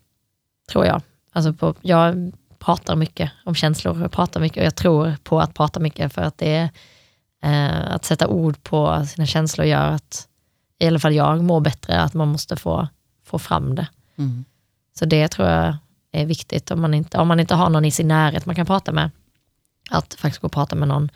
tror 0.71 0.87
jag. 0.87 1.03
Alltså 1.33 1.53
på, 1.53 1.75
jag 1.81 2.33
pratar 2.59 2.97
mycket 2.97 3.33
om 3.45 3.55
känslor, 3.55 4.01
jag 4.01 4.12
pratar 4.12 4.40
mycket 4.40 4.59
och 4.59 4.66
jag 4.66 4.77
tror 4.77 5.16
på 5.23 5.40
att 5.40 5.55
prata 5.55 5.81
mycket 5.81 6.12
för 6.12 6.23
att 6.23 6.38
det 6.38 6.55
är 6.55 6.71
uh, 7.45 7.95
att 7.95 8.05
sätta 8.05 8.29
ord 8.29 8.62
på 8.62 9.07
sina 9.07 9.27
känslor 9.27 9.66
gör 9.66 9.88
att 9.88 10.29
i 10.79 10.87
alla 10.87 10.99
fall 10.99 11.14
jag 11.14 11.45
mår 11.45 11.61
bättre, 11.61 12.01
att 12.01 12.14
man 12.14 12.29
måste 12.29 12.57
få, 12.57 12.88
få 13.25 13.38
fram 13.38 13.75
det. 13.75 13.88
Mm. 14.16 14.45
Så 14.99 15.05
det 15.05 15.29
tror 15.29 15.49
jag 15.49 15.77
är 16.12 16.27
viktigt 16.27 16.71
om 16.71 16.81
man, 16.81 16.95
inte, 16.95 17.19
om 17.19 17.29
man 17.29 17.40
inte 17.40 17.55
har 17.55 17.71
någon 17.71 17.85
i 17.85 17.90
sin 17.90 18.09
närhet 18.09 18.47
man 18.47 18.55
kan 18.55 18.66
prata 18.66 18.93
med. 18.93 19.11
Att 19.90 20.14
faktiskt 20.14 20.40
gå 20.40 20.47
och 20.47 20.53
prata 20.53 20.77
med 20.77 20.88
någon 20.88 21.11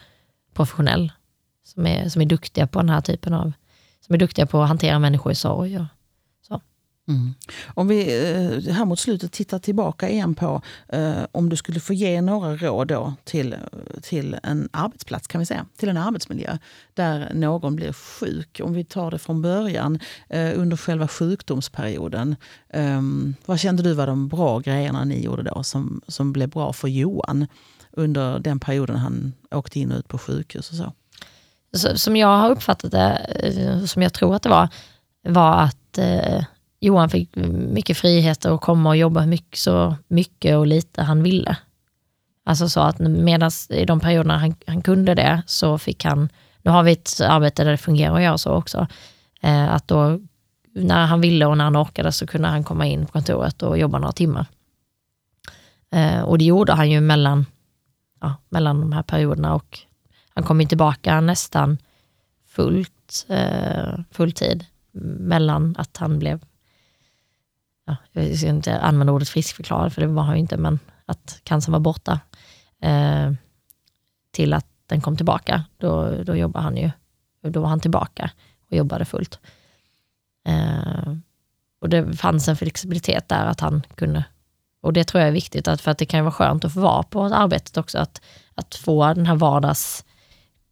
professionell 0.55 1.13
som 1.65 1.87
är, 1.87 2.09
som 2.09 2.23
är 2.23 2.27
duktiga 2.27 2.67
på 2.67 2.79
den 2.79 2.89
här 2.89 3.01
typen 3.01 3.35
av, 3.35 3.53
som 4.01 4.15
är 4.15 4.19
duktiga 4.19 4.47
på 4.47 4.63
att 4.63 4.69
hantera 4.69 4.99
människor 4.99 5.33
i 5.33 5.35
sorg. 5.35 5.79
Och. 5.79 5.87
Mm. 7.09 7.35
Om 7.67 7.89
vi 7.89 8.01
eh, 8.33 8.75
här 8.75 8.85
mot 8.85 8.99
slutet 8.99 9.33
tittar 9.33 9.59
tillbaka 9.59 10.09
igen 10.09 10.35
på 10.35 10.63
eh, 10.89 11.25
om 11.33 11.49
du 11.49 11.57
skulle 11.57 11.81
få 11.81 11.93
ge 11.93 12.21
några 12.21 12.57
råd 12.57 12.89
då 12.89 13.15
till, 13.25 13.57
till 14.03 14.37
en 14.43 14.69
arbetsplats, 14.73 15.27
kan 15.27 15.39
vi 15.39 15.47
säga, 15.47 15.67
till 15.77 15.89
en 15.89 15.97
arbetsmiljö 15.97 16.59
där 16.95 17.35
någon 17.35 17.77
blir 17.77 17.93
sjuk. 17.93 18.61
Om 18.65 18.73
vi 18.73 18.85
tar 18.85 19.11
det 19.11 19.19
från 19.19 19.43
början 19.43 19.99
eh, 20.29 20.61
under 20.61 20.77
själva 20.77 21.09
sjukdomsperioden. 21.09 22.37
Eh, 22.69 23.03
vad 23.47 23.61
kände 23.61 23.83
du 23.83 23.93
var 23.93 24.07
de 24.07 24.29
bra 24.29 24.59
grejerna 24.59 25.05
ni 25.05 25.25
gjorde 25.25 25.43
då 25.43 25.63
som, 25.63 26.01
som 26.09 26.33
blev 26.33 26.49
bra 26.49 26.73
för 26.73 26.89
Johan 26.89 27.47
under 27.91 28.39
den 28.39 28.61
perioden 28.61 28.97
han 28.97 29.33
åkte 29.51 29.81
in 29.81 29.93
och 29.93 29.99
ut 29.99 30.09
på 30.09 30.19
sjukhus 30.19 30.71
och 30.71 30.77
så? 30.77 30.93
Som 31.75 32.17
jag 32.17 32.39
har 32.39 32.51
uppfattat 32.51 32.91
det, 32.91 33.17
eh, 33.43 33.85
som 33.85 34.03
jag 34.03 34.13
tror 34.13 34.35
att 34.37 34.43
det 34.43 34.49
var, 34.49 34.69
var 35.23 35.57
att 35.63 35.99
eh, 35.99 36.45
Johan 36.81 37.11
fick 37.11 37.37
mycket 37.37 37.97
friheter 37.97 38.55
att 38.55 38.61
komma 38.61 38.89
och 38.89 38.97
jobba 38.97 39.27
mycket, 39.27 39.59
så 39.59 39.95
mycket 40.09 40.57
och 40.57 40.67
lite 40.67 41.03
han 41.03 41.23
ville. 41.23 41.57
Alltså 42.45 42.69
så 42.69 42.81
att 42.81 42.99
medan 42.99 43.51
i 43.69 43.85
de 43.85 44.01
perioderna 44.01 44.39
han, 44.39 44.55
han, 44.67 44.83
kunde 44.83 45.15
det 45.15 45.43
så 45.47 45.79
fick 45.79 46.05
han, 46.05 46.29
nu 46.63 46.71
har 46.71 46.83
vi 46.83 46.93
ett 46.93 47.21
arbete 47.21 47.65
där 47.65 47.71
det 47.71 47.77
fungerar 47.77 48.17
att 48.17 48.23
göra 48.23 48.39
så 48.39 48.53
också, 48.53 48.87
eh, 49.43 49.75
att 49.75 49.89
då 49.89 50.21
när 50.75 51.07
han 51.07 51.21
ville 51.21 51.47
och 51.47 51.59
när 51.59 51.65
han 51.65 51.77
orkade 51.77 52.13
så 52.13 52.27
kunde 52.27 52.49
han 52.49 52.65
komma 52.65 52.87
in 52.87 53.07
på 53.07 53.13
kontoret 53.13 53.63
och 53.63 53.79
jobba 53.79 53.99
några 53.99 54.13
timmar. 54.13 54.47
Eh, 55.91 56.23
och 56.23 56.39
det 56.39 56.45
gjorde 56.45 56.73
han 56.73 56.91
ju 56.91 57.01
mellan, 57.01 57.47
ja, 58.21 58.35
mellan 58.49 58.81
de 58.81 58.93
här 58.93 59.03
perioderna 59.03 59.55
och 59.55 59.79
han 60.35 60.45
kom 60.45 60.61
ju 60.61 60.67
tillbaka 60.67 61.21
nästan 61.21 61.79
fullt, 62.47 63.27
eh, 63.29 63.99
fulltid 64.11 64.67
mellan 65.19 65.77
att 65.79 65.97
han 65.97 66.19
blev, 66.19 66.45
ja, 67.87 67.97
jag 68.13 68.39
ska 68.39 68.49
inte 68.49 68.81
använda 68.81 69.13
ordet 69.13 69.29
friskförklarad, 69.29 69.93
för 69.93 70.01
det 70.01 70.07
var 70.07 70.23
han 70.23 70.35
ju 70.35 70.41
inte, 70.41 70.57
men 70.57 70.79
att 71.07 71.41
cancern 71.43 71.73
var 71.73 71.81
borta, 71.81 72.21
eh, 72.81 73.33
till 74.31 74.53
att 74.53 74.67
den 74.87 75.01
kom 75.01 75.17
tillbaka. 75.17 75.65
Då, 75.79 76.23
då 76.23 76.37
jobbade 76.37 76.65
han 76.65 76.77
ju, 76.77 76.91
då 77.43 77.61
var 77.61 77.69
han 77.69 77.81
tillbaka 77.81 78.31
och 78.71 78.77
jobbade 78.77 79.05
fullt. 79.05 79.39
Eh, 80.47 81.15
och 81.81 81.89
det 81.89 82.17
fanns 82.17 82.49
en 82.49 82.57
flexibilitet 82.57 83.29
där 83.29 83.47
att 83.47 83.61
han 83.61 83.83
kunde, 83.95 84.25
och 84.81 84.93
det 84.93 85.05
tror 85.05 85.21
jag 85.21 85.29
är 85.29 85.33
viktigt, 85.33 85.69
att, 85.69 85.81
för 85.81 85.91
att 85.91 85.99
det 85.99 86.07
kan 86.07 86.25
vara 86.25 86.33
skönt 86.33 86.65
att 86.65 86.75
få 86.75 86.81
vara 86.81 87.03
på 87.03 87.25
arbetet 87.25 87.77
också, 87.77 87.99
att, 87.99 88.21
att 88.55 88.75
få 88.75 89.15
den 89.15 89.27
här 89.27 89.35
vardags 89.35 90.05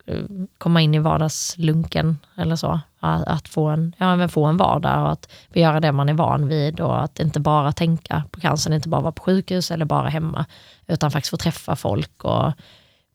Eh, 0.06 0.24
komma 0.58 0.80
in 0.80 0.94
i 0.94 0.98
vardagslunken 0.98 2.18
eller 2.36 2.56
så. 2.56 2.80
Att, 3.00 3.48
få 3.48 3.66
en, 3.66 3.94
ja, 3.98 4.16
men 4.16 4.28
få 4.28 4.44
en 4.44 4.56
vardag 4.56 5.02
och 5.02 5.12
att 5.12 5.28
göra 5.52 5.80
det 5.80 5.92
man 5.92 6.08
är 6.08 6.14
van 6.14 6.48
vid 6.48 6.80
och 6.80 7.02
att 7.02 7.20
inte 7.20 7.40
bara 7.40 7.72
tänka 7.72 8.24
på 8.30 8.40
cancern, 8.40 8.72
inte 8.72 8.88
bara 8.88 9.00
vara 9.00 9.12
på 9.12 9.22
sjukhus 9.22 9.70
eller 9.70 9.84
bara 9.84 10.08
hemma, 10.08 10.46
utan 10.86 11.10
faktiskt 11.10 11.30
få 11.30 11.36
träffa 11.36 11.76
folk 11.76 12.24
och 12.24 12.52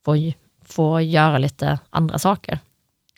få, 0.05 0.31
få 0.65 1.01
göra 1.01 1.37
lite 1.37 1.79
andra 1.89 2.19
saker. 2.19 2.59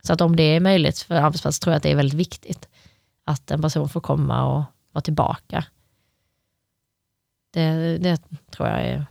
Så 0.03 0.13
att 0.13 0.21
om 0.21 0.35
det 0.35 0.43
är 0.43 0.59
möjligt 0.59 0.99
för 0.99 1.15
arbetsplatsen 1.15 1.63
tror 1.63 1.71
jag 1.71 1.77
att 1.77 1.83
det 1.83 1.91
är 1.91 1.95
väldigt 1.95 2.19
viktigt 2.19 2.67
att 3.25 3.51
en 3.51 3.61
person 3.61 3.89
får 3.89 4.01
komma 4.01 4.45
och 4.45 4.63
vara 4.91 5.01
tillbaka. 5.01 5.65
Det, 7.53 7.97
det 7.97 8.21
tror 8.51 8.67
jag 8.67 8.81
är 8.81 9.05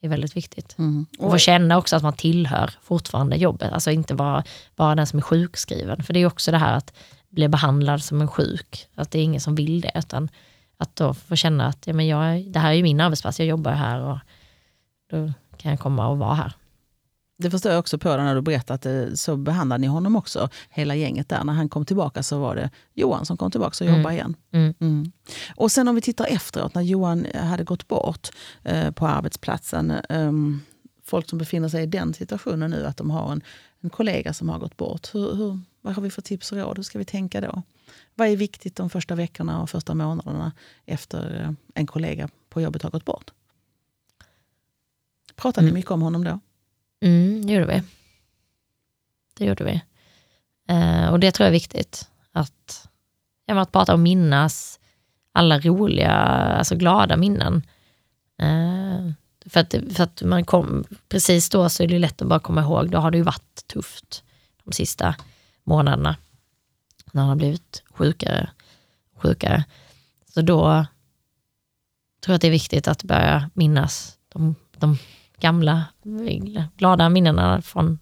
är 0.00 0.08
väldigt 0.08 0.36
viktigt. 0.36 0.78
Mm. 0.78 1.06
Och 1.18 1.30
få 1.30 1.38
känna 1.38 1.78
också 1.78 1.96
att 1.96 2.02
man 2.02 2.12
tillhör 2.12 2.70
fortfarande 2.82 3.36
jobbet, 3.36 3.72
alltså 3.72 3.90
inte 3.90 4.14
vara 4.14 4.44
bara 4.76 4.94
den 4.94 5.06
som 5.06 5.18
är 5.18 5.22
sjukskriven. 5.22 6.02
För 6.02 6.12
det 6.12 6.20
är 6.20 6.26
också 6.26 6.50
det 6.50 6.58
här 6.58 6.72
att 6.72 6.96
bli 7.28 7.48
behandlad 7.48 8.02
som 8.02 8.20
en 8.20 8.28
sjuk, 8.28 8.86
att 8.94 9.10
det 9.10 9.18
är 9.18 9.22
ingen 9.22 9.40
som 9.40 9.54
vill 9.54 9.80
det, 9.80 9.92
utan 9.94 10.28
att 10.76 10.96
då 10.96 11.14
få 11.14 11.36
känna 11.36 11.66
att 11.66 11.86
ja, 11.86 11.92
men 11.92 12.06
jag, 12.06 12.44
det 12.44 12.58
här 12.58 12.72
är 12.72 12.82
min 12.82 13.00
arbetsplats, 13.00 13.38
jag 13.38 13.48
jobbar 13.48 13.72
här 13.72 14.00
och 14.00 14.18
då 15.10 15.32
kan 15.56 15.70
jag 15.70 15.80
komma 15.80 16.08
och 16.08 16.18
vara 16.18 16.34
här. 16.34 16.52
Det 17.40 17.50
förstår 17.50 17.72
jag 17.72 17.78
också 17.78 17.98
på 17.98 18.16
när 18.16 18.34
du 18.34 18.40
berättade 18.40 18.74
att 18.74 18.82
det, 18.82 19.16
så 19.16 19.36
behandlade 19.36 19.80
ni 19.80 19.86
honom 19.86 20.16
också, 20.16 20.48
hela 20.70 20.94
gänget 20.94 21.28
där. 21.28 21.44
När 21.44 21.52
han 21.52 21.68
kom 21.68 21.84
tillbaka 21.86 22.22
så 22.22 22.38
var 22.38 22.56
det 22.56 22.70
Johan 22.94 23.26
som 23.26 23.36
kom 23.36 23.50
tillbaka 23.50 23.84
och 23.84 23.88
mm. 23.88 23.96
jobbade 24.00 24.14
igen. 24.14 24.36
Mm. 24.52 24.74
Mm. 24.80 25.12
Och 25.56 25.72
sen 25.72 25.88
om 25.88 25.94
vi 25.94 26.00
tittar 26.00 26.26
efteråt, 26.26 26.74
när 26.74 26.82
Johan 26.82 27.26
hade 27.34 27.64
gått 27.64 27.88
bort 27.88 28.28
eh, 28.62 28.90
på 28.90 29.06
arbetsplatsen. 29.06 29.90
Eh, 29.90 30.32
folk 31.04 31.28
som 31.28 31.38
befinner 31.38 31.68
sig 31.68 31.82
i 31.82 31.86
den 31.86 32.14
situationen 32.14 32.70
nu, 32.70 32.86
att 32.86 32.96
de 32.96 33.10
har 33.10 33.32
en, 33.32 33.42
en 33.80 33.90
kollega 33.90 34.32
som 34.32 34.48
har 34.48 34.58
gått 34.58 34.76
bort. 34.76 35.14
Hur, 35.14 35.34
hur, 35.34 35.60
vad 35.80 35.94
har 35.94 36.02
vi 36.02 36.10
för 36.10 36.22
tips 36.22 36.52
och 36.52 36.58
råd? 36.58 36.76
Hur 36.76 36.82
ska 36.82 36.98
vi 36.98 37.04
tänka 37.04 37.40
då? 37.40 37.62
Vad 38.14 38.28
är 38.28 38.36
viktigt 38.36 38.76
de 38.76 38.90
första 38.90 39.14
veckorna 39.14 39.62
och 39.62 39.70
första 39.70 39.94
månaderna 39.94 40.52
efter 40.86 41.40
eh, 41.40 41.52
en 41.74 41.86
kollega 41.86 42.28
på 42.48 42.60
jobbet 42.60 42.82
har 42.82 42.90
gått 42.90 43.04
bort? 43.04 43.30
Pratade 45.36 45.66
ni 45.66 45.72
mycket 45.72 45.90
om 45.90 46.02
honom 46.02 46.24
då? 46.24 46.40
Mm, 47.00 47.46
det 47.46 47.52
gjorde 47.52 47.66
vi. 47.66 47.82
Det 49.34 49.44
gjorde 49.44 49.64
vi. 49.64 49.82
Eh, 50.68 51.08
och 51.08 51.20
det 51.20 51.32
tror 51.32 51.44
jag 51.44 51.48
är 51.48 51.58
viktigt. 51.58 52.08
Att, 52.32 52.88
ja, 53.46 53.60
att 53.60 53.72
prata 53.72 53.92
och 53.92 53.98
minnas 53.98 54.80
alla 55.32 55.60
roliga, 55.60 56.12
alltså 56.12 56.76
glada 56.76 57.16
minnen. 57.16 57.62
Eh, 58.38 59.12
för 59.46 59.60
att, 59.60 59.74
för 59.92 60.02
att 60.02 60.22
man 60.22 60.44
kom, 60.44 60.84
precis 61.08 61.50
då 61.50 61.68
så 61.68 61.82
är 61.82 61.86
det 61.86 61.98
lätt 61.98 62.22
att 62.22 62.28
bara 62.28 62.40
komma 62.40 62.60
ihåg, 62.60 62.90
då 62.90 62.98
har 62.98 63.10
det 63.10 63.18
ju 63.18 63.24
varit 63.24 63.66
tufft 63.66 64.24
de 64.64 64.72
sista 64.72 65.14
månaderna. 65.64 66.16
När 67.12 67.22
han 67.22 67.28
har 67.28 67.36
blivit 67.36 67.82
sjukare 67.90 68.50
och 69.14 69.22
sjukare. 69.22 69.64
Så 70.34 70.42
då 70.42 70.86
tror 72.20 72.32
jag 72.32 72.34
att 72.34 72.40
det 72.40 72.46
är 72.48 72.52
viktigt 72.52 72.88
att 72.88 73.04
börja 73.04 73.50
minnas 73.54 74.18
de, 74.28 74.54
de 74.76 74.98
gamla 75.40 75.84
glada 76.76 77.08
minnena 77.08 77.62
från 77.62 77.98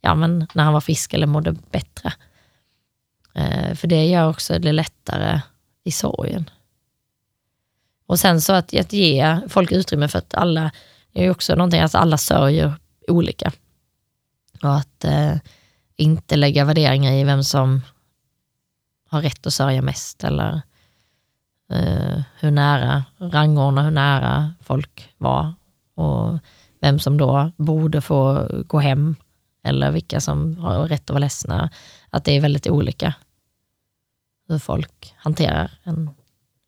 ja, 0.00 0.14
men 0.14 0.46
när 0.54 0.64
han 0.64 0.72
var 0.72 0.80
frisk 0.80 1.14
eller 1.14 1.26
mådde 1.26 1.52
bättre. 1.70 2.12
Eh, 3.34 3.74
för 3.74 3.88
det 3.88 4.06
gör 4.06 4.28
också 4.28 4.58
det 4.58 4.72
lättare 4.72 5.40
i 5.84 5.92
sorgen. 5.92 6.50
Och 8.06 8.18
sen 8.18 8.40
så 8.40 8.52
att, 8.52 8.74
att 8.74 8.92
ge 8.92 9.40
folk 9.48 9.72
utrymme 9.72 10.08
för 10.08 10.18
att 10.18 10.34
alla, 10.34 10.70
det 11.12 11.26
är 11.26 11.30
också 11.30 11.54
någonting 11.54 11.80
att 11.80 11.94
alla 11.94 12.18
sörjer 12.18 12.74
olika. 13.08 13.52
Och 14.62 14.74
att 14.74 15.04
eh, 15.04 15.36
inte 15.96 16.36
lägga 16.36 16.64
värderingar 16.64 17.12
i 17.12 17.24
vem 17.24 17.44
som 17.44 17.82
har 19.08 19.22
rätt 19.22 19.46
att 19.46 19.54
sörja 19.54 19.82
mest 19.82 20.24
eller 20.24 20.62
eh, 21.70 22.22
hur 22.38 22.50
nära, 22.50 23.04
rangordna 23.18 23.82
hur 23.82 23.90
nära 23.90 24.54
folk 24.60 25.14
var 25.18 25.54
och 25.94 26.38
vem 26.84 26.98
som 26.98 27.18
då 27.18 27.52
borde 27.56 28.00
få 28.00 28.48
gå 28.66 28.78
hem 28.78 29.16
eller 29.64 29.90
vilka 29.90 30.20
som 30.20 30.56
har 30.56 30.88
rätt 30.88 31.02
att 31.02 31.10
vara 31.10 31.18
ledsna. 31.18 31.70
Att 32.10 32.24
det 32.24 32.36
är 32.36 32.40
väldigt 32.40 32.66
olika 32.66 33.14
hur 34.48 34.58
folk 34.58 35.14
hanterar 35.16 35.70
en, 35.84 36.10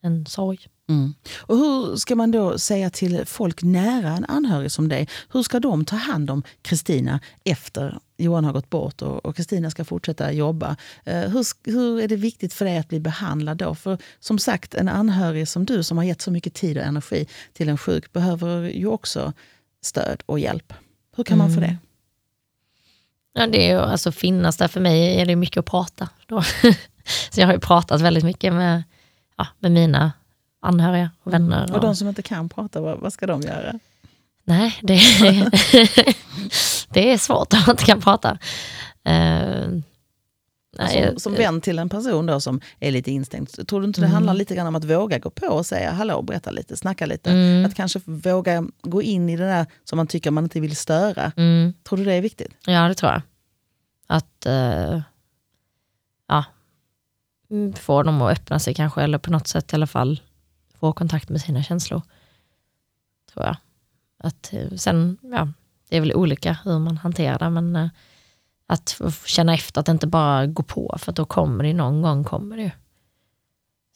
en 0.03 0.27
sorg. 0.27 0.59
Mm. 0.89 1.15
Och 1.39 1.57
hur 1.57 1.97
ska 1.97 2.15
man 2.15 2.31
då 2.31 2.59
säga 2.59 2.91
till 2.91 3.23
folk 3.27 3.63
nära 3.63 4.11
en 4.11 4.25
anhörig 4.25 4.73
som 4.73 4.89
dig, 4.89 5.09
hur 5.33 5.43
ska 5.43 5.61
de 5.61 5.85
ta 5.85 5.97
hand 5.97 6.31
om 6.31 6.43
Kristina 6.63 7.21
efter 7.45 7.99
Johan 8.17 8.45
har 8.45 8.53
gått 8.53 8.71
bort 8.71 9.03
och 9.03 9.37
Kristina 9.37 9.71
ska 9.71 9.85
fortsätta 9.85 10.33
jobba? 10.33 10.77
Eh, 11.05 11.21
hur, 11.21 11.71
hur 11.73 12.01
är 12.01 12.09
det 12.09 12.17
viktigt 12.17 12.55
för 12.55 12.65
dig 12.65 12.79
att 12.79 12.89
bli 12.89 13.01
behandlad 13.01 13.57
då? 13.57 13.75
För 13.75 13.99
som 14.21 14.39
sagt, 14.39 14.75
en 14.75 14.89
anhörig 14.89 15.49
som 15.49 15.65
du 15.65 15.83
som 15.83 15.97
har 15.97 16.05
gett 16.05 16.23
så 16.23 16.31
mycket 16.31 16.55
tid 16.55 16.79
och 16.79 16.85
energi 16.85 17.27
till 17.53 17.69
en 17.69 17.79
sjuk 17.79 18.13
behöver 18.13 18.69
ju 18.71 18.87
också 18.87 19.33
stöd 19.87 20.23
och 20.27 20.39
hjälp. 20.39 20.73
Hur 21.17 21.25
kan 21.25 21.39
man 21.39 21.49
få 21.49 21.57
mm. 21.57 21.71
det? 21.71 21.77
Ja, 23.41 23.47
det 23.47 23.71
är 23.71 23.79
alltså 23.79 24.13
finnas 24.13 24.57
där 24.57 24.69
för 24.69 24.81
mig 24.81 25.21
är 25.21 25.27
det 25.27 25.37
mycket 25.37 25.57
att 25.57 25.67
prata. 25.67 26.09
Då. 26.27 26.43
så 27.31 27.41
jag 27.41 27.47
har 27.47 27.55
ju 27.55 27.61
pratat 27.61 28.01
väldigt 28.01 28.25
mycket 28.25 28.53
med, 28.53 28.83
ja, 29.37 29.47
med 29.59 29.73
mina 29.73 30.13
anhöriga 30.63 31.11
och 31.23 31.33
vänner. 31.33 31.65
Och, 31.71 31.77
och 31.77 31.81
de 31.81 31.97
som 31.97 32.09
inte 32.09 32.23
kan 32.23 32.49
prata, 32.49 32.81
vad, 32.81 32.99
vad 32.99 33.13
ska 33.13 33.27
de 33.27 33.43
göra? 33.43 33.79
Nej, 34.45 34.79
det, 34.83 34.95
det 36.89 37.13
är 37.13 37.19
svårt 37.19 37.53
om 37.53 37.59
man 37.67 37.71
inte 37.71 37.85
kan 37.85 38.01
prata. 38.01 38.39
Uh, 40.81 40.85
nej, 40.85 41.09
som, 41.11 41.21
som 41.21 41.35
vän 41.35 41.61
till 41.61 41.79
en 41.79 41.89
person 41.89 42.27
då 42.27 42.41
som 42.41 42.61
är 42.81 42.91
lite 42.91 43.11
instängd, 43.11 43.67
tror 43.69 43.81
du 43.81 43.87
inte 43.87 44.01
det 44.01 44.07
mm. 44.07 44.15
handlar 44.15 44.35
lite 44.35 44.55
grann 44.55 44.67
om 44.67 44.75
att 44.75 44.85
våga 44.85 45.19
gå 45.19 45.31
på 45.31 45.47
och 45.47 45.67
säga 45.67 45.93
hallå, 45.93 46.23
berätta 46.23 46.51
lite, 46.51 46.77
snacka 46.77 47.07
lite? 47.07 47.31
Mm. 47.31 47.65
Att 47.67 47.75
kanske 47.75 48.01
våga 48.05 48.65
gå 48.83 49.03
in 49.03 49.29
i 49.29 49.37
det 49.37 49.47
där 49.47 49.67
som 49.85 49.97
man 49.97 50.07
tycker 50.07 50.31
man 50.31 50.45
inte 50.45 50.61
vill 50.61 50.77
störa. 50.77 51.33
Mm. 51.37 51.73
Tror 51.83 51.97
du 51.99 52.05
det 52.05 52.15
är 52.15 52.21
viktigt? 52.21 52.53
Ja, 52.67 52.89
det 52.89 52.95
tror 52.95 53.13
jag. 53.13 53.23
Att 54.07 54.47
uh, 54.47 55.01
ja, 56.29 56.45
få 57.75 58.03
dem 58.03 58.23
att 58.23 58.33
öppna 58.33 58.59
sig 58.59 58.75
kanske, 58.75 59.03
eller 59.03 59.19
på 59.19 59.31
något 59.31 59.47
sätt 59.47 59.73
i 59.73 59.77
alla 59.77 59.87
fall 59.87 60.21
få 60.81 60.93
kontakt 60.93 61.29
med 61.29 61.41
sina 61.41 61.63
känslor. 61.63 62.03
Tror 63.33 63.47
jag. 63.47 63.57
Att, 64.19 64.53
eh, 64.53 64.77
sen, 64.77 65.19
ja, 65.23 65.49
det 65.89 65.97
är 65.97 66.01
väl 66.01 66.15
olika 66.15 66.59
hur 66.65 66.79
man 66.79 66.97
hanterar 66.97 67.39
det, 67.39 67.51
men 67.51 67.77
eh, 67.77 67.89
att 68.67 69.01
känna 69.25 69.55
efter, 69.55 69.81
att 69.81 69.89
inte 69.89 70.07
bara 70.07 70.47
gå 70.47 70.63
på, 70.63 70.97
för 70.99 71.13
då 71.13 71.25
kommer 71.25 71.65
det 71.65 71.75
någon 71.75 72.03
gång. 72.03 72.25
kommer 72.25 72.57
det 72.57 72.73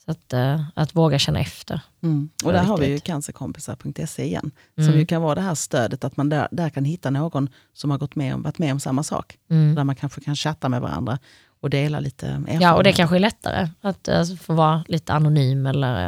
Så 0.05 0.11
att, 0.11 0.33
eh, 0.33 0.65
att 0.75 0.97
våga 0.97 1.19
känna 1.19 1.41
efter. 1.41 1.81
Mm. 2.03 2.31
Och 2.45 2.53
där 2.53 2.63
har 2.63 2.79
vi 2.79 2.87
ju 2.87 3.01
cancerkompisar.se 3.01 4.25
igen, 4.25 4.51
som 4.75 4.85
mm. 4.85 4.99
ju 4.99 5.07
kan 5.07 5.23
vara 5.23 5.35
det 5.35 5.41
här 5.41 5.55
stödet, 5.55 6.05
att 6.05 6.17
man 6.17 6.29
där, 6.29 6.49
där 6.51 6.71
kan 6.71 6.85
hitta 6.85 7.11
någon 7.11 7.49
som 7.73 7.91
har 7.91 7.99
gått 7.99 8.17
med 8.17 8.35
om, 8.35 8.43
varit 8.43 8.59
med 8.59 8.73
om 8.73 8.81
samma 8.81 9.03
sak. 9.03 9.39
Mm. 9.51 9.75
Där 9.75 9.85
man 9.85 9.97
kanske 9.97 10.21
kan 10.21 10.37
chatta 10.37 10.69
med 10.69 10.81
varandra 10.81 11.19
och 11.61 11.71
dela 11.71 12.01
lite 12.01 12.27
erfarenheter. 12.27 12.63
Ja, 12.63 12.75
och 12.75 12.85
det 12.85 12.93
kanske 12.93 13.17
är 13.17 13.21
lättare 13.21 13.69
att 13.81 14.09
alltså, 14.09 14.37
få 14.37 14.55
vara 14.55 14.85
lite 14.89 15.13
anonym 15.13 15.67
eller 15.67 16.03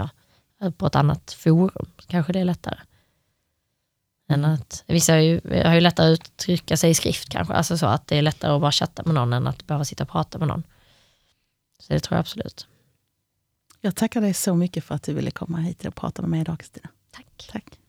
ja, 0.61 0.71
på 0.71 0.87
ett 0.87 0.97
annat 0.97 1.33
forum. 1.33 1.87
Kanske 2.07 2.33
det 2.33 2.41
är 2.41 2.45
lättare. 2.45 2.77
Än 4.33 4.45
att, 4.45 4.85
vissa 4.87 5.13
har 5.13 5.21
ju, 5.21 5.41
har 5.65 5.75
ju 5.75 5.81
lättare 5.81 6.13
att 6.13 6.21
uttrycka 6.21 6.77
sig 6.77 6.91
i 6.91 6.95
skrift 6.95 7.29
kanske, 7.29 7.55
alltså 7.55 7.79
så 7.79 7.87
att 7.87 8.07
det 8.07 8.17
är 8.17 8.23
lättare 8.23 8.53
att 8.53 8.61
bara 8.61 8.73
chatta 8.73 9.03
med 9.05 9.15
någon 9.15 9.33
än 9.33 9.47
att 9.47 9.67
behöva 9.67 9.85
sitta 9.85 10.05
och 10.05 10.11
prata 10.11 10.39
med 10.39 10.49
någon. 10.49 10.63
Så 11.79 11.93
det 11.93 12.01
tror 12.01 12.17
jag 12.17 12.21
absolut. 12.21 12.67
Jag 13.81 13.97
tackar 13.97 14.21
dig 14.21 14.35
så 14.35 14.55
mycket 14.55 14.85
för 14.85 14.95
att 14.95 15.03
du 15.03 15.15
ville 15.15 15.31
komma 15.31 15.59
hit 15.59 15.85
och 15.85 15.95
prata 15.95 16.23
med 16.23 16.31
mig 16.31 16.41
idag 16.41 16.59
Kristina. 16.59 16.89
Tack. 17.11 17.49
Tack. 17.53 17.82